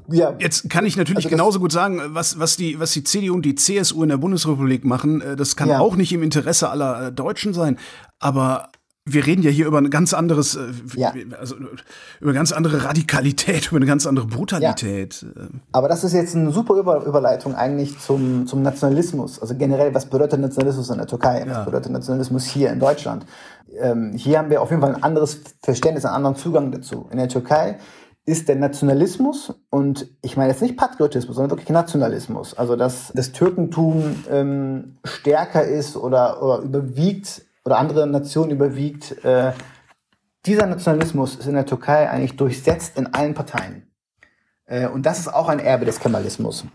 ja. 0.10 0.36
Jetzt 0.40 0.70
kann 0.70 0.86
ich 0.86 0.98
natürlich 0.98 1.26
also 1.26 1.36
genauso 1.36 1.60
gut 1.60 1.72
sagen, 1.72 2.02
was, 2.08 2.40
was, 2.40 2.58
die, 2.58 2.80
was 2.80 2.92
die 2.92 3.04
CDU 3.04 3.34
und 3.34 3.44
die 3.44 3.56
CSU 3.56 4.04
in 4.04 4.10
der 4.10 4.18
Bundesrepublik 4.18 4.84
machen, 4.84 5.22
äh, 5.22 5.36
das 5.36 5.56
kann 5.56 5.70
ja. 5.70 5.80
auch 5.80 5.96
nicht 5.96 6.12
im 6.14 6.24
Interesse 6.24 6.70
aller 6.70 7.08
äh, 7.08 7.12
Deutschen 7.12 7.54
sein. 7.54 7.78
Aber 8.20 8.70
wir 9.06 9.26
reden 9.26 9.42
ja 9.42 9.50
hier 9.50 9.68
über 9.68 9.80
ein 9.80 9.90
ganz 9.90 10.14
anderes, 10.14 10.56
äh, 10.56 10.72
ja. 10.96 11.14
also 11.38 11.56
über 11.56 11.70
eine 12.22 12.34
ganz 12.34 12.54
andere 12.54 12.86
Radikalität, 12.86 13.68
über 13.70 13.78
eine 13.78 13.86
ganz 13.86 14.08
andere 14.08 14.28
Brutalität. 14.28 15.26
Ja. 15.36 15.48
Aber 15.74 15.90
das 15.90 16.04
ist 16.04 16.14
jetzt 16.14 16.36
eine 16.36 16.52
super 16.52 16.76
über 16.76 17.04
Überleitung 17.06 17.54
eigentlich 17.54 18.00
zum, 18.00 18.48
zum 18.48 18.62
Nationalismus. 18.62 19.42
Also 19.42 19.56
generell, 19.56 19.94
was 19.94 20.06
bedeutet 20.06 20.40
Nationalismus 20.40 20.90
in 20.90 20.98
der 20.98 21.08
Türkei? 21.08 21.44
Was 21.48 21.66
bedeutet 21.66 21.92
Nationalismus 21.92 22.46
hier 22.46 22.72
in 22.72 22.80
Deutschland? 22.80 23.26
Ähm, 23.80 24.14
hier 24.16 24.38
haben 24.38 24.50
wir 24.50 24.62
auf 24.62 24.70
jeden 24.70 24.82
Fall 24.82 24.96
ein 24.96 25.04
anderes 25.04 25.42
Verständnis, 25.62 26.06
einen 26.06 26.16
anderen 26.16 26.36
Zugang 26.36 26.72
dazu. 26.72 27.08
In 27.12 27.18
der 27.18 27.28
Türkei 27.28 27.80
ist 28.26 28.48
der 28.48 28.56
Nationalismus 28.56 29.54
und 29.70 30.08
ich 30.22 30.38
meine 30.38 30.52
jetzt 30.52 30.62
nicht 30.62 30.78
Patriotismus, 30.78 31.36
sondern 31.36 31.52
wirklich 31.52 31.70
Nationalismus. 31.70 32.54
Also 32.54 32.78
dass 32.78 33.12
das 33.14 33.34
Türkentum 33.34 34.16
ähm, 34.32 34.96
stärker 35.04 35.66
ist 35.66 35.98
oder, 35.98 36.42
oder 36.42 36.60
überwiegt 36.60 37.43
oder 37.66 37.78
andere 37.78 38.08
Nationen 38.08 38.52
überwiegt. 38.52 39.24
Äh, 39.24 39.54
dieser 40.46 40.66
Nationalismus 40.66 41.36
ist 41.36 41.48
in 41.48 41.54
der 41.54 41.66
Türkei 41.66 42.10
eigentlich 42.10 42.36
durchsetzt 42.36 42.98
in 42.98 43.14
allen 43.14 43.34
Parteien. 43.34 43.88
Äh, 44.66 44.88
und 44.88 45.06
das 45.06 45.20
ist 45.20 45.34
auch 45.34 45.48
ein 45.48 45.60
Erbe 45.60 45.86
des 45.86 46.00
Kemalismus. 46.00 46.66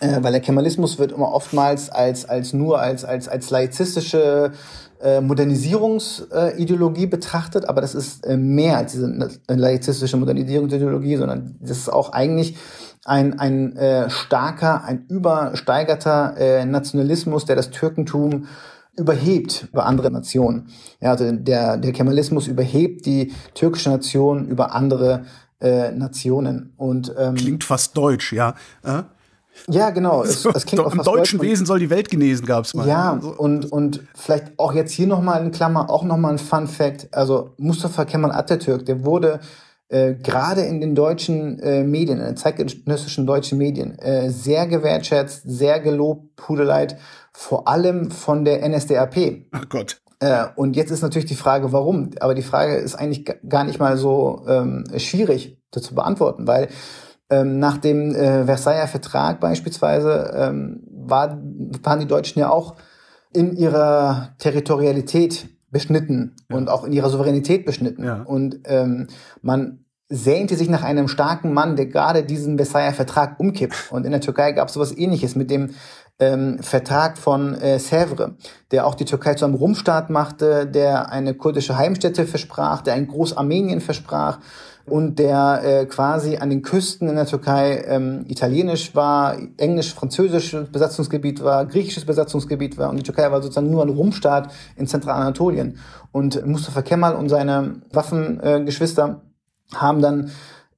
Äh, 0.00 0.22
weil 0.22 0.32
der 0.32 0.40
Kemalismus 0.40 0.98
wird 0.98 1.12
immer 1.12 1.32
oftmals 1.32 1.90
als, 1.90 2.28
als 2.28 2.52
nur 2.52 2.80
als, 2.80 3.04
als, 3.04 3.28
als 3.28 3.50
laizistische 3.50 4.52
äh, 5.00 5.20
Modernisierungsideologie 5.20 7.06
betrachtet, 7.06 7.68
aber 7.68 7.80
das 7.80 7.94
ist 7.94 8.26
äh, 8.26 8.36
mehr 8.36 8.78
als 8.78 8.92
diese 8.92 9.30
laizistische 9.48 10.16
Modernisierungsideologie, 10.16 11.16
sondern 11.16 11.56
das 11.60 11.78
ist 11.78 11.92
auch 11.92 12.12
eigentlich 12.12 12.56
ein, 13.04 13.38
ein 13.38 13.76
äh, 13.76 14.08
starker, 14.08 14.84
ein 14.84 15.04
übersteigerter 15.08 16.36
äh, 16.38 16.64
Nationalismus, 16.64 17.44
der 17.44 17.56
das 17.56 17.70
Türkentum 17.70 18.46
überhebt 18.96 19.68
über 19.72 19.86
andere 19.86 20.10
Nationen. 20.10 20.68
Ja, 21.00 21.10
also 21.10 21.30
der, 21.32 21.76
der 21.76 21.92
Kemalismus 21.92 22.46
überhebt 22.46 23.06
die 23.06 23.32
türkische 23.54 23.90
Nation 23.90 24.46
über 24.46 24.74
andere 24.74 25.24
äh, 25.60 25.90
Nationen. 25.92 26.72
Und, 26.76 27.14
ähm, 27.18 27.34
Klingt 27.34 27.64
fast 27.64 27.96
deutsch, 27.96 28.32
ja. 28.32 28.54
Äh? 28.82 29.02
Ja, 29.68 29.90
genau. 29.90 30.22
Es, 30.22 30.44
es 30.54 30.66
klingt 30.66 30.84
Im 30.84 31.02
deutschen 31.02 31.38
Deutsch. 31.38 31.48
Wesen 31.48 31.66
soll 31.66 31.78
die 31.78 31.90
Welt 31.90 32.10
genesen, 32.10 32.46
gab's 32.46 32.74
mal. 32.74 32.86
Ja, 32.86 33.12
und, 33.12 33.70
und 33.70 34.02
vielleicht 34.14 34.58
auch 34.58 34.74
jetzt 34.74 34.92
hier 34.92 35.06
nochmal 35.06 35.44
in 35.44 35.52
Klammer, 35.52 35.90
auch 35.90 36.04
nochmal 36.04 36.32
ein 36.32 36.38
Fun 36.38 36.66
Fact. 36.66 37.08
Also 37.12 37.54
Mustafa 37.56 38.04
Kemal 38.04 38.32
Atatürk, 38.32 38.84
der 38.84 39.04
wurde 39.04 39.40
äh, 39.88 40.14
gerade 40.14 40.62
in 40.62 40.80
den 40.80 40.94
deutschen 40.94 41.58
äh, 41.60 41.84
Medien, 41.84 42.18
in 42.18 42.26
den 42.26 42.36
zeitgenössischen 42.36 43.26
deutschen 43.26 43.58
Medien, 43.58 43.98
äh, 43.98 44.30
sehr 44.30 44.66
gewertschätzt, 44.66 45.42
sehr 45.44 45.80
gelobt, 45.80 46.36
Pudeleit, 46.36 46.96
vor 47.34 47.68
allem 47.68 48.10
von 48.10 48.44
der 48.44 48.66
NSDAP. 48.66 49.46
Ach 49.50 49.68
Gott. 49.68 50.00
Äh, 50.20 50.46
und 50.56 50.76
jetzt 50.76 50.90
ist 50.90 51.02
natürlich 51.02 51.28
die 51.28 51.34
Frage, 51.34 51.72
warum. 51.72 52.10
Aber 52.20 52.34
die 52.34 52.42
Frage 52.42 52.76
ist 52.76 52.94
eigentlich 52.94 53.28
gar 53.48 53.64
nicht 53.64 53.78
mal 53.78 53.96
so 53.96 54.44
ähm, 54.48 54.84
schwierig 54.96 55.60
zu 55.70 55.94
beantworten, 55.94 56.46
weil 56.46 56.68
ähm, 57.30 57.58
nach 57.58 57.78
dem 57.78 58.14
äh, 58.14 58.44
Versailler 58.44 58.86
Vertrag 58.86 59.40
beispielsweise 59.40 60.32
ähm, 60.36 60.82
war, 60.88 61.40
waren 61.82 62.00
die 62.00 62.06
Deutschen 62.06 62.38
ja 62.38 62.50
auch 62.50 62.76
in 63.32 63.56
ihrer 63.56 64.34
Territorialität 64.38 65.48
beschnitten 65.70 66.36
ja. 66.48 66.56
und 66.56 66.68
auch 66.70 66.84
in 66.84 66.92
ihrer 66.92 67.10
Souveränität 67.10 67.66
beschnitten. 67.66 68.04
Ja. 68.04 68.22
Und 68.22 68.60
ähm, 68.66 69.08
man 69.42 69.84
sehnte 70.08 70.54
sich 70.54 70.68
nach 70.68 70.82
einem 70.82 71.08
starken 71.08 71.52
Mann, 71.52 71.76
der 71.76 71.86
gerade 71.86 72.22
diesen 72.22 72.56
Versailler 72.56 72.92
Vertrag 72.92 73.40
umkippt. 73.40 73.90
Und 73.90 74.04
in 74.04 74.12
der 74.12 74.20
Türkei 74.20 74.52
gab 74.52 74.68
es 74.68 74.74
sowas 74.74 74.96
ähnliches 74.96 75.34
mit 75.34 75.50
dem 75.50 75.70
ähm, 76.20 76.58
Vertrag 76.60 77.18
von 77.18 77.54
äh, 77.54 77.76
Sèvres, 77.76 78.32
der 78.70 78.86
auch 78.86 78.94
die 78.94 79.04
Türkei 79.04 79.34
zu 79.34 79.44
einem 79.44 79.54
Rumpfstaat 79.54 80.10
machte, 80.10 80.66
der 80.66 81.10
eine 81.10 81.34
kurdische 81.34 81.76
Heimstätte 81.76 82.26
versprach, 82.26 82.82
der 82.82 82.94
ein 82.94 83.08
Großarmenien 83.08 83.80
versprach 83.80 84.38
und 84.86 85.18
der 85.18 85.62
äh, 85.64 85.86
quasi 85.86 86.36
an 86.36 86.50
den 86.50 86.62
Küsten 86.62 87.08
in 87.08 87.16
der 87.16 87.26
Türkei 87.26 87.84
ähm, 87.86 88.24
italienisch 88.28 88.94
war, 88.94 89.36
englisch, 89.56 89.94
französisches 89.94 90.70
Besatzungsgebiet 90.70 91.42
war, 91.42 91.66
griechisches 91.66 92.04
Besatzungsgebiet 92.04 92.78
war 92.78 92.90
und 92.90 92.96
die 92.96 93.02
Türkei 93.02 93.30
war 93.32 93.42
sozusagen 93.42 93.70
nur 93.70 93.82
ein 93.82 93.88
Rumpfstaat 93.88 94.52
in 94.76 94.86
Zentralanatolien. 94.86 95.78
Und 96.12 96.46
Mustafa 96.46 96.82
Kemal 96.82 97.16
und 97.16 97.28
seine 97.28 97.82
Waffengeschwister 97.92 99.22
äh, 99.72 99.76
haben 99.76 100.00
dann 100.00 100.30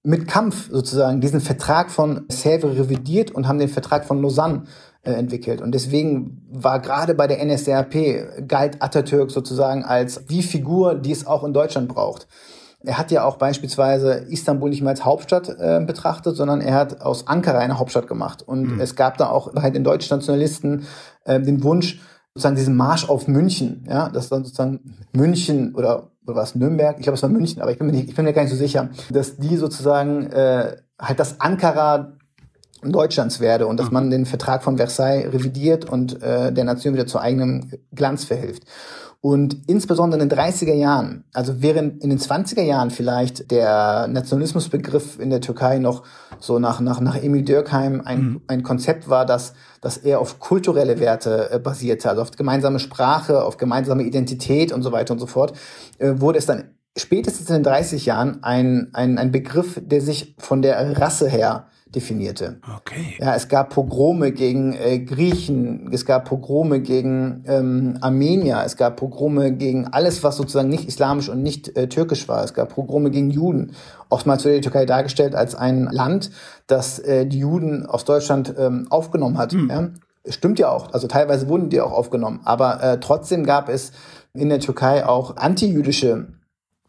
mit 0.02 0.28
Kampf 0.28 0.70
sozusagen 0.70 1.20
diesen 1.20 1.40
Vertrag 1.40 1.90
von 1.90 2.28
Sèvres 2.28 2.78
revidiert 2.78 3.32
und 3.32 3.48
haben 3.48 3.58
den 3.58 3.68
Vertrag 3.68 4.04
von 4.04 4.22
Lausanne 4.22 4.62
entwickelt. 5.14 5.60
Und 5.60 5.72
deswegen 5.72 6.42
war 6.50 6.80
gerade 6.80 7.14
bei 7.14 7.26
der 7.26 7.44
NSDAP 7.44 8.46
galt 8.48 8.82
Atatürk 8.82 9.30
sozusagen 9.30 9.84
als 9.84 10.26
die 10.26 10.42
Figur, 10.42 10.94
die 10.94 11.12
es 11.12 11.26
auch 11.26 11.44
in 11.44 11.52
Deutschland 11.52 11.88
braucht. 11.88 12.26
Er 12.84 12.98
hat 12.98 13.10
ja 13.10 13.24
auch 13.24 13.36
beispielsweise 13.36 14.26
Istanbul 14.28 14.70
nicht 14.70 14.80
mehr 14.80 14.90
als 14.90 15.04
Hauptstadt 15.04 15.48
äh, 15.48 15.82
betrachtet, 15.84 16.36
sondern 16.36 16.60
er 16.60 16.74
hat 16.74 17.00
aus 17.00 17.26
Ankara 17.26 17.58
eine 17.58 17.78
Hauptstadt 17.78 18.06
gemacht. 18.06 18.42
Und 18.46 18.74
mhm. 18.74 18.80
es 18.80 18.94
gab 18.94 19.16
da 19.18 19.28
auch 19.28 19.52
bei 19.52 19.70
den 19.70 19.82
deutschen 19.82 20.16
Nationalisten 20.16 20.86
äh, 21.24 21.40
den 21.40 21.64
Wunsch, 21.64 22.00
sozusagen 22.36 22.56
diesen 22.56 22.76
Marsch 22.76 23.08
auf 23.08 23.28
München, 23.28 23.86
ja, 23.88 24.10
dass 24.10 24.28
dann 24.28 24.44
sozusagen 24.44 24.94
München 25.14 25.74
oder, 25.74 26.10
oder 26.26 26.36
was 26.36 26.54
Nürnberg, 26.54 26.96
ich 26.98 27.02
glaube 27.02 27.16
es 27.16 27.22
war 27.22 27.30
München, 27.30 27.62
aber 27.62 27.70
ich 27.70 27.78
bin 27.78 27.86
mir 27.86 27.94
nicht, 27.94 28.10
ich 28.10 28.14
bin 28.14 28.26
mir 28.26 28.34
gar 28.34 28.42
nicht 28.42 28.50
so 28.50 28.58
sicher, 28.58 28.90
dass 29.10 29.38
die 29.38 29.56
sozusagen 29.56 30.26
äh, 30.26 30.76
halt 31.00 31.18
das 31.18 31.40
Ankara 31.40 32.12
Deutschlands 32.82 33.40
werde 33.40 33.66
und 33.66 33.78
dass 33.78 33.88
mhm. 33.88 33.94
man 33.94 34.10
den 34.10 34.26
Vertrag 34.26 34.62
von 34.62 34.76
Versailles 34.76 35.32
revidiert 35.32 35.86
und 35.86 36.22
äh, 36.22 36.52
der 36.52 36.64
Nation 36.64 36.94
wieder 36.94 37.06
zu 37.06 37.18
eigenem 37.18 37.70
Glanz 37.92 38.24
verhilft. 38.24 38.64
Und 39.20 39.56
insbesondere 39.66 40.22
in 40.22 40.28
den 40.28 40.38
30er 40.38 40.74
Jahren, 40.74 41.24
also 41.32 41.60
während 41.60 42.02
in 42.02 42.10
den 42.10 42.18
20er 42.18 42.62
Jahren 42.62 42.90
vielleicht 42.90 43.50
der 43.50 44.06
Nationalismusbegriff 44.08 45.18
in 45.18 45.30
der 45.30 45.40
Türkei 45.40 45.78
noch 45.78 46.04
so 46.38 46.58
nach, 46.58 46.80
nach, 46.80 47.00
nach 47.00 47.16
Emil 47.16 47.42
Dürkheim 47.42 48.02
ein, 48.04 48.20
mhm. 48.20 48.40
ein 48.46 48.62
Konzept 48.62 49.08
war, 49.08 49.26
das, 49.26 49.54
das 49.80 49.96
eher 49.96 50.20
auf 50.20 50.38
kulturelle 50.38 51.00
Werte 51.00 51.50
äh, 51.50 51.58
basierte, 51.58 52.10
also 52.10 52.22
auf 52.22 52.30
gemeinsame 52.32 52.78
Sprache, 52.78 53.42
auf 53.42 53.56
gemeinsame 53.56 54.04
Identität 54.04 54.70
und 54.70 54.82
so 54.82 54.92
weiter 54.92 55.14
und 55.14 55.18
so 55.18 55.26
fort, 55.26 55.54
äh, 55.98 56.12
wurde 56.16 56.38
es 56.38 56.46
dann 56.46 56.76
spätestens 56.96 57.48
in 57.48 57.56
den 57.56 57.62
30 57.64 58.06
Jahren 58.06 58.42
ein, 58.44 58.90
ein, 58.92 59.18
ein 59.18 59.32
Begriff, 59.32 59.80
der 59.82 60.02
sich 60.02 60.36
von 60.38 60.62
der 60.62 61.00
Rasse 61.00 61.28
her 61.28 61.66
definierte. 61.96 62.60
Okay. 62.76 63.16
Ja, 63.18 63.34
es 63.34 63.48
gab 63.48 63.70
Pogrome 63.70 64.30
gegen 64.30 64.74
äh, 64.74 64.98
Griechen, 64.98 65.88
es 65.92 66.04
gab 66.04 66.26
Pogrome 66.26 66.80
gegen 66.80 67.42
ähm, 67.48 67.96
Armenier, 68.02 68.62
es 68.64 68.76
gab 68.76 68.96
Pogrome 68.96 69.52
gegen 69.52 69.86
alles, 69.88 70.22
was 70.22 70.36
sozusagen 70.36 70.68
nicht 70.68 70.86
islamisch 70.86 71.30
und 71.30 71.42
nicht 71.42 71.74
äh, 71.76 71.88
türkisch 71.88 72.28
war. 72.28 72.44
Es 72.44 72.52
gab 72.52 72.74
Pogrome 72.74 73.10
gegen 73.10 73.30
Juden. 73.30 73.72
Oftmals 74.10 74.44
wird 74.44 74.56
die 74.56 74.60
Türkei 74.60 74.84
dargestellt 74.84 75.34
als 75.34 75.54
ein 75.54 75.88
Land, 75.90 76.30
das 76.66 76.98
äh, 76.98 77.26
die 77.26 77.38
Juden 77.38 77.86
aus 77.86 78.04
Deutschland 78.04 78.54
ähm, 78.58 78.86
aufgenommen 78.90 79.38
hat. 79.38 79.52
Hm. 79.52 79.70
Ja? 79.70 79.88
Stimmt 80.28 80.58
ja 80.58 80.68
auch. 80.68 80.92
Also 80.92 81.06
teilweise 81.06 81.48
wurden 81.48 81.70
die 81.70 81.80
auch 81.80 81.92
aufgenommen. 81.92 82.40
Aber 82.44 82.82
äh, 82.82 83.00
trotzdem 83.00 83.46
gab 83.46 83.70
es 83.70 83.92
in 84.34 84.50
der 84.50 84.60
Türkei 84.60 85.06
auch 85.06 85.36
antijüdische 85.36 86.26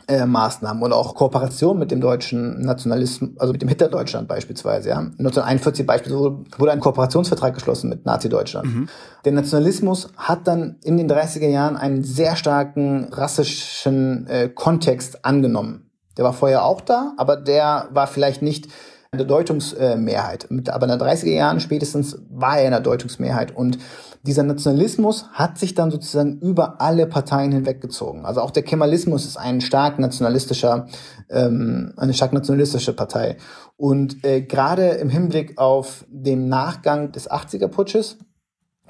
äh, 0.08 0.26
Maßnahmen 0.26 0.82
oder 0.82 0.96
auch 0.96 1.16
Kooperation 1.16 1.78
mit 1.78 1.92
dem 1.92 2.00
deutschen 2.00 2.62
Nationalismus, 2.62 3.32
also 3.40 3.52
mit 3.52 3.62
dem 3.62 3.70
Hitlerdeutschland 3.70 4.28
beispielsweise. 4.28 4.90
Ja. 4.90 4.98
1941 4.98 5.86
beispielsweise 5.86 6.44
wurde 6.58 6.72
ein 6.72 6.80
Kooperationsvertrag 6.80 7.54
geschlossen 7.54 7.90
mit 7.90 8.06
Nazi-Deutschland. 8.06 8.68
Mhm. 8.68 8.90
Der 9.26 9.34
Nationalismus 9.34 10.10
hat 10.16 10.48
dann 10.48 10.78
in 10.84 10.98
den 10.98 11.12
30er 11.12 11.48
Jahren 11.48 11.76
einen 11.76 12.04
sehr 12.04 12.36
starken 12.36 13.10
rassischen 13.12 14.28
äh, 14.28 14.50
Kontext 14.50 15.26
angenommen. 15.26 15.92
Der 16.18 16.24
war 16.24 16.34
vorher 16.34 16.64
auch 16.64 16.82
da, 16.82 17.14
aber 17.18 17.36
der 17.36 17.90
war 17.92 18.08
vielleicht 18.08 18.42
nicht 18.42 18.70
der 19.18 19.28
Deutungsmehrheit. 19.28 20.48
Aber 20.70 20.86
in 20.86 20.98
den 20.98 21.08
30er 21.08 21.34
Jahren 21.34 21.60
spätestens 21.60 22.18
war 22.30 22.60
er 22.60 22.66
in 22.66 22.72
der 22.72 22.80
Deutungsmehrheit 22.80 23.56
und 23.56 23.78
dieser 24.24 24.44
Nationalismus 24.44 25.26
hat 25.32 25.58
sich 25.58 25.74
dann 25.74 25.90
sozusagen 25.90 26.40
über 26.40 26.82
alle 26.82 27.08
Parteien 27.08 27.52
hinweggezogen. 27.52 28.26
Also 28.26 28.42
auch 28.42 28.52
der 28.52 28.64
Kemalismus 28.64 29.26
ist 29.26 29.38
ein 29.38 29.62
stark 29.62 30.00
nationalistischer, 30.00 30.88
ähm, 31.30 31.94
eine 31.96 32.14
stark 32.14 32.34
nationalistische 32.34 32.94
Partei. 32.94 33.38
Und 33.78 34.26
äh, 34.26 34.42
gerade 34.42 34.90
im 34.90 35.10
Hinblick 35.10 35.58
auf 35.58 36.06
den 36.10 36.50
Nachgang 36.50 37.12
des 37.14 37.30
80er 37.32 37.68
Putsches 37.68 38.18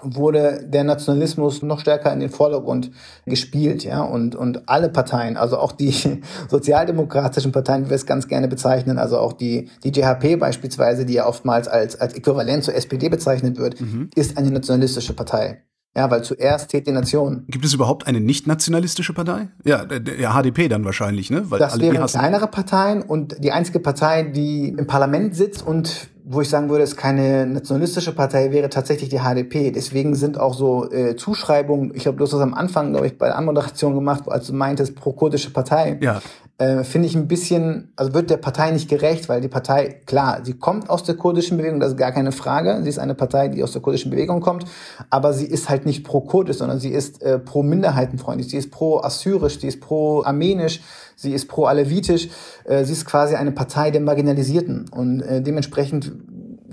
wurde 0.01 0.63
der 0.65 0.83
Nationalismus 0.83 1.61
noch 1.61 1.79
stärker 1.79 2.13
in 2.13 2.19
den 2.19 2.29
Vordergrund 2.29 2.91
gespielt, 3.25 3.83
ja, 3.83 4.01
und, 4.01 4.35
und 4.35 4.69
alle 4.69 4.89
Parteien, 4.89 5.37
also 5.37 5.57
auch 5.57 5.71
die 5.71 5.93
sozialdemokratischen 6.49 7.51
Parteien, 7.51 7.85
wie 7.85 7.89
wir 7.89 7.95
es 7.95 8.05
ganz 8.05 8.27
gerne 8.27 8.47
bezeichnen, 8.47 8.97
also 8.97 9.17
auch 9.17 9.33
die, 9.33 9.69
die 9.83 9.89
JHP 9.89 10.39
beispielsweise, 10.39 11.05
die 11.05 11.13
ja 11.13 11.27
oftmals 11.27 11.67
als, 11.67 11.99
als 11.99 12.13
äquivalent 12.13 12.63
zur 12.63 12.75
SPD 12.75 13.09
bezeichnet 13.09 13.57
wird, 13.57 13.81
mhm. 13.81 14.09
ist 14.15 14.37
eine 14.37 14.51
nationalistische 14.51 15.13
Partei. 15.13 15.63
Ja, 15.97 16.11
weil 16.11 16.23
zuerst 16.23 16.69
zählt 16.69 16.85
die 16.85 16.91
Nation. 16.91 17.45
Gibt 17.47 17.65
es 17.65 17.73
überhaupt 17.73 18.05
eine 18.05 18.19
nicht 18.19 18.45
nationalistische 18.45 19.13
Partei? 19.13 19.49
Ja, 19.65 19.83
der 19.83 20.31
HDP 20.31 20.67
dann 20.67 20.85
wahrscheinlich, 20.85 21.31
ne? 21.31 21.49
Weil 21.49 21.57
das 21.57 21.79
wären 21.79 22.05
kleinere 22.05 22.45
Parteien 22.45 23.01
und 23.01 23.43
die 23.43 23.51
einzige 23.51 23.79
Partei, 23.79 24.21
die 24.21 24.75
im 24.77 24.85
Parlament 24.85 25.35
sitzt 25.35 25.65
und 25.65 26.09
wo 26.29 26.41
ich 26.41 26.49
sagen 26.49 26.69
würde, 26.69 26.83
es 26.83 26.97
keine 26.97 27.45
nationalistische 27.45 28.13
Partei 28.13 28.51
wäre, 28.51 28.69
tatsächlich 28.69 29.09
die 29.09 29.19
HDP. 29.19 29.71
Deswegen 29.71 30.13
sind 30.13 30.37
auch 30.37 30.53
so 30.53 30.91
äh, 30.91 31.15
Zuschreibungen, 31.15 31.93
ich 31.95 32.03
glaube, 32.03 32.17
du 32.17 32.25
hast 32.25 32.33
das 32.33 32.41
am 32.41 32.53
Anfang, 32.53 32.91
glaube 32.91 33.07
ich, 33.07 33.17
bei 33.17 33.27
der 33.27 33.37
Anmoderation 33.37 33.95
gemacht, 33.95 34.23
als 34.27 34.47
du 34.47 34.53
meintest, 34.53 34.95
pro-kurdische 34.95 35.51
Partei. 35.51 35.97
Ja. 36.01 36.21
Äh, 36.57 36.83
Finde 36.83 37.07
ich 37.07 37.15
ein 37.15 37.29
bisschen, 37.29 37.93
also 37.95 38.13
wird 38.13 38.29
der 38.29 38.37
Partei 38.37 38.71
nicht 38.71 38.89
gerecht, 38.89 39.29
weil 39.29 39.39
die 39.39 39.47
Partei, 39.47 40.01
klar, 40.05 40.39
sie 40.43 40.53
kommt 40.53 40.89
aus 40.89 41.03
der 41.03 41.15
kurdischen 41.15 41.57
Bewegung, 41.57 41.79
das 41.79 41.91
ist 41.91 41.97
gar 41.97 42.11
keine 42.11 42.33
Frage. 42.33 42.81
Sie 42.83 42.89
ist 42.89 42.99
eine 42.99 43.15
Partei, 43.15 43.47
die 43.47 43.63
aus 43.63 43.71
der 43.71 43.81
kurdischen 43.81 44.11
Bewegung 44.11 44.41
kommt, 44.41 44.65
aber 45.09 45.31
sie 45.31 45.45
ist 45.45 45.69
halt 45.69 45.85
nicht 45.85 46.03
pro-kurdisch, 46.03 46.57
sondern 46.57 46.79
sie 46.79 46.89
ist 46.89 47.21
äh, 47.21 47.39
pro-minderheitenfreundlich, 47.39 48.49
sie 48.49 48.57
ist 48.57 48.71
pro-assyrisch, 48.71 49.59
sie 49.59 49.67
ist 49.67 49.79
pro-armenisch, 49.79 50.81
sie 51.17 51.33
ist 51.33 51.47
pro-alevitisch, 51.47 52.29
äh, 52.63 52.85
sie 52.85 52.93
ist 52.93 53.05
quasi 53.05 53.35
eine 53.35 53.51
Partei 53.51 53.91
der 53.91 53.99
Marginalisierten 53.99 54.87
und 54.89 55.21
äh, 55.21 55.41
dementsprechend 55.41 56.13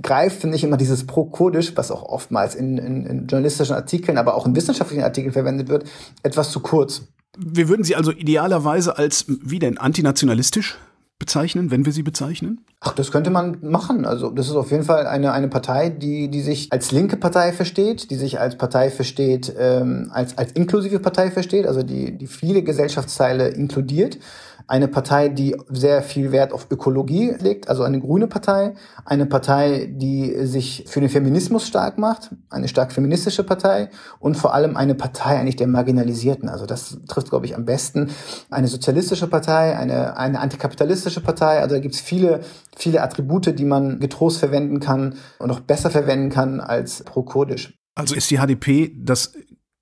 greift, 0.02 0.40
finde 0.40 0.56
ich, 0.56 0.62
immer 0.62 0.76
dieses 0.76 1.06
pro-kurdisch, 1.06 1.72
was 1.76 1.90
auch 1.90 2.02
oftmals 2.02 2.54
in, 2.54 2.78
in, 2.78 3.06
in 3.06 3.26
journalistischen 3.26 3.74
Artikeln, 3.74 4.18
aber 4.18 4.34
auch 4.34 4.46
in 4.46 4.54
wissenschaftlichen 4.54 5.02
Artikeln 5.02 5.32
verwendet 5.32 5.68
wird, 5.68 5.84
etwas 6.22 6.52
zu 6.52 6.60
kurz. 6.60 7.02
Wir 7.36 7.68
würden 7.68 7.82
sie 7.82 7.96
also 7.96 8.12
idealerweise 8.12 8.96
als, 8.96 9.24
wie 9.26 9.58
denn, 9.58 9.78
antinationalistisch 9.78 10.78
bezeichnen, 11.18 11.70
wenn 11.70 11.86
wir 11.86 11.92
sie 11.92 12.02
bezeichnen? 12.02 12.64
Ach, 12.80 12.92
das 12.92 13.10
könnte 13.10 13.30
man 13.30 13.58
machen. 13.62 14.04
Also 14.04 14.30
das 14.30 14.48
ist 14.48 14.56
auf 14.56 14.70
jeden 14.70 14.82
Fall 14.82 15.06
eine, 15.06 15.32
eine 15.32 15.48
Partei, 15.48 15.88
die, 15.88 16.28
die 16.28 16.42
sich 16.42 16.72
als 16.72 16.92
linke 16.92 17.16
Partei 17.16 17.52
versteht, 17.52 18.10
die 18.10 18.16
sich 18.16 18.40
als 18.40 18.58
Partei 18.58 18.90
versteht, 18.90 19.54
ähm, 19.58 20.10
als, 20.12 20.36
als 20.36 20.52
inklusive 20.52 20.98
Partei 20.98 21.30
versteht, 21.30 21.66
also 21.66 21.82
die, 21.82 22.18
die 22.18 22.26
viele 22.26 22.62
Gesellschaftsteile 22.62 23.48
inkludiert 23.48 24.18
eine 24.66 24.88
Partei, 24.88 25.28
die 25.28 25.56
sehr 25.68 26.02
viel 26.02 26.32
Wert 26.32 26.52
auf 26.52 26.68
Ökologie 26.70 27.34
legt, 27.38 27.68
also 27.68 27.82
eine 27.82 28.00
grüne 28.00 28.26
Partei, 28.26 28.74
eine 29.04 29.26
Partei, 29.26 29.86
die 29.90 30.46
sich 30.46 30.84
für 30.86 31.00
den 31.00 31.10
Feminismus 31.10 31.66
stark 31.66 31.98
macht, 31.98 32.30
eine 32.50 32.68
stark 32.68 32.92
feministische 32.92 33.44
Partei 33.44 33.90
und 34.20 34.36
vor 34.36 34.54
allem 34.54 34.76
eine 34.76 34.94
Partei 34.94 35.38
eigentlich 35.38 35.56
der 35.56 35.66
Marginalisierten. 35.66 36.48
Also 36.48 36.66
das 36.66 36.98
trifft, 37.08 37.30
glaube 37.30 37.46
ich, 37.46 37.54
am 37.54 37.64
besten 37.64 38.10
eine 38.50 38.68
sozialistische 38.68 39.26
Partei, 39.26 39.76
eine, 39.76 40.16
eine 40.16 40.40
antikapitalistische 40.40 41.20
Partei. 41.20 41.60
Also 41.60 41.74
da 41.74 41.80
gibt 41.80 41.94
es 41.94 42.00
viele, 42.00 42.40
viele 42.76 43.02
Attribute, 43.02 43.58
die 43.58 43.64
man 43.64 44.00
getrost 44.00 44.38
verwenden 44.38 44.80
kann 44.80 45.16
und 45.38 45.50
auch 45.50 45.60
besser 45.60 45.90
verwenden 45.90 46.30
kann 46.30 46.60
als 46.60 47.04
pro-kurdisch. 47.04 47.78
Also 47.94 48.14
ist 48.14 48.30
die 48.30 48.38
HDP 48.38 48.96
das 48.98 49.34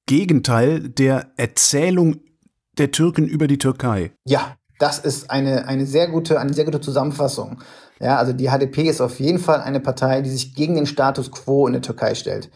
Gegenteil 0.07 0.89
der 0.89 1.33
Erzählung 1.37 2.17
der 2.79 2.91
Türken 2.91 3.27
über 3.27 3.47
die 3.47 3.59
Türkei. 3.59 4.13
Ja, 4.25 4.57
das 4.83 4.99
ist 4.99 5.31
eine, 5.31 5.69
eine 5.69 5.87
sehr 5.87 6.09
gute, 6.09 6.41
eine 6.41 6.53
sehr 6.53 6.65
gute 6.65 6.81
Zusammenfassung. 6.81 7.59
Ja, 8.01 8.17
also 8.17 8.33
die 8.33 8.49
HDP 8.49 8.89
ist 8.89 9.01
auf 9.01 9.21
jeden 9.21 9.39
Fall 9.39 9.61
eine 9.61 9.79
Partei, 9.79 10.23
die 10.23 10.31
sich 10.31 10.57
gegen 10.57 10.75
den 10.75 10.87
Status 10.87 11.31
quo 11.31 11.69
in 11.69 11.73
der 11.73 11.83
Türkei 11.83 12.17
stellt. 12.17 12.51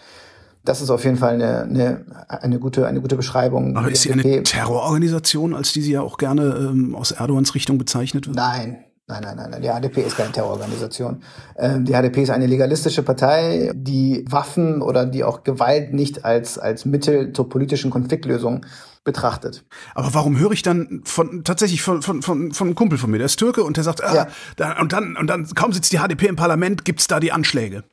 Das 0.64 0.82
ist 0.82 0.90
auf 0.90 1.04
jeden 1.04 1.16
Fall 1.16 1.34
eine, 1.34 1.62
eine, 1.62 2.04
eine, 2.26 2.58
gute, 2.58 2.84
eine 2.88 3.00
gute 3.00 3.14
Beschreibung. 3.14 3.76
Aber 3.76 3.88
ist 3.88 4.02
sie 4.02 4.12
eine 4.12 4.42
Terrororganisation, 4.42 5.54
als 5.54 5.72
die 5.72 5.82
sie 5.82 5.92
ja 5.92 6.00
auch 6.00 6.18
gerne 6.18 6.56
ähm, 6.58 6.96
aus 6.96 7.12
Erdogans 7.12 7.54
Richtung 7.54 7.78
bezeichnet 7.78 8.26
wird? 8.26 8.36
Nein, 8.36 8.78
Nein, 9.08 9.22
nein, 9.22 9.36
nein, 9.36 9.50
nein. 9.50 9.62
Die 9.62 9.68
HDP 9.68 10.02
ist 10.02 10.16
keine 10.16 10.32
Terrororganisation. 10.32 11.22
Ähm, 11.56 11.84
die 11.84 11.92
HDP 11.92 12.24
ist 12.24 12.30
eine 12.30 12.48
legalistische 12.48 13.04
Partei, 13.04 13.70
die 13.72 14.24
Waffen 14.28 14.82
oder 14.82 15.06
die 15.06 15.22
auch 15.22 15.44
Gewalt 15.44 15.94
nicht 15.94 16.24
als, 16.24 16.58
als 16.58 16.84
Mittel 16.86 17.32
zur 17.32 17.48
politischen 17.48 17.92
Konfliktlösung 17.92 18.66
betrachtet. 19.06 19.64
Aber 19.94 20.12
warum 20.12 20.38
höre 20.38 20.52
ich 20.52 20.60
dann 20.60 21.00
von 21.04 21.44
tatsächlich 21.44 21.80
von, 21.80 22.02
von, 22.02 22.20
von, 22.20 22.52
von 22.52 22.66
einem 22.66 22.74
Kumpel 22.74 22.98
von 22.98 23.10
mir, 23.10 23.16
der 23.16 23.26
ist 23.26 23.38
Türke 23.38 23.64
und 23.64 23.78
der 23.78 23.84
sagt, 23.84 24.04
ah, 24.04 24.14
ja. 24.14 24.26
da, 24.56 24.78
und 24.78 24.92
dann 24.92 25.16
und 25.16 25.28
dann 25.28 25.46
kaum 25.54 25.72
sitzt 25.72 25.92
die 25.92 25.98
HDP 25.98 26.26
im 26.26 26.36
Parlament, 26.36 26.84
gibt's 26.84 27.06
da 27.06 27.18
die 27.18 27.32
Anschläge. 27.32 27.84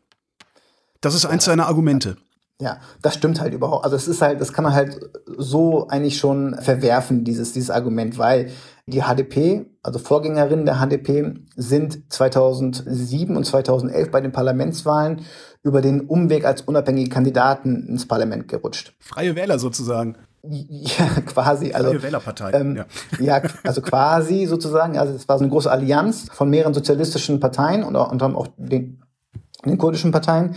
Das 0.99 1.16
ist 1.16 1.26
eins 1.26 1.45
ja, 1.45 1.51
seiner 1.51 1.68
Argumente. 1.68 2.18
Ja, 2.61 2.80
das 3.01 3.16
stimmt 3.16 3.41
halt 3.41 3.53
überhaupt. 3.53 3.84
Also 3.84 3.95
es 3.95 4.07
ist 4.07 4.22
halt, 4.22 4.39
das 4.39 4.53
kann 4.53 4.64
man 4.64 4.74
halt 4.74 4.99
so 5.38 5.88
eigentlich 5.88 6.18
schon 6.18 6.55
verwerfen, 6.59 7.24
dieses, 7.24 7.51
dieses 7.51 7.70
Argument, 7.70 8.18
weil 8.18 8.51
die 8.86 9.01
HDP, 9.01 9.66
also 9.82 9.99
Vorgängerinnen 9.99 10.66
der 10.66 10.76
HDP, 10.76 11.34
sind 11.55 12.11
2007 12.11 13.36
und 13.36 13.45
2011 13.45 14.11
bei 14.11 14.22
den 14.22 14.32
Parlamentswahlen 14.32 15.22
über 15.64 15.82
den 15.82 16.01
Umweg 16.01 16.45
als 16.45 16.61
unabhängige 16.61 17.09
Kandidaten 17.09 17.88
ins 17.88 18.07
Parlament 18.07 18.47
gerutscht. 18.47 18.93
Freie 18.99 19.36
Wähler 19.36 19.59
sozusagen. 19.59 20.18
Ja, 20.44 21.06
quasi. 21.26 21.74
Also, 21.74 21.89
Freie 21.89 22.04
Wählerpartei. 22.04 22.52
Ähm, 22.52 22.76
ja. 22.76 22.86
ja, 23.20 23.41
also 23.64 23.82
quasi 23.82 24.46
sozusagen. 24.46 24.98
Also 24.98 25.14
es 25.14 25.28
war 25.28 25.38
so 25.38 25.44
eine 25.44 25.52
große 25.52 25.72
Allianz 25.72 26.28
von 26.32 26.50
mehreren 26.50 26.74
sozialistischen 26.74 27.39
Parteien 27.39 27.84
und 27.84 27.96
auch, 27.96 28.12
und 28.12 28.22
auch 28.22 28.48
den, 28.58 29.02
den 29.66 29.78
kurdischen 29.78 30.12
Parteien 30.12 30.56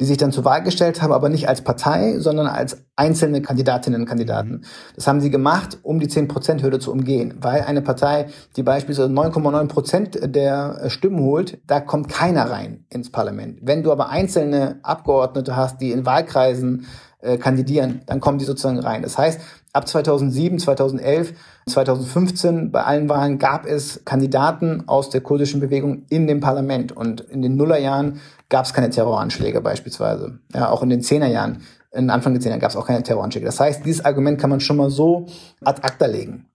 die 0.00 0.04
sich 0.04 0.16
dann 0.16 0.32
zur 0.32 0.44
Wahl 0.44 0.62
gestellt 0.62 1.02
haben, 1.02 1.12
aber 1.12 1.28
nicht 1.28 1.48
als 1.48 1.62
Partei, 1.62 2.18
sondern 2.18 2.46
als 2.46 2.84
einzelne 2.96 3.42
Kandidatinnen 3.42 4.02
und 4.02 4.08
Kandidaten. 4.08 4.50
Mhm. 4.50 4.62
Das 4.94 5.06
haben 5.06 5.20
sie 5.20 5.30
gemacht, 5.30 5.78
um 5.82 6.00
die 6.00 6.08
10%-Hürde 6.08 6.78
zu 6.78 6.92
umgehen, 6.92 7.34
weil 7.40 7.62
eine 7.62 7.82
Partei, 7.82 8.26
die 8.56 8.62
beispielsweise 8.62 9.10
9,9 9.10 9.68
Prozent 9.68 10.18
der 10.22 10.88
Stimmen 10.88 11.20
holt, 11.20 11.58
da 11.66 11.80
kommt 11.80 12.08
keiner 12.08 12.50
rein 12.50 12.84
ins 12.90 13.10
Parlament. 13.10 13.60
Wenn 13.62 13.82
du 13.82 13.92
aber 13.92 14.08
einzelne 14.10 14.78
Abgeordnete 14.82 15.56
hast, 15.56 15.80
die 15.80 15.92
in 15.92 16.06
Wahlkreisen 16.06 16.86
äh, 17.24 17.38
kandidieren, 17.38 18.02
dann 18.06 18.20
kommen 18.20 18.38
die 18.38 18.44
sozusagen 18.44 18.78
rein. 18.78 19.02
Das 19.02 19.18
heißt, 19.18 19.40
ab 19.72 19.88
2007, 19.88 20.58
2011, 20.58 21.32
2015 21.66 22.70
bei 22.70 22.82
allen 22.84 23.08
Wahlen 23.08 23.38
gab 23.38 23.66
es 23.66 24.04
Kandidaten 24.04 24.84
aus 24.86 25.10
der 25.10 25.20
kurdischen 25.20 25.60
Bewegung 25.60 26.04
in 26.10 26.26
dem 26.26 26.40
Parlament 26.40 26.92
und 26.92 27.20
in 27.22 27.42
den 27.42 27.56
Nullerjahren 27.56 28.20
gab 28.48 28.66
es 28.66 28.74
keine 28.74 28.90
Terroranschläge 28.90 29.60
beispielsweise. 29.60 30.38
Ja, 30.54 30.70
auch 30.70 30.82
in 30.82 30.90
den 30.90 31.02
Zehnerjahren, 31.02 31.62
in 31.92 32.10
Anfang 32.10 32.34
der 32.34 32.42
Zehner 32.42 32.58
gab 32.58 32.70
es 32.70 32.76
auch 32.76 32.86
keine 32.86 33.02
Terroranschläge. 33.02 33.46
Das 33.46 33.58
heißt, 33.58 33.84
dieses 33.84 34.04
Argument 34.04 34.40
kann 34.40 34.50
man 34.50 34.60
schon 34.60 34.76
mal 34.76 34.90
so 34.90 35.26
ad 35.64 35.82
acta 35.82 36.06
legen. 36.06 36.46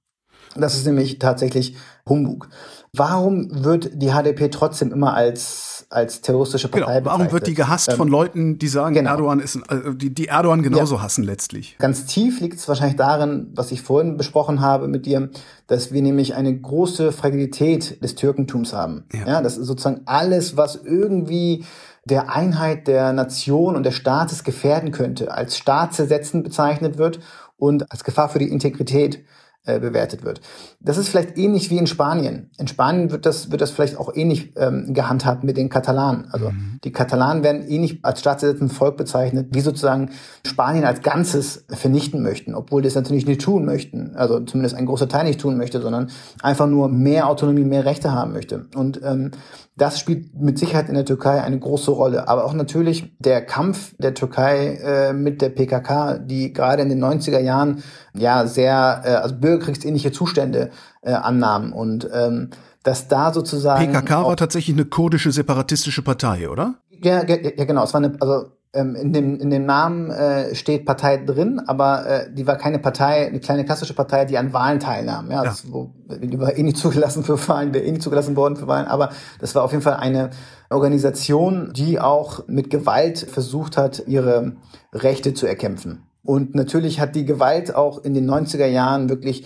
Das 0.56 0.76
ist 0.76 0.86
nämlich 0.86 1.20
tatsächlich 1.20 1.76
Humbug. 2.08 2.50
Warum 2.94 3.64
wird 3.64 4.02
die 4.02 4.10
HDP 4.10 4.50
trotzdem 4.50 4.92
immer 4.92 5.14
als, 5.14 5.86
als 5.90 6.22
terroristische 6.22 6.70
Partei 6.70 7.00
genau. 7.00 7.12
Warum 7.12 7.32
wird 7.32 7.46
die 7.46 7.54
gehasst 7.54 7.90
ähm, 7.90 7.98
von 7.98 8.08
Leuten, 8.08 8.58
die 8.58 8.68
sagen, 8.68 8.96
genau. 8.96 9.12
Erdogan 9.12 9.40
ist, 9.40 9.56
äh, 9.56 9.94
die, 9.94 10.14
die 10.14 10.28
Erdogan 10.28 10.64
genauso 10.64 10.96
ja. 10.96 11.04
hassen 11.04 11.24
letztlich? 11.24 11.78
Ganz 11.78 12.06
tief 12.06 12.40
liegt 12.42 12.58
es 12.58 12.68
wahrscheinlich 12.68 12.98
darin, 12.98 13.52
was 13.54 13.72
ich 13.72 13.82
vorhin 13.84 14.18
besprochen 14.18 14.62
habe 14.62 14.88
mit 14.88 15.06
dir, 15.06 15.30
dass 15.68 15.92
wir 15.92 16.02
nämlich 16.02 16.34
eine 16.34 16.58
große 16.58 17.12
Fragilität 17.12 18.04
des 18.04 18.16
Türkentums 18.16 18.74
haben. 18.74 19.06
Ja, 19.14 19.28
ja 19.28 19.42
das 19.42 19.58
ist 19.58 19.68
sozusagen 19.68 20.02
alles, 20.06 20.58
was 20.58 20.76
irgendwie 20.76 21.66
der 22.06 22.34
Einheit 22.34 22.88
der 22.88 23.14
Nation 23.14 23.76
und 23.76 23.86
des 23.86 23.94
Staates 23.94 24.44
gefährden 24.44 24.92
könnte, 24.92 25.32
als 25.32 25.58
staatszersetzend 25.58 26.44
bezeichnet 26.44 26.98
wird 26.98 27.20
und 27.58 27.92
als 27.92 28.04
Gefahr 28.04 28.30
für 28.30 28.40
die 28.40 28.50
Integrität 28.50 29.24
äh, 29.70 29.80
bewertet 29.80 30.24
wird. 30.24 30.42
Das 30.80 30.98
ist 30.98 31.10
vielleicht 31.10 31.38
ähnlich 31.38 31.70
wie 31.70 31.78
in 31.78 31.88
Spanien. 31.88 32.50
In 32.58 32.68
Spanien 32.68 33.12
wird 33.12 33.26
das, 33.26 33.52
wird 33.52 33.62
das 33.62 33.72
vielleicht 33.72 33.98
auch 33.98 34.16
ähnlich 34.16 34.54
ähm, 34.58 34.94
gehandhabt 34.94 35.44
mit 35.44 35.58
den 35.58 35.70
Katalanen. 35.70 36.28
Also 36.32 36.50
mhm. 36.50 36.80
die 36.84 36.92
Katalanen 36.92 37.44
werden 37.44 37.68
ähnlich 37.68 38.00
als 38.04 38.22
staatsbesetzendes 38.22 38.76
Volk 38.76 38.98
bezeichnet, 38.98 39.54
die 39.54 39.62
sozusagen 39.62 40.10
Spanien 40.46 40.86
als 40.86 41.02
Ganzes 41.02 41.66
vernichten 41.70 42.24
möchten, 42.24 42.56
obwohl 42.56 42.82
die 42.82 42.88
es 42.88 42.96
natürlich 42.96 43.26
nicht 43.28 43.42
tun 43.42 43.66
möchten. 43.66 44.16
Also 44.16 44.40
zumindest 44.40 44.76
ein 44.76 44.86
großer 44.86 45.08
Teil 45.08 45.26
nicht 45.26 45.40
tun 45.40 45.58
möchte, 45.58 45.82
sondern 45.82 46.10
einfach 46.42 46.68
nur 46.68 46.90
mehr 46.90 47.28
Autonomie, 47.28 47.64
mehr 47.64 47.86
Rechte 47.86 48.12
haben 48.12 48.34
möchte. 48.34 48.66
Und 48.76 49.00
ähm, 49.04 49.32
das 49.80 50.00
spielt 50.00 50.36
mit 50.36 50.60
Sicherheit 50.60 50.90
in 50.90 50.96
der 50.96 51.06
Türkei 51.06 51.42
eine 51.42 51.58
große 51.58 51.92
Rolle. 51.92 52.28
Aber 52.28 52.46
auch 52.46 52.54
natürlich 52.54 53.16
der 53.20 53.46
Kampf 53.46 53.96
der 53.98 54.14
Türkei 54.14 54.76
äh, 54.84 55.14
mit 55.14 55.42
der 55.42 55.50
PKK, 55.50 56.20
die 56.20 56.54
gerade 56.54 56.82
in 56.82 56.90
den 56.90 57.04
90er 57.04 57.40
Jahren 57.40 57.84
ja 58.14 58.46
sehr, 58.46 59.02
äh, 59.06 59.10
also 59.16 59.36
bürgerkriegsähnliche 59.36 60.12
Zustände 60.12 60.70
äh, 61.02 61.14
annahmen. 61.14 61.72
Und 61.72 62.10
ähm, 62.14 62.50
dass 62.84 63.08
da 63.08 63.34
sozusagen. 63.34 63.92
PKK 63.92 64.26
war 64.26 64.38
tatsächlich 64.38 64.76
eine 64.76 64.86
kurdische 64.86 65.32
separatistische 65.32 66.02
Partei, 66.02 66.50
oder? 66.50 66.76
Ja, 66.90 67.26
ja, 67.26 67.38
ja 67.38 67.66
genau. 67.66 67.84
Es 67.84 67.94
war 67.94 68.02
eine, 68.04 68.16
also 68.20 68.52
ähm, 68.74 68.96
in, 68.96 69.14
dem, 69.14 69.40
in 69.40 69.50
dem 69.50 69.66
Namen 69.66 70.12
äh, 70.12 70.54
steht 70.54 70.86
Partei 70.86 71.18
drin, 71.18 71.60
aber 71.66 72.06
äh, 72.06 72.34
die 72.34 72.46
war 72.46 72.56
keine 72.56 72.80
Partei, 72.80 73.28
eine 73.28 73.40
kleine 73.40 73.66
klassische 73.66 73.96
Partei, 73.96 74.26
die 74.26 74.38
an 74.38 74.54
Wahlen 74.54 74.80
teilnahm. 74.80 75.32
Ja, 75.32 75.38
ja. 75.38 75.44
Das, 75.44 75.72
wo, 75.72 75.92
die 76.08 76.40
war 76.40 76.56
eh 76.56 76.64
nicht 76.64 76.78
zugelassen 76.78 77.24
für 77.24 77.48
Wahlen, 77.48 77.74
wäre 77.74 77.84
eh 77.84 77.92
nicht 77.92 78.04
zugelassen 78.04 78.36
worden 78.36 78.56
für 78.56 78.68
Wahlen, 78.68 78.88
aber 78.88 79.10
das 79.40 79.56
war 79.56 79.64
auf 79.64 79.72
jeden 79.72 79.84
Fall 79.84 79.96
eine 79.96 80.30
Organisation, 80.70 81.74
die 81.74 82.00
auch 82.00 82.48
mit 82.48 82.70
Gewalt 82.70 83.18
versucht 83.20 83.76
hat, 83.76 84.04
ihre 84.06 84.54
Rechte 84.94 85.34
zu 85.34 85.48
erkämpfen. 85.48 86.09
Und 86.24 86.56
natürlich 86.56 87.00
hat 87.00 87.16
die 87.16 87.26
Gewalt 87.26 87.74
auch 87.74 88.04
in 88.04 88.14
den 88.14 88.30
90er 88.30 88.66
Jahren 88.66 89.10
wirklich 89.10 89.46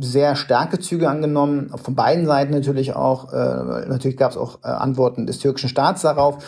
sehr 0.00 0.36
starke 0.36 0.78
Züge 0.78 1.08
angenommen, 1.08 1.72
von 1.82 1.94
beiden 1.94 2.26
Seiten 2.26 2.52
natürlich 2.52 2.94
auch. 2.94 3.32
Äh, 3.32 3.88
natürlich 3.88 4.16
gab 4.16 4.32
es 4.32 4.36
auch 4.36 4.58
äh, 4.62 4.68
Antworten 4.68 5.26
des 5.26 5.38
türkischen 5.38 5.70
Staats 5.70 6.02
darauf. 6.02 6.38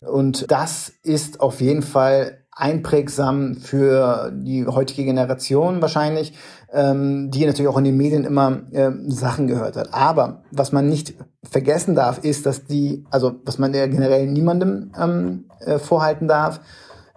Und 0.00 0.50
das 0.50 0.92
ist 1.02 1.40
auf 1.40 1.60
jeden 1.60 1.82
Fall 1.82 2.38
einprägsam 2.50 3.54
für 3.54 4.32
die 4.34 4.66
heutige 4.66 5.04
Generation 5.04 5.80
wahrscheinlich. 5.80 6.34
ähm, 6.72 7.30
die 7.30 7.46
natürlich 7.46 7.68
auch 7.68 7.78
in 7.78 7.84
den 7.84 7.96
Medien 7.96 8.24
immer 8.24 8.60
äh, 8.72 8.90
Sachen 9.08 9.46
gehört 9.46 9.76
hat. 9.76 9.92
Aber 9.92 10.42
was 10.50 10.72
man 10.72 10.88
nicht 10.88 11.14
vergessen 11.42 11.94
darf, 11.94 12.18
ist, 12.24 12.46
dass 12.46 12.66
die, 12.66 13.04
also 13.10 13.34
was 13.44 13.58
man 13.58 13.74
ja 13.74 13.86
generell 13.86 14.26
niemandem 14.26 14.92
ähm, 14.98 15.44
äh, 15.60 15.78
vorhalten 15.78 16.28
darf, 16.28 16.60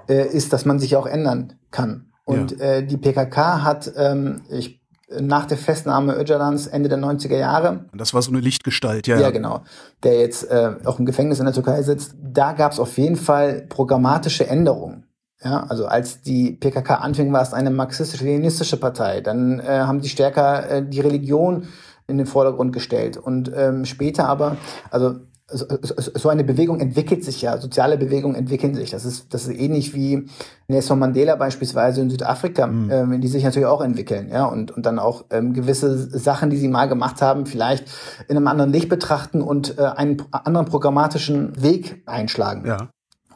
äh, 0.08 0.28
ist, 0.28 0.54
dass 0.54 0.66
man 0.66 0.80
sich 0.80 0.96
auch 0.96 1.06
ändern 1.06 1.54
kann. 1.72 2.12
Und 2.26 2.58
ja. 2.58 2.66
äh, 2.66 2.86
die 2.86 2.98
PKK 2.98 3.64
hat, 3.64 3.92
ähm, 3.96 4.42
ich 4.50 4.82
nach 5.20 5.46
der 5.46 5.58
Festnahme 5.58 6.16
Öcalans 6.16 6.68
Ende 6.68 6.90
der 6.90 6.98
90er 6.98 7.38
Jahre. 7.38 7.86
Das 7.94 8.14
war 8.14 8.22
so 8.22 8.32
eine 8.32 8.40
Lichtgestalt, 8.40 9.08
ja. 9.08 9.20
Ja, 9.20 9.30
genau. 9.30 9.62
Der 10.04 10.20
jetzt 10.20 10.50
äh, 10.50 10.76
auch 10.86 11.00
im 11.00 11.06
Gefängnis 11.06 11.40
in 11.40 11.46
der 11.46 11.54
Türkei 11.54 11.82
sitzt. 11.84 12.16
Da 12.22 12.54
gab 12.54 12.72
es 12.72 12.80
auf 12.80 12.98
jeden 12.98 13.16
Fall 13.16 13.66
programmatische 13.70 14.48
Änderungen. 14.48 15.06
Ja, 15.44 15.66
also 15.68 15.86
als 15.88 16.22
die 16.22 16.54
PKK 16.54 16.96
anfing, 16.96 17.34
war 17.34 17.42
es 17.42 17.54
eine 17.54 17.70
marxistisch-leninistische 17.70 18.78
Partei. 18.78 19.20
Dann 19.20 19.60
äh, 19.60 19.66
haben 19.66 20.00
die 20.00 20.10
stärker 20.10 20.70
äh, 20.70 20.88
die 20.88 21.02
Religion 21.02 21.68
in 22.08 22.18
den 22.18 22.28
Vordergrund 22.28 22.72
gestellt. 22.72 23.18
Und 23.18 23.52
ähm, 23.54 23.86
später 23.86 24.28
aber, 24.28 24.58
also 24.90 25.16
so 25.48 26.30
eine 26.30 26.44
Bewegung 26.44 26.80
entwickelt 26.80 27.24
sich 27.24 27.42
ja, 27.42 27.58
soziale 27.58 27.98
Bewegungen 27.98 28.36
entwickeln 28.36 28.76
sich. 28.76 28.92
Das 28.92 29.06
ist, 29.06 29.34
das 29.34 29.48
ist 29.48 29.60
ähnlich 29.60 29.94
wie 29.94 30.28
Nelson 30.68 31.00
Mandela 31.00 31.36
beispielsweise 31.36 32.02
in 32.02 32.10
Südafrika, 32.10 32.68
mhm. 32.68 32.92
ähm, 32.92 33.22
die 33.22 33.28
sich 33.28 33.44
natürlich 33.44 33.68
auch 33.68 33.82
entwickeln, 33.82 34.30
ja, 34.30 34.46
und, 34.46 34.72
und 34.72 34.86
dann 34.86 35.00
auch 35.00 35.26
ähm, 35.32 35.54
gewisse 35.54 35.98
Sachen, 36.18 36.50
die 36.50 36.58
sie 36.58 36.70
mal 36.70 36.88
gemacht 36.88 37.22
haben, 37.22 37.46
vielleicht 37.46 37.86
in 38.28 38.38
einem 38.38 38.48
anderen 38.48 38.72
Licht 38.72 38.90
betrachten 38.90 39.42
und 39.42 39.78
äh, 39.78 39.84
einen 39.84 40.24
anderen 40.32 40.66
programmatischen 40.66 41.62
Weg 41.62 42.04
einschlagen. 42.06 42.66
Ja. 42.66 42.90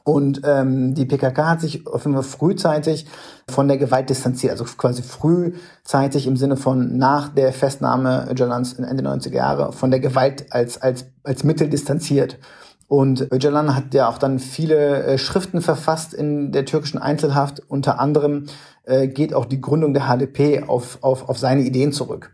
Und 0.08 0.39
ähm, 0.45 0.93
die 0.93 1.03
PKK 1.03 1.49
hat 1.49 1.60
sich 1.60 1.84
Fall 1.84 2.24
frühzeitig 2.24 3.08
von 3.49 3.68
der 3.68 3.76
Gewalt 3.76 4.10
distanziert, 4.10 4.53
also 4.53 4.64
quasi 4.64 5.03
frühzeitig 5.03 6.28
im 6.28 6.38
Sinne 6.38 6.55
von 6.55 6.97
nach 6.97 7.28
der 7.28 7.51
Festnahme 7.51 8.26
Öcalans 8.32 8.72
in 8.72 8.86
Ende 8.86 9.03
90er 9.03 9.36
Jahre 9.36 9.74
von 9.74 9.91
der 9.91 9.99
Gewalt 9.99 10.45
als, 10.53 10.82
als, 10.82 11.08
als 11.26 11.43
Mittel 11.43 11.68
distanziert. 11.68 12.39
Und 12.88 13.34
Öcalan 13.34 13.76
hat 13.76 13.93
ja 13.93 14.08
auch 14.08 14.18
dann 14.18 14.39
viele 14.39 15.03
äh, 15.03 15.18
Schriften 15.18 15.60
verfasst 15.60 16.14
in 16.14 16.53
der 16.53 16.64
türkischen 16.64 16.99
Einzelhaft. 16.99 17.62
Unter 17.68 17.99
anderem 17.99 18.45
äh, 18.86 19.10
geht 19.10 19.34
auch 19.34 19.43
die 19.43 19.60
Gründung 19.60 19.93
der 19.93 20.03
HDP 20.03 20.64
auf, 20.64 20.99
auf, 21.01 21.28
auf 21.28 21.38
seine 21.38 21.64
Ideen 21.64 21.91
zurück. 21.91 22.32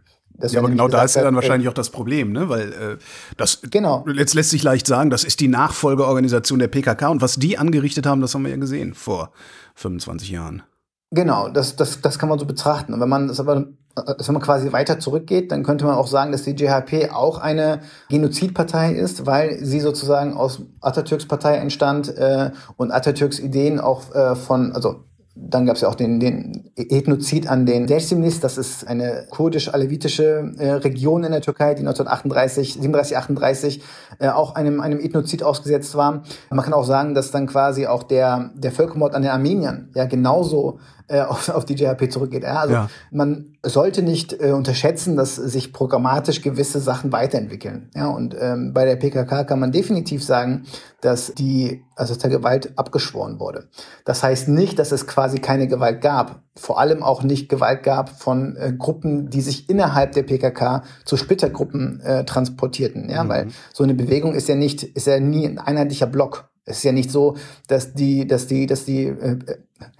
Ja, 0.51 0.59
aber 0.59 0.69
genau 0.69 0.87
da 0.87 1.03
ist 1.03 1.15
ja 1.15 1.23
dann 1.23 1.35
wahrscheinlich 1.35 1.69
auch 1.69 1.73
das 1.73 1.89
Problem, 1.89 2.31
ne? 2.31 2.49
weil 2.49 2.73
äh, 2.73 2.97
das 3.37 3.61
genau. 3.69 4.05
jetzt 4.13 4.33
lässt 4.33 4.49
sich 4.49 4.63
leicht 4.63 4.87
sagen, 4.87 5.09
das 5.09 5.23
ist 5.23 5.39
die 5.39 5.47
Nachfolgeorganisation 5.47 6.59
der 6.59 6.67
PKK 6.67 7.09
und 7.09 7.21
was 7.21 7.35
die 7.35 7.57
angerichtet 7.57 8.05
haben, 8.05 8.21
das 8.21 8.33
haben 8.33 8.43
wir 8.43 8.51
ja 8.51 8.57
gesehen 8.57 8.93
vor 8.93 9.31
25 9.75 10.29
Jahren. 10.29 10.63
Genau, 11.11 11.49
das, 11.49 11.75
das, 11.75 12.01
das 12.01 12.17
kann 12.17 12.29
man 12.29 12.39
so 12.39 12.45
betrachten. 12.45 12.93
Und 12.93 12.99
wenn 12.99 13.09
man 13.09 13.27
das 13.27 13.39
aber 13.39 13.67
wenn 13.95 14.33
man 14.33 14.41
quasi 14.41 14.71
weiter 14.71 14.99
zurückgeht, 14.99 15.51
dann 15.51 15.63
könnte 15.63 15.85
man 15.85 15.95
auch 15.95 16.07
sagen, 16.07 16.31
dass 16.31 16.43
die 16.43 16.51
JHP 16.51 17.11
auch 17.11 17.37
eine 17.37 17.81
Genozidpartei 18.09 18.93
ist, 18.93 19.25
weil 19.27 19.63
sie 19.63 19.79
sozusagen 19.79 20.33
aus 20.33 20.63
Atatürks 20.81 21.27
Partei 21.27 21.57
entstand 21.57 22.09
äh, 22.17 22.51
und 22.75 22.91
Atatürks 22.91 23.39
Ideen 23.39 23.79
auch 23.79 24.13
äh, 24.15 24.35
von, 24.35 24.71
also 24.71 25.03
dann 25.35 25.65
gab 25.65 25.75
es 25.75 25.81
ja 25.81 25.89
auch 25.89 25.95
den, 25.95 26.19
den 26.19 26.69
Ethnozid 26.75 27.47
an 27.47 27.65
den 27.65 27.87
Dersimlis. 27.87 28.39
Das 28.39 28.59
ist 28.59 28.87
eine 28.87 29.25
kurdisch-alevitische 29.31 30.53
äh, 30.57 30.71
Region 30.73 31.23
in 31.23 31.31
der 31.31 31.41
Türkei, 31.41 31.73
die 31.73 31.79
1938, 31.79 32.73
37, 32.75 33.17
38 33.17 33.83
äh, 34.19 34.29
auch 34.29 34.53
einem, 34.53 34.79
einem 34.79 34.99
Ethnozid 34.99 35.41
ausgesetzt 35.41 35.95
war. 35.95 36.23
Man 36.51 36.63
kann 36.63 36.73
auch 36.73 36.85
sagen, 36.85 37.15
dass 37.15 37.31
dann 37.31 37.47
quasi 37.47 37.87
auch 37.87 38.03
der, 38.03 38.51
der 38.53 38.71
Völkermord 38.71 39.15
an 39.15 39.23
den 39.23 39.31
Armeniern 39.31 39.89
ja 39.95 40.05
genauso 40.05 40.79
äh, 41.13 41.21
auf, 41.27 41.49
auf 41.49 41.65
die 41.65 41.75
zurückgeht. 42.09 42.43
Ja, 42.43 42.61
also 42.61 42.73
ja. 42.73 42.89
man 43.11 43.55
sollte 43.63 44.01
nicht 44.01 44.33
äh, 44.33 44.51
unterschätzen, 44.51 45.15
dass 45.15 45.35
sich 45.35 45.71
programmatisch 45.71 46.41
gewisse 46.41 46.79
Sachen 46.79 47.11
weiterentwickeln. 47.11 47.89
Ja, 47.95 48.07
und 48.07 48.35
ähm, 48.39 48.73
bei 48.73 48.85
der 48.85 48.95
PKK 48.95 49.43
kann 49.43 49.59
man 49.59 49.71
definitiv 49.71 50.23
sagen, 50.23 50.65
dass 51.01 51.33
die 51.33 51.83
also 51.95 52.15
der 52.15 52.29
Gewalt 52.29 52.77
abgeschworen 52.77 53.39
wurde. 53.39 53.67
Das 54.05 54.23
heißt 54.23 54.47
nicht, 54.47 54.79
dass 54.79 54.91
es 54.91 55.05
quasi 55.05 55.39
keine 55.39 55.67
Gewalt 55.67 56.01
gab. 56.01 56.41
Vor 56.55 56.79
allem 56.79 57.03
auch 57.03 57.23
nicht 57.23 57.49
Gewalt 57.49 57.83
gab 57.83 58.09
von 58.09 58.55
äh, 58.55 58.73
Gruppen, 58.75 59.29
die 59.29 59.41
sich 59.41 59.69
innerhalb 59.69 60.13
der 60.13 60.23
PKK 60.23 60.83
zu 61.05 61.17
Splittergruppen 61.17 61.99
äh, 62.01 62.25
transportierten. 62.25 63.09
Ja, 63.09 63.23
mhm. 63.23 63.29
weil 63.29 63.47
so 63.73 63.83
eine 63.83 63.93
Bewegung 63.93 64.33
ist 64.33 64.47
ja 64.47 64.55
nicht, 64.55 64.83
ist 64.83 65.07
ja 65.07 65.19
nie 65.19 65.45
ein 65.45 65.59
einheitlicher 65.59 66.07
Block. 66.07 66.49
Es 66.65 66.77
ist 66.77 66.83
ja 66.83 66.93
nicht 66.93 67.11
so, 67.11 67.35
dass 67.67 67.93
die, 67.93 68.25
dass 68.25 68.47
die, 68.47 68.65
dass 68.67 68.85
die 68.85 69.05
äh, 69.05 69.37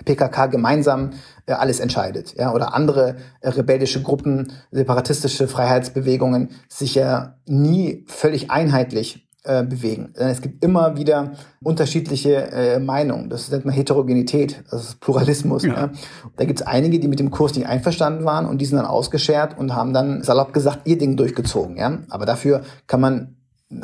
PKK 0.06 0.48
gemeinsam 0.48 1.12
äh, 1.46 1.54
alles 1.54 1.80
entscheidet, 1.80 2.36
ja, 2.38 2.54
oder 2.54 2.74
andere 2.74 3.18
äh, 3.42 3.50
rebellische 3.50 4.02
Gruppen, 4.02 4.52
separatistische 4.72 5.48
Freiheitsbewegungen 5.48 6.50
sich 6.68 6.96
ja 6.96 7.36
nie 7.46 8.06
völlig 8.08 8.52
einheitlich 8.52 9.28
äh, 9.46 9.64
bewegen. 9.64 10.14
Es 10.16 10.42
gibt 10.42 10.64
immer 10.64 10.96
wieder 10.96 11.34
unterschiedliche 11.62 12.52
äh, 12.52 12.80
Meinungen. 12.80 13.30
Das 13.30 13.52
nennt 13.52 13.66
man 13.66 13.74
Heterogenität, 13.74 14.64
das 14.72 14.84
ist 14.84 15.00
Pluralismus. 15.02 15.64
Ja. 15.64 15.74
Ja. 15.74 15.92
Da 16.38 16.46
gibt 16.46 16.62
es 16.62 16.66
einige, 16.66 17.00
die 17.00 17.10
mit 17.10 17.20
dem 17.20 17.30
Kurs 17.30 17.54
nicht 17.56 17.68
einverstanden 17.68 18.24
waren 18.24 18.46
und 18.46 18.60
die 18.60 18.66
sind 18.66 18.78
dann 18.78 18.86
ausgeschert 18.86 19.58
und 19.58 19.76
haben 19.76 19.94
dann 19.94 20.24
salopp 20.24 20.54
gesagt 20.54 20.82
ihr 20.86 20.98
Ding 20.98 21.18
durchgezogen. 21.18 21.76
Ja? 21.76 22.00
Aber 22.10 22.26
dafür 22.26 22.62
kann 22.88 23.02
man 23.02 23.36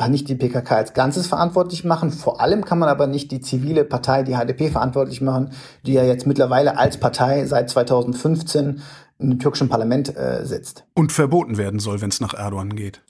nicht 0.09 0.29
die 0.29 0.35
PKK 0.35 0.75
als 0.75 0.93
Ganzes 0.93 1.27
verantwortlich 1.27 1.83
machen. 1.83 2.11
Vor 2.11 2.41
allem 2.41 2.65
kann 2.65 2.79
man 2.79 2.89
aber 2.89 3.07
nicht 3.07 3.31
die 3.31 3.41
zivile 3.41 3.83
Partei, 3.83 4.23
die 4.23 4.33
HDP, 4.35 4.69
verantwortlich 4.69 5.21
machen, 5.21 5.51
die 5.85 5.93
ja 5.93 6.03
jetzt 6.03 6.27
mittlerweile 6.27 6.77
als 6.77 6.99
Partei 6.99 7.45
seit 7.45 7.69
2015 7.69 8.81
im 9.19 9.39
türkischen 9.39 9.69
Parlament 9.69 10.15
äh, 10.15 10.45
sitzt. 10.45 10.85
Und 10.93 11.11
verboten 11.11 11.57
werden 11.57 11.79
soll, 11.79 12.01
wenn 12.01 12.09
es 12.09 12.21
nach 12.21 12.33
Erdogan 12.33 12.75
geht. 12.75 13.01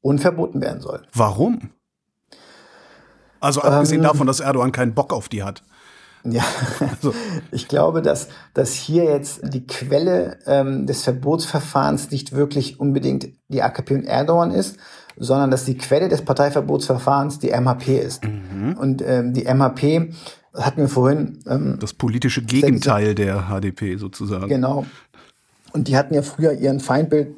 Und 0.00 0.20
verboten 0.20 0.60
werden 0.60 0.80
soll. 0.80 1.02
Warum? 1.12 1.70
Also 3.40 3.62
abgesehen 3.62 4.00
ähm, 4.00 4.08
davon, 4.08 4.26
dass 4.26 4.40
Erdogan 4.40 4.72
keinen 4.72 4.94
Bock 4.94 5.12
auf 5.12 5.28
die 5.28 5.42
hat. 5.42 5.62
Ja, 6.24 6.44
also. 6.80 7.14
ich 7.52 7.68
glaube, 7.68 8.02
dass, 8.02 8.28
dass 8.54 8.74
hier 8.74 9.04
jetzt 9.04 9.40
die 9.42 9.66
Quelle 9.66 10.38
ähm, 10.46 10.86
des 10.86 11.02
Verbotsverfahrens 11.02 12.10
nicht 12.10 12.32
wirklich 12.32 12.78
unbedingt 12.78 13.28
die 13.48 13.62
AKP 13.62 13.94
und 13.94 14.04
Erdogan 14.04 14.50
ist, 14.50 14.76
sondern 15.20 15.50
dass 15.50 15.66
die 15.66 15.76
Quelle 15.76 16.08
des 16.08 16.22
Parteiverbotsverfahrens 16.22 17.38
die 17.38 17.50
MHP 17.50 17.98
ist. 17.98 18.24
Mhm. 18.24 18.76
Und 18.78 19.02
ähm, 19.06 19.34
die 19.34 19.44
MHP 19.44 20.12
hatten 20.54 20.80
wir 20.80 20.88
vorhin. 20.88 21.38
Ähm, 21.46 21.76
das 21.78 21.92
politische 21.92 22.42
Gegenteil 22.42 23.14
der 23.14 23.48
HDP 23.48 23.96
sozusagen. 23.96 24.48
Genau. 24.48 24.86
Und 25.72 25.86
die 25.86 25.96
hatten 25.96 26.14
ja 26.14 26.22
früher 26.22 26.52
ihren 26.52 26.80
Feindbild 26.80 27.34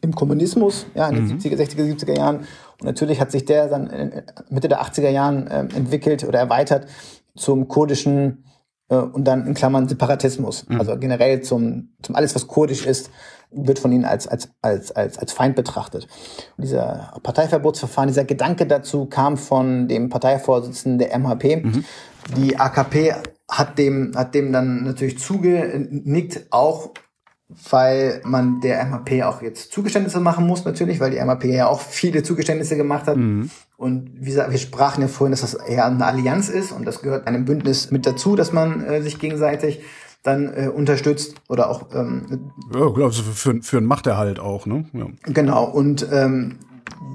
im 0.00 0.14
Kommunismus, 0.14 0.86
ja, 0.94 1.08
in 1.08 1.16
den 1.16 1.24
mhm. 1.26 1.38
70er, 1.38 1.56
60er, 1.56 1.82
70er 1.82 2.16
Jahren. 2.16 2.36
Und 2.80 2.84
natürlich 2.84 3.20
hat 3.20 3.32
sich 3.32 3.44
der 3.44 3.66
dann 3.68 3.90
Mitte 4.48 4.68
der 4.68 4.80
80er 4.80 5.10
Jahren 5.10 5.48
äh, 5.48 5.60
entwickelt 5.74 6.24
oder 6.24 6.38
erweitert 6.38 6.86
zum 7.34 7.66
kurdischen 7.68 8.44
äh, 8.44 8.55
und 8.88 9.24
dann 9.24 9.46
in 9.46 9.54
Klammern 9.54 9.88
Separatismus. 9.88 10.68
Mhm. 10.68 10.78
Also 10.80 10.96
generell 10.98 11.40
zum, 11.42 11.94
zum 12.02 12.14
alles, 12.14 12.34
was 12.34 12.46
kurdisch 12.46 12.86
ist, 12.86 13.10
wird 13.50 13.78
von 13.78 13.92
ihnen 13.92 14.04
als, 14.04 14.26
als, 14.26 14.48
als, 14.62 14.92
als, 14.92 15.18
als 15.18 15.32
Feind 15.32 15.56
betrachtet. 15.56 16.06
Und 16.56 16.62
dieser 16.62 17.14
Parteiverbotsverfahren, 17.22 18.08
dieser 18.08 18.24
Gedanke 18.24 18.66
dazu 18.66 19.06
kam 19.06 19.36
von 19.36 19.88
dem 19.88 20.08
Parteivorsitzenden 20.08 20.98
der 20.98 21.18
MHP. 21.18 21.64
Mhm. 21.64 21.84
Die 22.36 22.58
AKP 22.58 23.14
hat 23.50 23.78
dem, 23.78 24.12
hat 24.16 24.34
dem 24.34 24.52
dann 24.52 24.84
natürlich 24.84 25.18
zugenickt, 25.18 26.46
auch 26.50 26.90
weil 27.70 28.20
man 28.24 28.60
der 28.60 28.84
MHP 28.84 29.22
auch 29.22 29.40
jetzt 29.40 29.72
Zugeständnisse 29.72 30.18
machen 30.18 30.46
muss, 30.46 30.64
natürlich, 30.64 30.98
weil 30.98 31.12
die 31.12 31.20
MHP 31.20 31.44
ja 31.44 31.68
auch 31.68 31.80
viele 31.80 32.22
Zugeständnisse 32.24 32.76
gemacht 32.76 33.06
hat. 33.06 33.16
Mhm. 33.16 33.50
Und 33.76 34.10
wie 34.14 34.30
gesagt, 34.30 34.50
wir 34.50 34.58
sprachen 34.58 35.02
ja 35.02 35.08
vorhin, 35.08 35.32
dass 35.32 35.42
das 35.42 35.54
eher 35.54 35.84
eine 35.86 36.04
Allianz 36.04 36.48
ist 36.48 36.72
und 36.72 36.86
das 36.86 37.02
gehört 37.02 37.26
einem 37.26 37.44
Bündnis 37.44 37.90
mit 37.90 38.06
dazu, 38.06 38.34
dass 38.34 38.52
man 38.52 38.82
äh, 38.84 39.02
sich 39.02 39.18
gegenseitig 39.18 39.80
dann 40.22 40.52
äh, 40.54 40.68
unterstützt 40.68 41.36
oder 41.48 41.70
auch 41.70 41.94
ähm, 41.94 42.50
ja, 42.74 43.04
also 43.04 43.22
für, 43.22 43.62
für 43.62 43.76
einen 43.76 43.86
Machterhalt 43.86 44.40
auch, 44.40 44.66
ne? 44.66 44.86
Ja. 44.92 45.06
Genau. 45.24 45.64
Und 45.64 46.06
ähm, 46.10 46.58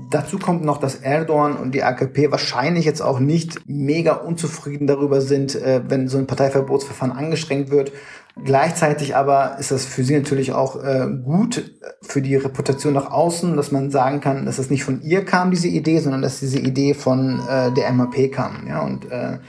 dazu 0.10 0.38
kommt 0.38 0.64
noch, 0.64 0.78
dass 0.78 0.96
Erdogan 0.96 1.58
und 1.58 1.74
die 1.74 1.84
AKP 1.84 2.32
wahrscheinlich 2.32 2.86
jetzt 2.86 3.02
auch 3.02 3.20
nicht 3.20 3.68
mega 3.68 4.14
unzufrieden 4.14 4.88
darüber 4.88 5.22
sind, 5.22 5.56
äh, 5.56 5.82
wenn 5.88 6.08
so 6.08 6.18
ein 6.18 6.28
Parteiverbotsverfahren 6.28 7.12
angestrengt 7.12 7.70
wird. 7.72 7.92
Gleichzeitig 8.44 9.16
aber 9.16 9.58
ist 9.60 9.72
das 9.72 9.86
für 9.86 10.04
sie 10.04 10.18
natürlich 10.18 10.54
auch 10.54 10.82
äh, 10.82 11.08
gut 11.24 11.76
für 12.02 12.22
die 12.22 12.36
Reputation 12.38 12.94
nach 12.94 13.12
außen, 13.12 13.58
dass 13.58 13.72
man 13.72 13.92
sagen 13.92 14.22
kann, 14.22 14.46
dass 14.46 14.58
es 14.58 14.70
nicht 14.70 14.84
von 14.84 15.02
ihr 15.02 15.26
kam, 15.26 15.52
diese 15.52 15.68
Idee, 15.68 16.00
sondern 16.00 16.22
dass 16.22 16.40
diese 16.40 16.60
Idee 16.60 16.94
von 16.94 17.42
äh, 17.48 17.74
der 17.74 17.92
MAP 17.92 18.32
kam. 18.32 18.68
Ja, 18.68 18.82
und 18.82 19.12
äh, 19.12 19.40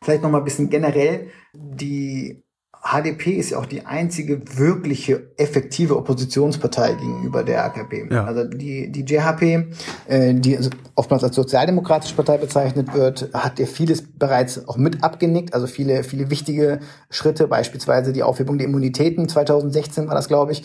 vielleicht 0.00 0.22
noch 0.22 0.30
mal 0.30 0.38
ein 0.38 0.44
bisschen 0.44 0.70
generell 0.70 1.28
die 1.54 2.43
HDP 2.86 3.32
ist 3.38 3.50
ja 3.50 3.58
auch 3.58 3.64
die 3.64 3.86
einzige 3.86 4.42
wirkliche 4.58 5.30
effektive 5.38 5.96
Oppositionspartei 5.96 6.92
gegenüber 6.92 7.42
der 7.42 7.64
AKP. 7.64 8.08
Ja. 8.10 8.24
Also 8.24 8.44
die, 8.44 8.92
die 8.92 9.06
JHP, 9.06 9.72
äh, 10.06 10.34
die 10.34 10.54
also 10.54 10.68
oftmals 10.94 11.24
als 11.24 11.34
sozialdemokratische 11.34 12.14
Partei 12.14 12.36
bezeichnet 12.36 12.92
wird, 12.92 13.30
hat 13.32 13.58
ja 13.58 13.64
vieles 13.64 14.04
bereits 14.06 14.68
auch 14.68 14.76
mit 14.76 15.02
abgenickt. 15.02 15.54
Also 15.54 15.66
viele, 15.66 16.04
viele 16.04 16.28
wichtige 16.28 16.80
Schritte, 17.08 17.48
beispielsweise 17.48 18.12
die 18.12 18.22
Aufhebung 18.22 18.58
der 18.58 18.66
Immunitäten 18.66 19.30
2016 19.30 20.06
war 20.06 20.14
das, 20.14 20.28
glaube 20.28 20.52
ich. 20.52 20.64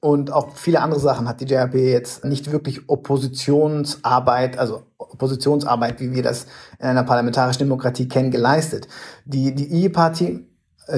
Und 0.00 0.32
auch 0.32 0.56
viele 0.56 0.80
andere 0.80 0.98
Sachen 0.98 1.28
hat 1.28 1.40
die 1.40 1.44
JHP 1.44 1.74
jetzt 1.74 2.24
nicht 2.24 2.50
wirklich 2.50 2.88
Oppositionsarbeit, 2.88 4.58
also 4.58 4.82
Oppositionsarbeit, 4.98 6.00
wie 6.00 6.12
wir 6.12 6.22
das 6.22 6.46
in 6.80 6.86
einer 6.86 7.04
parlamentarischen 7.04 7.60
Demokratie 7.60 8.08
kennen, 8.08 8.30
geleistet. 8.30 8.88
Die, 9.24 9.54
die 9.54 9.84
E-Party 9.84 10.26
äh, 10.26 10.49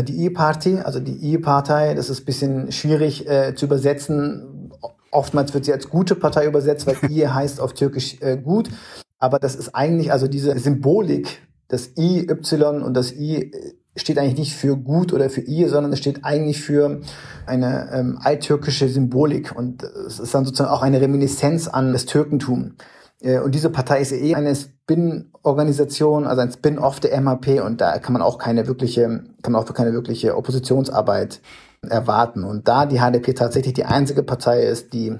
die 0.03 0.25
E-Party, 0.25 0.79
also 0.79 1.01
die 1.01 1.33
E-Partei, 1.33 1.95
das 1.95 2.11
ist 2.11 2.25
bisschen 2.25 2.73
schwierig 2.73 3.29
äh, 3.29 3.55
zu 3.55 3.67
übersetzen. 3.67 4.71
Oftmals 5.11 5.53
wird 5.53 5.65
sie 5.65 5.73
als 5.73 5.89
gute 5.89 6.15
Partei 6.15 6.47
übersetzt, 6.47 6.87
weil 6.87 6.97
I 7.11 7.27
heißt 7.29 7.61
auf 7.61 7.75
Türkisch 7.75 8.17
äh, 8.21 8.37
gut. 8.37 8.71
Aber 9.19 9.39
das 9.39 9.55
ist 9.55 9.75
eigentlich, 9.75 10.11
also 10.13 10.27
diese 10.27 10.59
Symbolik, 10.59 11.43
das 11.69 11.91
I, 11.97 12.27
Y 12.29 12.83
und 12.83 12.95
das 12.95 13.13
I 13.13 13.53
äh, 13.53 13.75
steht 13.95 14.19
eigentlich 14.19 14.39
nicht 14.39 14.55
für 14.55 14.77
gut 14.77 15.13
oder 15.13 15.29
für 15.29 15.43
I, 15.43 15.69
sondern 15.69 15.93
es 15.93 15.99
steht 15.99 16.25
eigentlich 16.25 16.63
für 16.63 17.01
eine 17.47 17.91
ähm, 17.93 18.19
alttürkische 18.23 18.89
Symbolik. 18.89 19.55
Und 19.55 19.83
es 19.83 20.19
ist 20.19 20.35
dann 20.35 20.45
sozusagen 20.45 20.71
auch 20.71 20.83
eine 20.83 21.01
Reminiszenz 21.01 21.69
an 21.69 21.93
das 21.93 22.07
Türkentum. 22.07 22.77
Äh, 23.23 23.39
und 23.39 23.55
diese 23.55 23.71
Partei 23.71 24.01
ist 24.01 24.13
eh 24.13 24.35
eine 24.35 24.55
Spin-Organisation, 24.55 26.27
also 26.27 26.43
ein 26.43 26.53
Spin-off 26.53 27.01
der 27.01 27.19
MHP 27.21 27.61
und 27.61 27.81
da 27.81 27.99
kann 27.99 28.13
man 28.13 28.23
auch 28.23 28.39
keine 28.39 28.67
wirkliche, 28.67 29.25
kann 29.43 29.53
man 29.53 29.63
auch 29.63 29.73
keine 29.73 29.93
wirkliche 29.93 30.37
Oppositionsarbeit 30.37 31.41
erwarten. 31.89 32.45
Und 32.45 32.69
da 32.69 32.87
die 32.87 32.99
HDP 32.99 33.35
tatsächlich 33.35 33.75
die 33.75 33.85
einzige 33.85 34.23
Partei 34.23 34.63
ist, 34.63 34.93
die 34.93 35.19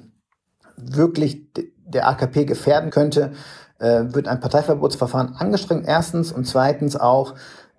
wirklich 0.77 1.47
der 1.87 2.09
AKP 2.09 2.45
gefährden 2.45 2.91
könnte, 2.91 3.33
äh, 3.79 4.05
wird 4.15 4.29
ein 4.29 4.41
Parteiverbotsverfahren 4.41 5.35
angestrengt, 5.37 5.87
erstens, 5.87 6.33
und 6.33 6.47
zweitens 6.47 6.97
auch 6.97 7.35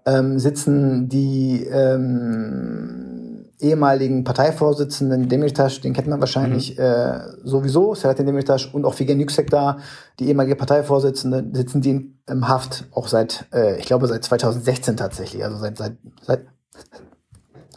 ähm, 0.05 0.37
sitzen 0.37 1.07
die 1.07 1.65
ähm, 1.65 3.32
ehemaligen 3.63 4.23
Parteivorsitzenden 4.23 5.29
Demirtas, 5.29 5.81
den 5.81 5.93
kennt 5.93 6.07
man 6.07 6.19
wahrscheinlich 6.19 6.77
mhm. 6.77 6.83
äh, 6.83 7.19
sowieso, 7.43 7.95
Selahattin 7.95 8.25
Demirtas 8.25 8.65
und 8.65 8.85
auch 8.85 8.93
Figen 8.93 9.19
Yüksek 9.19 9.49
da, 9.49 9.77
die 10.19 10.27
ehemalige 10.27 10.55
Parteivorsitzende, 10.55 11.45
sitzen 11.53 11.81
die 11.81 11.89
in, 11.89 12.19
im 12.27 12.47
Haft, 12.47 12.85
auch 12.91 13.07
seit, 13.07 13.45
äh, 13.53 13.77
ich 13.79 13.85
glaube, 13.85 14.07
seit 14.07 14.23
2016 14.23 14.97
tatsächlich, 14.97 15.43
also 15.43 15.57
seit, 15.57 15.77
seit, 15.77 15.97
seit 16.21 16.45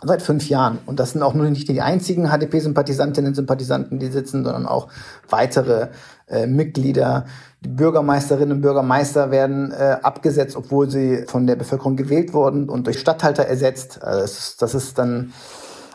seit 0.02 0.22
fünf 0.22 0.48
Jahren. 0.48 0.78
Und 0.86 1.00
das 1.00 1.12
sind 1.12 1.22
auch 1.22 1.34
nur 1.34 1.48
nicht 1.48 1.68
die 1.68 1.80
einzigen 1.80 2.28
HDP-Sympathisantinnen 2.28 3.30
und 3.30 3.34
Sympathisanten, 3.34 3.98
die 3.98 4.08
sitzen, 4.08 4.44
sondern 4.44 4.66
auch 4.66 4.88
weitere 5.28 5.88
äh, 6.28 6.46
Mitglieder. 6.46 7.24
Die 7.64 7.68
Bürgermeisterinnen 7.68 8.56
und 8.56 8.60
Bürgermeister 8.60 9.30
werden 9.30 9.72
äh, 9.72 9.96
abgesetzt, 10.02 10.56
obwohl 10.56 10.90
sie 10.90 11.24
von 11.26 11.46
der 11.46 11.56
Bevölkerung 11.56 11.96
gewählt 11.96 12.34
wurden 12.34 12.68
und 12.68 12.86
durch 12.86 13.00
Stadthalter 13.00 13.44
ersetzt. 13.44 14.02
Also 14.02 14.20
das, 14.20 14.38
ist, 14.38 14.62
das 14.62 14.74
ist 14.74 14.98
dann 14.98 15.32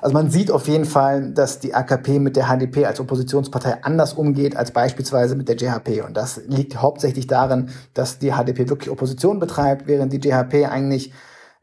also 0.02 0.14
man 0.14 0.32
sieht 0.32 0.52
auf 0.52 0.68
jeden 0.68 0.86
Fall, 0.86 1.32
dass 1.32 1.60
die 1.60 1.74
AKP 1.74 2.20
mit 2.20 2.36
der 2.36 2.48
HDP 2.48 2.86
als 2.86 3.00
Oppositionspartei 3.00 3.84
anders 3.84 4.14
umgeht 4.14 4.56
als 4.56 4.72
beispielsweise 4.72 5.36
mit 5.36 5.48
der 5.48 5.56
JHP. 5.56 6.02
Und 6.06 6.18
das 6.18 6.42
liegt 6.48 6.82
hauptsächlich 6.82 7.28
darin, 7.28 7.70
dass 7.94 8.18
die 8.18 8.32
HDP 8.32 8.68
wirklich 8.70 8.90
Opposition 8.90 9.40
betreibt, 9.40 9.88
während 9.88 10.12
die 10.12 10.18
JHP 10.18 10.66
eigentlich 10.66 11.14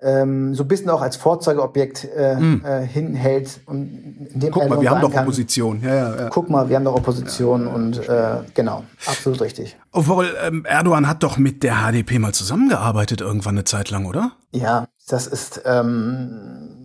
ähm, 0.01 0.55
so 0.55 0.63
ein 0.63 0.69
bisschen 0.69 0.91
auch 0.91 1.03
als 1.03 1.17
Vorzeigeobjekt 1.17 2.09
äh, 2.17 2.37
mm. 2.37 2.65
äh, 2.65 2.87
hinhält. 2.87 3.61
Und 3.67 4.29
in 4.33 4.41
dem 4.41 4.53
Guck 4.53 4.69
mal, 4.69 4.81
wir 4.81 4.91
haben 4.91 5.01
doch 5.01 5.11
kann, 5.11 5.25
Opposition. 5.25 5.83
Ja, 5.83 5.95
ja, 5.95 6.17
ja. 6.17 6.29
Guck 6.29 6.49
mal, 6.49 6.69
wir 6.69 6.77
haben 6.77 6.85
doch 6.85 6.95
Opposition 6.95 7.67
und 7.67 8.09
äh, 8.09 8.37
genau, 8.55 8.85
absolut 9.07 9.41
richtig. 9.41 9.77
Obwohl 9.91 10.29
ähm, 10.47 10.65
Erdogan 10.65 11.09
hat 11.09 11.25
doch 11.25 11.37
mit 11.37 11.65
der 11.65 11.79
HDP 11.79 12.21
mal 12.21 12.33
zusammengearbeitet 12.33 13.21
irgendwann 13.21 13.57
eine 13.57 13.65
Zeit 13.65 13.91
lang, 13.91 14.07
oder? 14.07 14.33
Ja, 14.53 14.87
das 15.09 15.27
ist 15.27 15.63
ähm, 15.65 16.78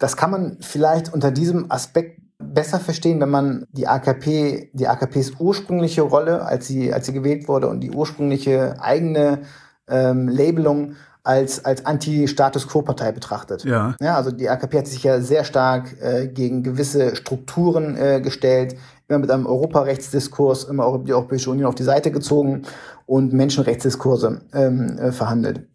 das 0.00 0.16
kann 0.16 0.30
man 0.32 0.56
vielleicht 0.60 1.12
unter 1.12 1.30
diesem 1.30 1.70
Aspekt 1.70 2.20
besser 2.38 2.80
verstehen, 2.80 3.20
wenn 3.20 3.28
man 3.28 3.66
die 3.70 3.86
AKP, 3.86 4.70
die 4.72 4.88
AKPs 4.88 5.34
ursprüngliche 5.38 6.02
Rolle, 6.02 6.42
als 6.42 6.66
sie, 6.66 6.92
als 6.92 7.06
sie 7.06 7.12
gewählt 7.12 7.46
wurde 7.46 7.68
und 7.68 7.80
die 7.80 7.90
ursprüngliche 7.90 8.80
eigene 8.80 9.42
ähm, 9.88 10.26
Labelung 10.26 10.94
als, 11.22 11.66
als 11.66 11.84
Anti-Status-Quo-Partei 11.84 13.12
betrachtet. 13.12 13.64
Ja. 13.64 13.94
ja. 14.00 14.16
Also 14.16 14.30
die 14.30 14.48
AKP 14.48 14.78
hat 14.78 14.86
sich 14.86 15.02
ja 15.02 15.20
sehr 15.20 15.44
stark 15.44 16.00
äh, 16.00 16.28
gegen 16.28 16.62
gewisse 16.62 17.14
Strukturen 17.14 17.94
äh, 17.96 18.22
gestellt, 18.22 18.76
immer 19.06 19.18
mit 19.18 19.30
einem 19.30 19.44
Europarechtsdiskurs, 19.44 20.64
immer 20.64 20.98
die 21.04 21.12
Europäische 21.12 21.50
Union 21.50 21.68
auf 21.68 21.74
die 21.74 21.82
Seite 21.82 22.10
gezogen 22.10 22.62
und 23.04 23.34
Menschenrechtsdiskurse 23.34 24.40
ähm, 24.54 24.98
äh, 24.98 25.12
verhandelt. 25.12 25.66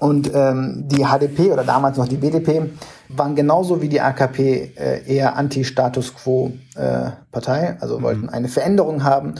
Und 0.00 0.30
ähm, 0.34 0.84
die 0.86 1.04
HDP 1.04 1.52
oder 1.52 1.64
damals 1.64 1.96
noch 1.96 2.08
die 2.08 2.16
BDP 2.16 2.70
waren 3.08 3.34
genauso 3.34 3.80
wie 3.82 3.88
die 3.88 4.00
AKP 4.00 4.72
äh, 4.76 5.14
eher 5.14 5.36
Anti-Status 5.36 6.14
Quo-Partei, 6.14 7.62
äh, 7.62 7.76
also 7.80 7.98
mhm. 7.98 8.02
wollten 8.02 8.28
eine 8.28 8.48
Veränderung 8.48 9.04
haben. 9.04 9.34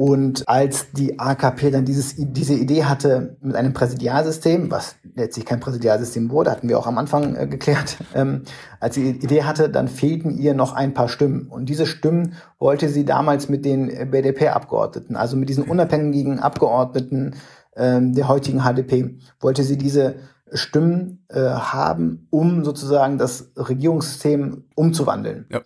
Und 0.00 0.48
als 0.48 0.92
die 0.92 1.18
AKP 1.18 1.70
dann 1.70 1.84
dieses, 1.84 2.14
diese 2.16 2.54
Idee 2.54 2.84
hatte 2.84 3.36
mit 3.42 3.54
einem 3.54 3.74
Präsidialsystem, 3.74 4.70
was 4.70 4.94
letztlich 5.14 5.44
kein 5.44 5.60
Präsidialsystem 5.60 6.30
wurde, 6.30 6.50
hatten 6.50 6.70
wir 6.70 6.78
auch 6.78 6.86
am 6.86 6.96
Anfang 6.96 7.36
äh, 7.36 7.46
geklärt, 7.46 7.98
ähm, 8.14 8.44
als 8.80 8.94
sie 8.94 9.12
die 9.12 9.24
Idee 9.24 9.42
hatte, 9.42 9.68
dann 9.68 9.88
fehlten 9.88 10.30
ihr 10.30 10.54
noch 10.54 10.72
ein 10.72 10.94
paar 10.94 11.10
Stimmen. 11.10 11.48
Und 11.48 11.68
diese 11.68 11.84
Stimmen 11.84 12.32
wollte 12.58 12.88
sie 12.88 13.04
damals 13.04 13.50
mit 13.50 13.66
den 13.66 14.10
BDP-Abgeordneten, 14.10 15.16
also 15.16 15.36
mit 15.36 15.50
diesen 15.50 15.64
unabhängigen 15.64 16.40
Abgeordneten 16.40 17.34
ähm, 17.76 18.14
der 18.14 18.28
heutigen 18.28 18.60
HDP, 18.60 19.18
wollte 19.40 19.62
sie 19.62 19.78
diese 19.78 20.16
Stimmen 20.52 21.24
äh, 21.28 21.40
haben, 21.40 22.26
um 22.30 22.64
sozusagen 22.64 23.18
das 23.18 23.52
Regierungssystem 23.56 24.64
umzuwandeln. 24.74 25.46
Ja. 25.50 25.60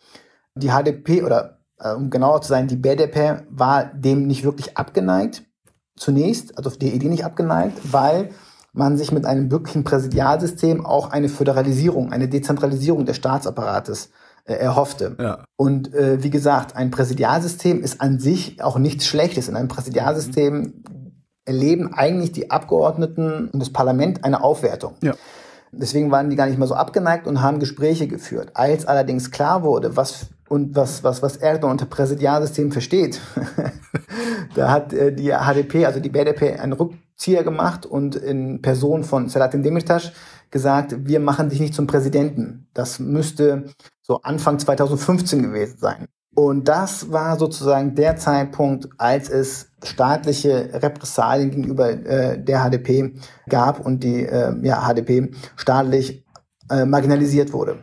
Die 0.55 0.71
HDP 0.71 1.23
oder 1.23 1.59
äh, 1.79 1.95
um 1.95 2.11
genauer 2.11 2.43
zu 2.43 2.49
sein, 2.49 2.69
die 2.69 2.77
BDP 2.77 3.43
war 3.51 3.87
dem 3.87 4.27
nicht 4.27 4.45
wirklich 4.45 4.77
abgeneigt. 4.77 5.45
Zunächst, 5.97 6.59
also 6.59 6.71
der 6.71 6.93
Idee 6.93 7.09
nicht 7.09 7.25
abgeneigt, 7.25 7.93
weil 7.93 8.31
man 8.73 8.99
sich 8.99 9.13
mit 9.13 9.25
einem 9.25 9.51
wirklichen 9.51 9.85
Präsidialsystem 9.85 10.85
auch 10.85 11.11
eine 11.11 11.29
Föderalisierung, 11.29 12.13
eine 12.13 12.29
Dezentralisierung 12.29 13.07
des 13.07 13.17
Staatsapparates 13.17 14.11
äh, 14.45 14.55
erhoffte. 14.55 15.17
Ja. 15.19 15.45
Und 15.57 15.95
äh, 15.95 16.23
wie 16.23 16.31
gesagt, 16.31 16.75
ein 16.75 16.91
Präsidialsystem 16.91 17.81
ist 17.81 18.01
an 18.01 18.19
sich 18.19 18.61
auch 18.63 18.79
nichts 18.79 19.07
Schlechtes. 19.07 19.49
In 19.49 19.55
einem 19.57 19.69
Präsidialsystem 19.69 20.83
erleben 21.45 21.93
eigentlich 21.95 22.33
die 22.33 22.51
Abgeordneten 22.51 23.51
und 23.53 23.61
das 23.61 23.71
Parlament 23.71 24.25
eine 24.25 24.43
Aufwertung. 24.43 24.95
Ja. 25.03 25.15
Deswegen 25.73 26.11
waren 26.11 26.31
die 26.31 26.37
gar 26.37 26.47
nicht 26.47 26.59
mehr 26.59 26.69
so 26.69 26.75
abgeneigt 26.75 27.27
und 27.27 27.43
haben 27.43 27.59
Gespräche 27.59 28.07
geführt. 28.07 28.53
Als 28.55 28.87
allerdings 28.87 29.31
klar 29.31 29.63
wurde, 29.63 29.97
was 29.97 30.27
und 30.49 30.77
was, 30.77 31.03
was, 31.03 31.23
was 31.23 31.37
Erdogan 31.37 31.73
unter 31.73 31.87
Präsidialsystem 31.87 32.71
versteht, 32.71 33.21
da 34.55 34.71
hat 34.71 34.93
äh, 34.93 35.13
die 35.13 35.33
HDP, 35.33 35.87
also 35.87 36.01
die 36.01 36.11
BDP, 36.11 36.59
einen 36.59 36.75
Rückzieher 36.75 37.43
gemacht 37.43 37.87
und 37.87 38.15
in 38.15 38.63
Person 38.63 39.05
von 39.05 39.29
Selahattin 39.29 39.63
Demirtas 39.63 40.13
gesagt, 40.51 40.95
wir 41.07 41.19
machen 41.19 41.49
dich 41.49 41.61
nicht 41.61 41.75
zum 41.75 41.87
Präsidenten. 41.87 42.69
Das 42.75 43.01
müsste 43.01 43.65
so 44.03 44.21
Anfang 44.23 44.59
2015 44.59 45.43
gewesen 45.43 45.79
sein. 45.79 46.07
Und 46.35 46.69
das 46.69 47.13
war 47.13 47.39
sozusagen 47.39 47.95
der 47.95 48.17
Zeitpunkt, 48.17 48.89
als 48.99 49.31
es 49.31 49.71
staatliche 49.85 50.71
Repressalien 50.73 51.51
gegenüber 51.51 51.91
äh, 51.91 52.43
der 52.43 52.65
HDP 52.65 53.15
gab 53.49 53.81
und 53.85 54.03
die 54.03 54.25
äh, 54.25 54.55
ja, 54.63 54.89
HDP 54.89 55.31
staatlich 55.57 56.25
äh, 56.71 56.85
marginalisiert 56.85 57.53
wurde. 57.53 57.79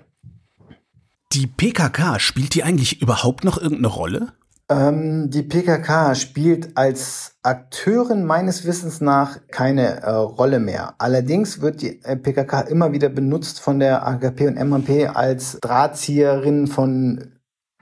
Die 1.34 1.47
PKK, 1.47 2.20
spielt 2.20 2.56
die 2.56 2.64
eigentlich 2.64 3.02
überhaupt 3.02 3.43
noch 3.45 3.58
irgendeine 3.58 3.88
Rolle? 3.88 4.34
Ähm, 4.72 5.30
die 5.30 5.43
PKK 5.43 6.16
spielt 6.16 6.78
als 6.78 7.34
Akteurin 7.43 8.26
meines 8.26 8.66
Wissens 8.66 9.02
nach 9.02 9.39
keine 9.49 10.02
äh, 10.02 10.10
Rolle 10.12 10.60
mehr. 10.60 10.95
Allerdings 10.97 11.62
wird 11.62 11.82
die 11.82 12.02
äh, 12.04 12.16
PKK 12.16 12.62
immer 12.62 12.93
wieder 12.93 13.10
benutzt 13.10 13.60
von 13.60 13.80
der 13.80 14.08
AKP 14.08 14.47
und 14.47 14.56
MHP 14.56 15.10
als 15.14 15.58
Drahtzieherin 15.62 16.68
von 16.68 17.34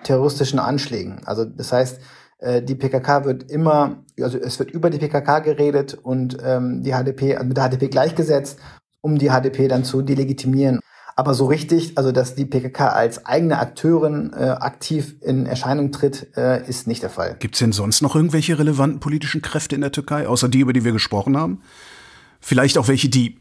terroristischen 0.03 0.59
Anschlägen. 0.59 1.21
Also 1.25 1.45
das 1.45 1.71
heißt, 1.71 1.99
die 2.41 2.75
PKK 2.75 3.25
wird 3.25 3.51
immer, 3.51 4.03
also 4.21 4.37
es 4.37 4.59
wird 4.59 4.71
über 4.71 4.89
die 4.89 4.97
PKK 4.97 5.39
geredet 5.39 5.93
und 5.93 6.37
ähm, 6.41 6.83
die 6.83 6.91
HDP, 6.91 7.35
also 7.35 7.47
mit 7.47 7.57
der 7.57 7.69
HDP 7.69 7.89
gleichgesetzt, 7.89 8.59
um 9.01 9.17
die 9.17 9.29
HDP 9.29 9.67
dann 9.67 9.83
zu 9.83 10.01
delegitimieren. 10.01 10.79
Aber 11.19 11.33
so 11.33 11.47
richtig, 11.47 11.97
also 11.97 12.13
dass 12.13 12.35
die 12.35 12.45
PKK 12.45 12.93
als 12.93 13.25
eigene 13.25 13.59
Akteurin 13.59 14.31
äh, 14.31 14.51
aktiv 14.51 15.15
in 15.19 15.47
Erscheinung 15.47 15.91
tritt, 15.91 16.29
äh, 16.37 16.65
ist 16.65 16.87
nicht 16.87 17.03
der 17.03 17.09
Fall. 17.09 17.35
Gibt 17.39 17.55
es 17.55 17.59
denn 17.59 17.73
sonst 17.73 18.01
noch 18.01 18.15
irgendwelche 18.15 18.57
relevanten 18.57 19.01
politischen 19.01 19.41
Kräfte 19.41 19.75
in 19.75 19.81
der 19.81 19.91
Türkei, 19.91 20.29
außer 20.29 20.47
die, 20.47 20.61
über 20.61 20.71
die 20.71 20.85
wir 20.85 20.93
gesprochen 20.93 21.35
haben? 21.35 21.61
Vielleicht 22.39 22.77
auch 22.77 22.87
welche, 22.87 23.09
die 23.09 23.37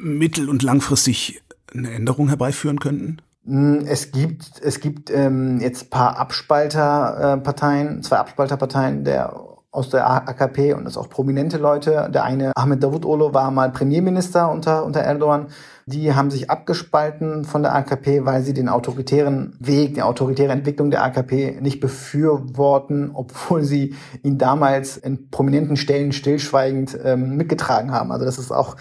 mittel- 0.00 0.48
und 0.48 0.64
langfristig 0.64 1.40
eine 1.72 1.92
Änderung 1.92 2.26
herbeiführen 2.28 2.80
könnten? 2.80 3.18
Hm, 3.48 3.86
es 3.86 4.12
gibt, 4.12 4.60
es 4.62 4.80
gibt 4.80 5.10
ähm, 5.10 5.58
jetzt 5.60 5.90
paar 5.90 6.18
Abspalterparteien, 6.18 8.02
zwei 8.02 8.18
Abspalterparteien 8.18 9.04
der 9.04 9.48
aus 9.70 9.90
der 9.90 10.08
AKP 10.08 10.72
und 10.72 10.84
das 10.84 10.96
auch 10.96 11.08
prominente 11.10 11.58
Leute. 11.58 12.10
Der 12.12 12.24
eine, 12.24 12.52
Ahmed 12.56 12.82
Davutoglu, 12.82 13.34
war 13.34 13.50
mal 13.50 13.70
Premierminister 13.70 14.50
unter, 14.50 14.84
unter 14.84 15.00
Erdogan. 15.00 15.48
Die 15.86 16.14
haben 16.14 16.30
sich 16.30 16.50
abgespalten 16.50 17.44
von 17.44 17.62
der 17.62 17.74
AKP, 17.74 18.24
weil 18.24 18.42
sie 18.42 18.54
den 18.54 18.68
autoritären 18.68 19.54
Weg, 19.60 19.94
die 19.94 20.02
autoritäre 20.02 20.52
Entwicklung 20.52 20.90
der 20.90 21.04
AKP 21.04 21.58
nicht 21.60 21.80
befürworten, 21.80 23.10
obwohl 23.12 23.62
sie 23.62 23.94
ihn 24.22 24.38
damals 24.38 24.96
in 24.96 25.30
prominenten 25.30 25.76
Stellen 25.76 26.12
stillschweigend 26.12 26.98
ähm, 27.04 27.36
mitgetragen 27.36 27.92
haben. 27.92 28.10
Also 28.10 28.24
das 28.24 28.38
ist 28.38 28.50
auch, 28.50 28.76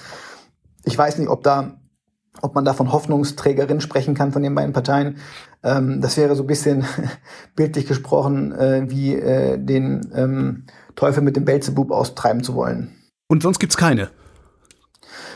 ich 0.86 0.98
weiß 0.98 1.18
nicht, 1.20 1.30
ob 1.30 1.44
da 1.44 1.74
ob 2.42 2.56
man 2.56 2.66
da 2.66 2.74
von 2.74 2.92
Hoffnungsträgerin 2.92 3.82
sprechen 3.82 4.16
kann 4.16 4.32
von 4.32 4.44
den 4.44 4.56
beiden 4.56 4.74
Parteien. 4.74 5.18
Ähm, 5.64 6.02
das 6.02 6.18
wäre 6.18 6.36
so 6.36 6.44
ein 6.44 6.48
bisschen 6.48 6.86
bildlich 7.56 7.88
gesprochen, 7.88 8.52
äh, 8.52 8.90
wie 8.90 9.16
äh, 9.16 9.58
den 9.58 10.12
ähm, 10.14 10.66
Teufel 10.96 11.24
mit 11.24 11.36
dem 11.36 11.46
Belzebub 11.46 11.92
austreiben 11.92 12.44
zu 12.44 12.56
wollen. 12.56 12.92
Und 13.28 13.44
sonst 13.44 13.60
gibt's 13.60 13.78
keine? 13.78 14.10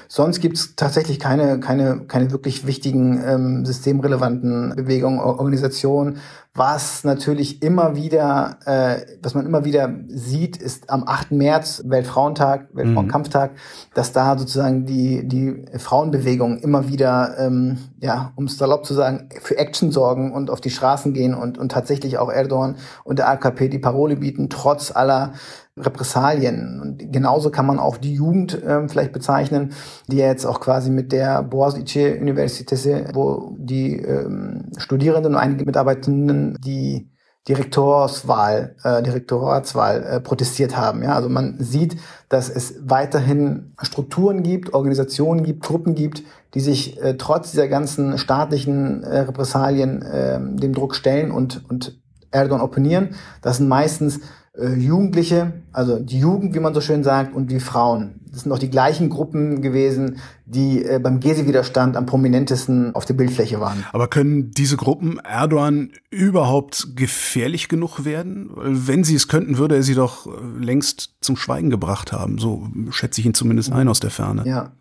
Sonst 0.07 0.41
gibt's 0.41 0.75
tatsächlich 0.75 1.19
keine, 1.19 1.61
keine, 1.61 2.01
keine 2.05 2.31
wirklich 2.31 2.67
wichtigen 2.67 3.23
ähm, 3.25 3.65
systemrelevanten 3.65 4.75
Bewegungen, 4.75 5.21
Organisationen. 5.21 6.17
Was 6.53 7.05
natürlich 7.05 7.63
immer 7.63 7.95
wieder, 7.95 8.57
äh, 8.65 9.05
was 9.23 9.35
man 9.35 9.45
immer 9.45 9.63
wieder 9.63 9.89
sieht, 10.09 10.57
ist 10.57 10.89
am 10.89 11.07
8. 11.07 11.31
März, 11.31 11.83
Weltfrauentag, 11.85 12.67
Weltfrauenkampftag, 12.73 13.53
mhm. 13.53 13.57
dass 13.93 14.11
da 14.11 14.37
sozusagen 14.37 14.85
die, 14.85 15.25
die 15.25 15.63
Frauenbewegung 15.77 16.57
immer 16.57 16.89
wieder, 16.89 17.35
ähm, 17.39 17.77
ja, 18.01 18.33
um 18.35 18.45
es 18.45 18.57
salopp 18.57 18.85
zu 18.85 18.93
sagen, 18.93 19.29
für 19.39 19.57
Action 19.57 19.93
sorgen 19.93 20.33
und 20.33 20.49
auf 20.49 20.59
die 20.59 20.71
Straßen 20.71 21.13
gehen 21.13 21.35
und, 21.35 21.57
und 21.57 21.71
tatsächlich 21.71 22.17
auch 22.17 22.29
Erdogan 22.29 22.75
und 23.05 23.17
der 23.17 23.29
AKP 23.29 23.69
die 23.69 23.79
Parole 23.79 24.17
bieten, 24.17 24.49
trotz 24.49 24.93
aller 24.93 25.31
Repressalien. 25.77 26.81
Und 26.81 27.13
genauso 27.13 27.49
kann 27.49 27.65
man 27.65 27.79
auch 27.79 27.97
die 27.97 28.13
Jugend 28.13 28.61
ähm, 28.67 28.89
vielleicht 28.89 29.13
bezeichnen, 29.13 29.71
die 30.07 30.17
ja 30.17 30.27
jetzt 30.27 30.45
auch 30.45 30.59
quasi 30.59 30.91
mit 30.91 31.11
der 31.13 31.49
Boğaziçi 31.49 32.19
Universität, 32.19 33.15
wo 33.15 33.55
die 33.57 33.95
ähm, 33.95 34.65
Studierenden 34.77 35.35
und 35.35 35.39
einige 35.39 35.65
Mitarbeitenden 35.65 36.40
die 36.59 37.09
Direktorswahl, 37.47 38.75
äh, 38.83 39.01
Direktoratswahl 39.01 40.03
äh, 40.03 40.19
protestiert 40.19 40.77
haben. 40.77 41.01
Ja, 41.01 41.15
also 41.15 41.27
man 41.27 41.55
sieht, 41.59 41.97
dass 42.29 42.49
es 42.49 42.75
weiterhin 42.83 43.73
Strukturen 43.81 44.43
gibt, 44.43 44.73
Organisationen 44.73 45.43
gibt, 45.43 45.63
Gruppen 45.63 45.95
gibt, 45.95 46.23
die 46.53 46.59
sich 46.59 47.01
äh, 47.01 47.15
trotz 47.17 47.51
dieser 47.51 47.67
ganzen 47.67 48.19
staatlichen 48.19 49.03
äh, 49.03 49.21
Repressalien 49.21 50.03
äh, 50.03 50.39
dem 50.39 50.73
Druck 50.73 50.95
stellen 50.95 51.31
und 51.31 51.63
und 51.67 51.99
Erdogan 52.31 52.61
opponieren. 52.61 53.15
Das 53.41 53.57
sind 53.57 53.67
meistens 53.67 54.19
äh, 54.57 54.73
Jugendliche, 54.73 55.53
also 55.71 55.99
die 55.99 56.19
Jugend, 56.19 56.55
wie 56.55 56.59
man 56.59 56.73
so 56.73 56.81
schön 56.81 57.03
sagt, 57.03 57.35
und 57.35 57.51
die 57.51 57.59
Frauen. 57.59 58.20
Das 58.31 58.41
sind 58.41 58.51
auch 58.51 58.59
die 58.59 58.69
gleichen 58.69 59.09
Gruppen 59.09 59.61
gewesen, 59.61 60.19
die 60.45 60.83
äh, 60.85 60.99
beim 60.99 61.19
Gezi-Widerstand 61.19 61.97
am 61.97 62.05
prominentesten 62.05 62.95
auf 62.95 63.05
der 63.05 63.13
Bildfläche 63.13 63.59
waren. 63.59 63.83
Aber 63.91 64.07
können 64.07 64.51
diese 64.51 64.77
Gruppen 64.77 65.19
Erdogan 65.19 65.91
überhaupt 66.09 66.95
gefährlich 66.95 67.67
genug 67.67 68.05
werden? 68.05 68.49
Wenn 68.55 69.03
sie 69.03 69.15
es 69.15 69.27
könnten, 69.27 69.57
würde 69.57 69.75
er 69.75 69.83
sie 69.83 69.95
doch 69.95 70.27
äh, 70.27 70.63
längst 70.63 71.15
zum 71.19 71.35
Schweigen 71.35 71.69
gebracht 71.69 72.13
haben. 72.13 72.37
So 72.37 72.69
schätze 72.91 73.19
ich 73.19 73.27
ihn 73.27 73.33
zumindest 73.33 73.71
ein 73.73 73.89
aus 73.89 73.99
der 73.99 74.11
Ferne. 74.11 74.43
Ja, 74.45 74.71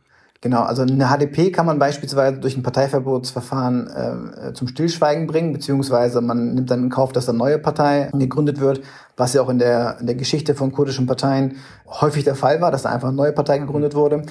Genau, 0.43 0.63
also 0.63 0.83
eine 0.83 1.09
HDP 1.09 1.51
kann 1.51 1.67
man 1.67 1.79
beispielsweise 1.79 2.39
durch 2.39 2.57
ein 2.57 2.63
Parteiverbotsverfahren 2.63 3.89
äh, 3.89 4.53
zum 4.55 4.69
Stillschweigen 4.69 5.27
bringen, 5.27 5.53
beziehungsweise 5.53 6.23
man 6.23 6.55
nimmt 6.55 6.71
dann 6.71 6.85
in 6.85 6.89
Kauf, 6.89 7.13
dass 7.13 7.29
eine 7.29 7.37
neue 7.37 7.59
Partei 7.59 8.11
gegründet 8.15 8.59
wird, 8.59 8.81
was 9.19 9.35
ja 9.35 9.43
auch 9.43 9.51
in 9.51 9.59
der, 9.59 9.99
in 10.01 10.07
der 10.07 10.15
Geschichte 10.15 10.55
von 10.55 10.73
kurdischen 10.73 11.07
Parteien 11.07 11.57
häufig 11.87 12.25
der 12.25 12.37
Fall 12.37 12.63
war, 12.63 12.71
dass 12.71 12.83
da 12.83 12.89
einfach 12.89 13.09
eine 13.09 13.19
neue 13.19 13.33
Partei 13.33 13.59
gegründet 13.59 13.95
wurde. 13.95 14.23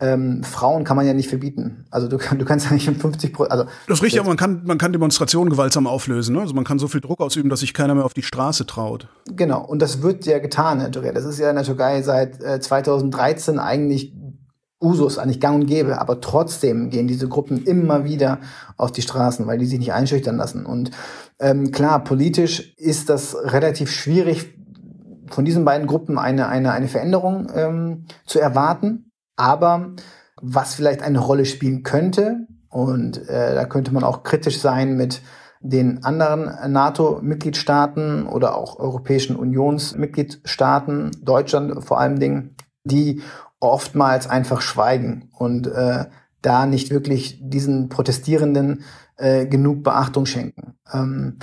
Ähm, 0.00 0.42
Frauen 0.42 0.84
kann 0.84 0.96
man 0.98 1.06
ja 1.06 1.14
nicht 1.14 1.30
verbieten. 1.30 1.86
Also 1.90 2.08
du, 2.08 2.18
du 2.18 2.44
kannst 2.44 2.66
ja 2.66 2.72
nicht 2.72 2.88
um 2.88 2.96
50 2.96 3.32
Prozent. 3.32 3.52
Also 3.52 3.64
das 3.86 4.00
ist 4.00 4.02
richtig, 4.02 4.20
aber 4.20 4.28
man 4.28 4.36
kann, 4.36 4.64
man 4.66 4.76
kann 4.76 4.92
Demonstrationen 4.92 5.48
gewaltsam 5.48 5.86
auflösen. 5.86 6.34
Ne? 6.34 6.42
Also 6.42 6.52
man 6.52 6.64
kann 6.64 6.78
so 6.78 6.88
viel 6.88 7.00
Druck 7.00 7.20
ausüben, 7.20 7.48
dass 7.48 7.60
sich 7.60 7.72
keiner 7.72 7.94
mehr 7.94 8.04
auf 8.04 8.12
die 8.12 8.22
Straße 8.22 8.66
traut. 8.66 9.08
Genau, 9.34 9.64
und 9.64 9.80
das 9.80 10.02
wird 10.02 10.26
ja 10.26 10.40
getan 10.40 10.74
in 10.74 10.80
der 10.80 10.92
Türkei. 10.92 11.12
Das 11.12 11.24
ist 11.24 11.38
ja 11.38 11.48
in 11.48 11.56
der 11.56 11.64
Türkei 11.64 12.02
seit 12.02 12.42
äh, 12.42 12.60
2013 12.60 13.58
eigentlich 13.58 14.12
Usus, 14.84 15.18
eigentlich 15.18 15.40
gang 15.40 15.62
und 15.62 15.66
gäbe, 15.66 16.00
aber 16.00 16.20
trotzdem 16.20 16.90
gehen 16.90 17.08
diese 17.08 17.28
Gruppen 17.28 17.64
immer 17.64 18.04
wieder 18.04 18.38
auf 18.76 18.92
die 18.92 19.02
Straßen, 19.02 19.46
weil 19.46 19.58
die 19.58 19.66
sich 19.66 19.78
nicht 19.78 19.92
einschüchtern 19.92 20.36
lassen. 20.36 20.66
Und 20.66 20.90
ähm, 21.40 21.72
klar, 21.72 22.04
politisch 22.04 22.74
ist 22.76 23.08
das 23.08 23.34
relativ 23.34 23.90
schwierig, 23.90 24.54
von 25.30 25.44
diesen 25.44 25.64
beiden 25.64 25.86
Gruppen 25.86 26.18
eine, 26.18 26.48
eine, 26.48 26.72
eine 26.72 26.88
Veränderung 26.88 27.48
ähm, 27.54 28.04
zu 28.26 28.38
erwarten. 28.38 29.10
Aber 29.36 29.94
was 30.40 30.74
vielleicht 30.74 31.02
eine 31.02 31.18
Rolle 31.18 31.44
spielen 31.44 31.82
könnte, 31.82 32.46
und 32.68 33.28
äh, 33.28 33.54
da 33.54 33.64
könnte 33.64 33.94
man 33.94 34.04
auch 34.04 34.22
kritisch 34.24 34.60
sein 34.60 34.96
mit 34.96 35.22
den 35.60 36.04
anderen 36.04 36.72
NATO-Mitgliedstaaten 36.72 38.26
oder 38.26 38.56
auch 38.56 38.78
Europäischen 38.78 39.36
Unionsmitgliedstaaten, 39.36 41.12
Deutschland 41.22 41.84
vor 41.84 41.98
allem 41.98 42.18
Dingen, 42.18 42.54
die 42.84 43.22
oftmals 43.70 44.28
einfach 44.28 44.60
schweigen 44.60 45.30
und 45.32 45.66
äh, 45.66 46.06
da 46.42 46.66
nicht 46.66 46.90
wirklich 46.90 47.38
diesen 47.40 47.88
Protestierenden 47.88 48.84
äh, 49.16 49.46
genug 49.46 49.82
Beachtung 49.82 50.26
schenken. 50.26 50.74
Ähm, 50.92 51.38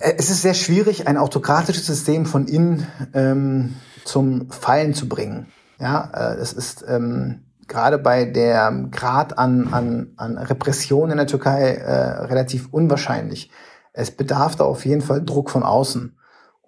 es 0.00 0.30
ist 0.30 0.42
sehr 0.42 0.54
schwierig, 0.54 1.06
ein 1.06 1.16
autokratisches 1.16 1.86
System 1.86 2.26
von 2.26 2.46
innen 2.46 2.86
ähm, 3.12 3.76
zum 4.04 4.50
Fallen 4.50 4.94
zu 4.94 5.08
bringen. 5.08 5.46
Ja, 5.78 6.10
äh, 6.14 6.40
ist 6.40 6.84
ähm, 6.88 7.44
gerade 7.68 7.98
bei 7.98 8.24
der 8.24 8.70
Grad 8.90 9.38
an, 9.38 9.72
an, 9.72 10.12
an 10.16 10.38
Repression 10.38 11.10
in 11.10 11.16
der 11.16 11.26
Türkei 11.26 11.74
äh, 11.74 12.24
relativ 12.24 12.68
unwahrscheinlich. 12.70 13.50
Es 13.92 14.10
bedarf 14.10 14.56
da 14.56 14.64
auf 14.64 14.84
jeden 14.84 15.02
Fall 15.02 15.22
Druck 15.24 15.50
von 15.50 15.62
außen. 15.62 16.16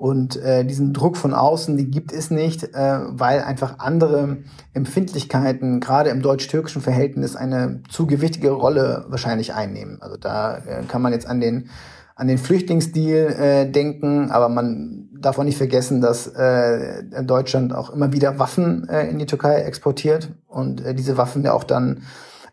Und 0.02 0.34
äh, 0.34 0.64
diesen 0.64 0.92
Druck 0.92 1.16
von 1.16 1.32
außen, 1.32 1.76
die 1.76 1.88
gibt 1.88 2.10
es 2.10 2.32
nicht, 2.32 2.64
äh, 2.74 2.98
weil 3.06 3.40
einfach 3.40 3.78
andere 3.78 4.38
Empfindlichkeiten 4.74 5.78
gerade 5.78 6.10
im 6.10 6.22
deutsch-türkischen 6.22 6.82
Verhältnis 6.82 7.36
eine 7.36 7.84
zu 7.88 8.08
gewichtige 8.08 8.50
Rolle 8.50 9.04
wahrscheinlich 9.06 9.54
einnehmen. 9.54 10.02
Also 10.02 10.16
da 10.16 10.56
äh, 10.56 10.82
kann 10.88 11.02
man 11.02 11.12
jetzt 11.12 11.28
an 11.28 11.40
den 11.40 11.70
an 12.16 12.26
den 12.26 12.38
Flüchtlingsdeal 12.38 13.32
äh, 13.32 13.70
denken, 13.70 14.32
aber 14.32 14.48
man 14.48 15.08
darf 15.20 15.38
auch 15.38 15.44
nicht 15.44 15.56
vergessen, 15.56 16.00
dass 16.00 16.26
äh, 16.26 17.04
Deutschland 17.22 17.72
auch 17.72 17.90
immer 17.90 18.12
wieder 18.12 18.40
Waffen 18.40 18.88
äh, 18.88 19.06
in 19.06 19.20
die 19.20 19.26
Türkei 19.26 19.60
exportiert 19.60 20.30
und 20.48 20.84
äh, 20.84 20.96
diese 20.96 21.16
Waffen 21.16 21.44
ja 21.44 21.52
auch 21.52 21.62
dann 21.62 22.02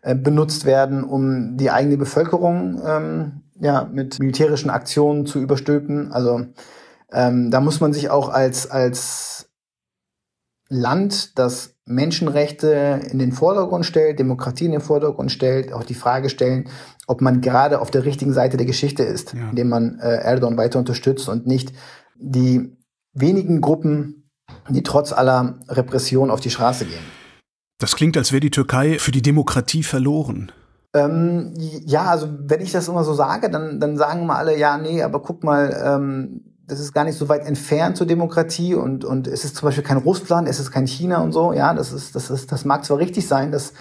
äh, 0.02 0.14
benutzt 0.14 0.66
werden, 0.66 1.02
um 1.02 1.56
die 1.56 1.72
eigene 1.72 1.96
Bevölkerung 1.96 2.80
ähm, 2.86 3.40
ja 3.58 3.88
mit 3.92 4.20
militärischen 4.20 4.70
Aktionen 4.70 5.26
zu 5.26 5.40
überstülpen. 5.40 6.12
Also 6.12 6.46
ähm, 7.12 7.50
da 7.50 7.60
muss 7.60 7.80
man 7.80 7.92
sich 7.92 8.10
auch 8.10 8.28
als, 8.28 8.70
als 8.70 9.50
Land, 10.68 11.38
das 11.38 11.74
Menschenrechte 11.84 13.00
in 13.10 13.18
den 13.18 13.32
Vordergrund 13.32 13.84
stellt, 13.84 14.18
Demokratie 14.18 14.66
in 14.66 14.72
den 14.72 14.80
Vordergrund 14.80 15.32
stellt, 15.32 15.72
auch 15.72 15.82
die 15.82 15.94
Frage 15.94 16.28
stellen, 16.28 16.68
ob 17.08 17.20
man 17.20 17.40
gerade 17.40 17.80
auf 17.80 17.90
der 17.90 18.04
richtigen 18.04 18.32
Seite 18.32 18.56
der 18.56 18.66
Geschichte 18.66 19.02
ist, 19.02 19.34
ja. 19.34 19.50
indem 19.50 19.68
man 19.68 19.98
äh, 19.98 20.18
Erdogan 20.18 20.56
weiter 20.56 20.78
unterstützt 20.78 21.28
und 21.28 21.46
nicht 21.46 21.72
die 22.16 22.76
wenigen 23.12 23.60
Gruppen, 23.60 24.30
die 24.68 24.84
trotz 24.84 25.12
aller 25.12 25.58
Repression 25.68 26.30
auf 26.30 26.40
die 26.40 26.50
Straße 26.50 26.84
gehen. 26.84 27.04
Das 27.78 27.96
klingt, 27.96 28.16
als 28.16 28.30
wäre 28.30 28.40
die 28.40 28.50
Türkei 28.50 28.98
für 28.98 29.10
die 29.10 29.22
Demokratie 29.22 29.82
verloren. 29.82 30.52
Ähm, 30.94 31.54
ja, 31.56 32.04
also 32.04 32.28
wenn 32.42 32.60
ich 32.60 32.72
das 32.72 32.88
immer 32.88 33.04
so 33.04 33.14
sage, 33.14 33.50
dann, 33.50 33.80
dann 33.80 33.96
sagen 33.96 34.26
mal 34.26 34.36
alle, 34.36 34.56
ja, 34.58 34.76
nee, 34.76 35.02
aber 35.02 35.22
guck 35.22 35.42
mal, 35.42 35.74
ähm, 35.84 36.49
das 36.70 36.80
ist 36.80 36.92
gar 36.92 37.04
nicht 37.04 37.18
so 37.18 37.28
weit 37.28 37.44
entfernt 37.46 37.96
zur 37.96 38.06
Demokratie 38.06 38.74
und, 38.74 39.04
und 39.04 39.26
es 39.26 39.44
ist 39.44 39.56
zum 39.56 39.66
Beispiel 39.66 39.84
kein 39.84 39.96
Russland, 39.96 40.48
es 40.48 40.60
ist 40.60 40.70
kein 40.70 40.86
China 40.86 41.22
und 41.22 41.32
so. 41.32 41.52
Ja, 41.52 41.74
das 41.74 41.92
ist, 41.92 42.14
das 42.14 42.30
ist, 42.30 42.52
das 42.52 42.64
mag 42.64 42.84
zwar 42.84 42.98
richtig 42.98 43.26
sein, 43.26 43.50
dass, 43.50 43.72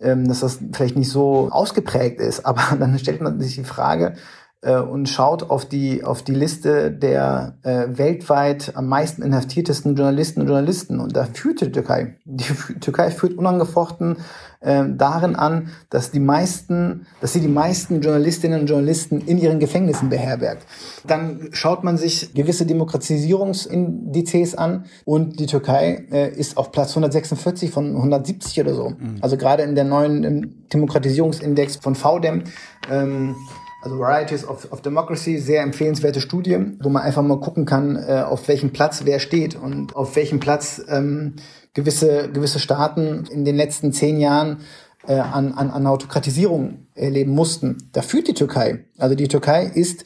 ähm, 0.00 0.26
dass 0.26 0.40
das 0.40 0.58
vielleicht 0.72 0.96
nicht 0.96 1.10
so 1.10 1.48
ausgeprägt 1.50 2.20
ist, 2.20 2.40
aber 2.46 2.76
dann 2.78 2.98
stellt 2.98 3.20
man 3.20 3.40
sich 3.40 3.56
die 3.56 3.64
Frage, 3.64 4.14
äh, 4.62 4.76
und 4.76 5.08
schaut 5.08 5.48
auf 5.50 5.64
die, 5.64 6.04
auf 6.04 6.22
die 6.22 6.34
Liste 6.34 6.90
der 6.90 7.54
äh, 7.62 7.86
weltweit 7.88 8.72
am 8.74 8.88
meisten 8.88 9.22
inhaftiertesten 9.22 9.96
Journalisten 9.96 10.42
und 10.42 10.48
Journalisten. 10.48 11.00
Und 11.00 11.16
da 11.16 11.24
führt 11.24 11.60
die 11.60 11.72
Türkei. 11.72 12.16
Die 12.24 12.44
Türkei 12.80 13.10
führt 13.10 13.38
unangefochten 13.38 14.16
äh, 14.60 14.84
darin 14.88 15.36
an, 15.36 15.70
dass 15.88 16.10
die 16.10 16.20
meisten, 16.20 17.06
dass 17.22 17.32
sie 17.32 17.40
die 17.40 17.48
meisten 17.48 18.02
Journalistinnen 18.02 18.60
und 18.60 18.66
Journalisten 18.66 19.22
in 19.22 19.38
ihren 19.38 19.60
Gefängnissen 19.60 20.10
beherbergt. 20.10 20.66
Dann 21.06 21.48
schaut 21.52 21.82
man 21.82 21.96
sich 21.96 22.34
gewisse 22.34 22.66
Demokratisierungsindizes 22.66 24.54
an 24.54 24.84
und 25.06 25.40
die 25.40 25.46
Türkei 25.46 26.04
äh, 26.12 26.28
ist 26.28 26.58
auf 26.58 26.72
Platz 26.72 26.90
146 26.90 27.70
von 27.70 27.96
170 27.96 28.60
oder 28.60 28.74
so. 28.74 28.90
Mhm. 28.90 29.16
Also 29.22 29.38
gerade 29.38 29.62
in 29.62 29.74
der 29.74 29.84
neuen 29.84 30.66
Demokratisierungsindex 30.70 31.76
von 31.76 31.94
VDEM 31.94 32.44
ähm, 32.90 33.36
also 33.82 33.98
Varieties 33.98 34.46
of, 34.46 34.70
of 34.72 34.82
Democracy, 34.82 35.38
sehr 35.38 35.62
empfehlenswerte 35.62 36.20
Studie, 36.20 36.58
wo 36.80 36.88
man 36.88 37.02
einfach 37.02 37.22
mal 37.22 37.40
gucken 37.40 37.64
kann, 37.64 37.96
äh, 37.96 38.22
auf 38.26 38.46
welchem 38.48 38.72
Platz 38.72 39.02
wer 39.04 39.20
steht 39.20 39.54
und 39.56 39.96
auf 39.96 40.16
welchem 40.16 40.40
Platz 40.40 40.82
ähm, 40.88 41.36
gewisse, 41.74 42.30
gewisse 42.30 42.58
Staaten 42.58 43.26
in 43.30 43.44
den 43.44 43.56
letzten 43.56 43.92
zehn 43.92 44.18
Jahren 44.18 44.58
äh, 45.06 45.14
an, 45.14 45.52
an, 45.52 45.70
an 45.70 45.86
Autokratisierung 45.86 46.86
erleben 46.94 47.32
mussten. 47.32 47.88
Da 47.92 48.02
führt 48.02 48.28
die 48.28 48.34
Türkei. 48.34 48.84
Also 48.98 49.14
die 49.14 49.28
Türkei 49.28 49.64
ist, 49.64 50.04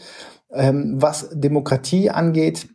ähm, 0.52 0.94
was 0.96 1.30
Demokratie 1.32 2.10
angeht, 2.10 2.68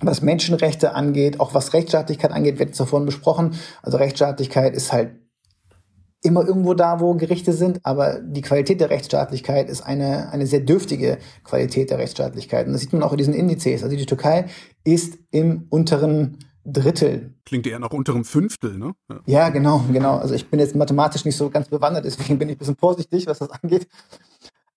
was 0.00 0.22
Menschenrechte 0.22 0.94
angeht, 0.94 1.40
auch 1.40 1.54
was 1.54 1.72
Rechtsstaatlichkeit 1.72 2.30
angeht, 2.30 2.60
wird 2.60 2.78
davon 2.78 3.04
besprochen. 3.04 3.56
Also 3.82 3.98
Rechtsstaatlichkeit 3.98 4.76
ist 4.76 4.92
halt 4.92 5.10
immer 6.22 6.46
irgendwo 6.46 6.74
da, 6.74 7.00
wo 7.00 7.14
Gerichte 7.14 7.52
sind, 7.52 7.80
aber 7.84 8.20
die 8.20 8.40
Qualität 8.40 8.80
der 8.80 8.90
Rechtsstaatlichkeit 8.90 9.68
ist 9.68 9.82
eine, 9.82 10.30
eine 10.32 10.46
sehr 10.46 10.60
dürftige 10.60 11.18
Qualität 11.44 11.90
der 11.90 11.98
Rechtsstaatlichkeit. 11.98 12.66
Und 12.66 12.72
das 12.72 12.82
sieht 12.82 12.92
man 12.92 13.02
auch 13.02 13.12
in 13.12 13.18
diesen 13.18 13.34
Indizes. 13.34 13.84
Also 13.84 13.96
die 13.96 14.06
Türkei 14.06 14.46
ist 14.84 15.18
im 15.30 15.66
unteren 15.70 16.38
Drittel. 16.64 17.34
Klingt 17.44 17.66
eher 17.66 17.78
nach 17.78 17.90
unterem 17.90 18.24
Fünftel, 18.24 18.78
ne? 18.78 18.92
Ja. 19.08 19.20
ja, 19.26 19.48
genau, 19.48 19.84
genau. 19.92 20.16
Also 20.16 20.34
ich 20.34 20.50
bin 20.50 20.60
jetzt 20.60 20.74
mathematisch 20.74 21.24
nicht 21.24 21.36
so 21.36 21.50
ganz 21.50 21.68
bewandert, 21.68 22.04
deswegen 22.04 22.38
bin 22.38 22.48
ich 22.48 22.56
ein 22.56 22.58
bisschen 22.58 22.76
vorsichtig, 22.76 23.26
was 23.26 23.38
das 23.38 23.50
angeht. 23.50 23.88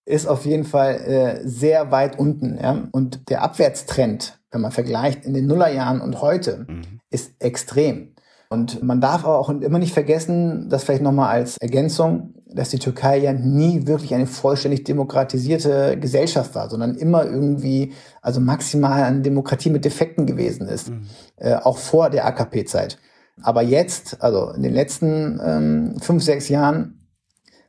Ist 0.06 0.28
auf 0.28 0.46
jeden 0.46 0.64
Fall 0.64 0.96
äh, 0.96 1.48
sehr 1.48 1.92
weit 1.92 2.18
unten. 2.18 2.58
Ja? 2.58 2.88
Und 2.92 3.30
der 3.30 3.44
Abwärtstrend, 3.44 4.40
wenn 4.52 4.62
man 4.62 4.72
vergleicht 4.72 5.26
in 5.26 5.34
den 5.34 5.48
Nullerjahren 5.48 6.02
und 6.02 6.22
heute, 6.22 6.66
mhm. 6.68 7.00
ist 7.10 7.34
extrem. 7.40 8.11
Und 8.52 8.84
man 8.84 9.00
darf 9.00 9.24
aber 9.24 9.40
auch 9.40 9.48
immer 9.48 9.80
nicht 9.80 9.94
vergessen, 9.94 10.68
das 10.68 10.84
vielleicht 10.84 11.02
nochmal 11.02 11.30
als 11.30 11.56
Ergänzung, 11.62 12.34
dass 12.54 12.68
die 12.68 12.80
Türkei 12.80 13.18
ja 13.18 13.32
nie 13.32 13.88
wirklich 13.88 14.14
eine 14.14 14.28
vollständig 14.28 14.84
demokratisierte 14.84 15.98
Gesellschaft 15.98 16.54
war, 16.54 16.70
sondern 16.70 16.96
immer 16.96 17.24
irgendwie, 17.24 17.94
also 18.22 18.42
maximal 18.42 19.04
eine 19.04 19.22
Demokratie 19.22 19.70
mit 19.70 19.86
Defekten 19.86 20.26
gewesen 20.26 20.68
ist, 20.68 20.90
mhm. 20.90 21.04
äh, 21.38 21.54
auch 21.54 21.78
vor 21.78 22.10
der 22.10 22.26
AKP-Zeit. 22.26 22.98
Aber 23.42 23.62
jetzt, 23.62 24.22
also 24.22 24.52
in 24.52 24.64
den 24.64 24.74
letzten 24.74 25.40
ähm, 25.42 25.96
fünf, 26.02 26.22
sechs 26.22 26.50
Jahren, 26.50 27.08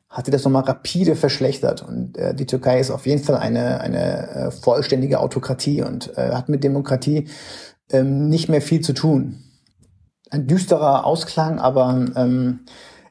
hat 0.09 0.25
sich 0.25 0.33
das 0.33 0.43
nochmal 0.43 0.65
rapide 0.65 1.15
verschlechtert. 1.15 1.87
Und 1.87 2.19
äh, 2.19 2.35
die 2.35 2.47
Türkei 2.47 2.81
ist 2.81 2.91
auf 2.91 3.07
jeden 3.07 3.23
Fall 3.23 3.37
eine, 3.37 3.81
eine 3.81 4.31
äh, 4.31 4.51
vollständige 4.51 5.21
Autokratie 5.21 5.83
und 5.83 6.19
äh, 6.19 6.33
hat 6.33 6.49
mit 6.49 6.65
Demokratie 6.65 7.29
ähm, 7.89 8.29
nicht 8.29 8.49
mehr 8.49 8.61
viel 8.61 8.81
zu 8.81 8.95
tun 8.95 9.45
ein 10.33 10.47
düsterer 10.47 11.05
Ausklang, 11.05 11.59
aber 11.59 12.07
ähm, 12.17 12.61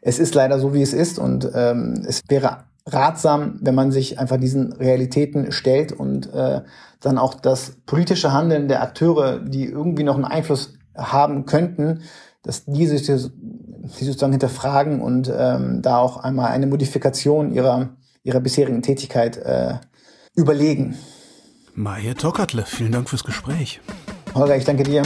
es 0.02 0.20
ist 0.20 0.34
leider 0.34 0.60
so, 0.60 0.74
wie 0.74 0.82
es 0.82 0.94
ist 0.94 1.20
und 1.20 1.50
ähm, 1.54 2.04
es 2.08 2.24
wäre 2.28 2.66
ratsam, 2.88 3.60
wenn 3.62 3.76
man 3.76 3.92
sich 3.92 4.20
einfach 4.20 4.38
diesen 4.38 4.74
Realitäten 4.74 5.52
stellt 5.52 5.92
und 5.92 6.34
äh, 6.34 6.62
dann 7.00 7.18
auch 7.18 7.36
das 7.36 7.78
politische 7.86 8.34
Handeln 8.34 8.68
der 8.68 8.82
Akteure, 8.82 9.40
die 9.40 9.66
irgendwie 9.66 10.04
noch 10.04 10.16
einen 10.16 10.26
Einfluss 10.26 10.74
haben 10.98 11.46
könnten, 11.46 12.02
dass 12.44 12.66
diese 12.66 12.98
sich 12.98 14.08
sozusagen 14.08 14.34
hinterfragen 14.34 15.02
und 15.02 15.32
ähm, 15.36 15.82
da 15.82 15.98
auch 15.98 16.18
einmal 16.18 16.52
eine 16.52 16.68
Modifikation 16.68 17.52
ihrer, 17.52 17.90
ihrer 18.24 18.40
bisherigen 18.40 18.82
Tätigkeit 18.82 19.38
äh, 19.38 19.76
überlegen. 20.36 20.98
Maja 21.76 22.16
Tokatle, 22.16 22.64
vielen 22.66 22.92
Dank 22.92 23.10
fürs 23.10 23.24
Gespräch. 23.24 23.80
Holger, 24.34 24.58
ich 24.58 24.66
danke 24.66 24.84
dir. 24.84 25.04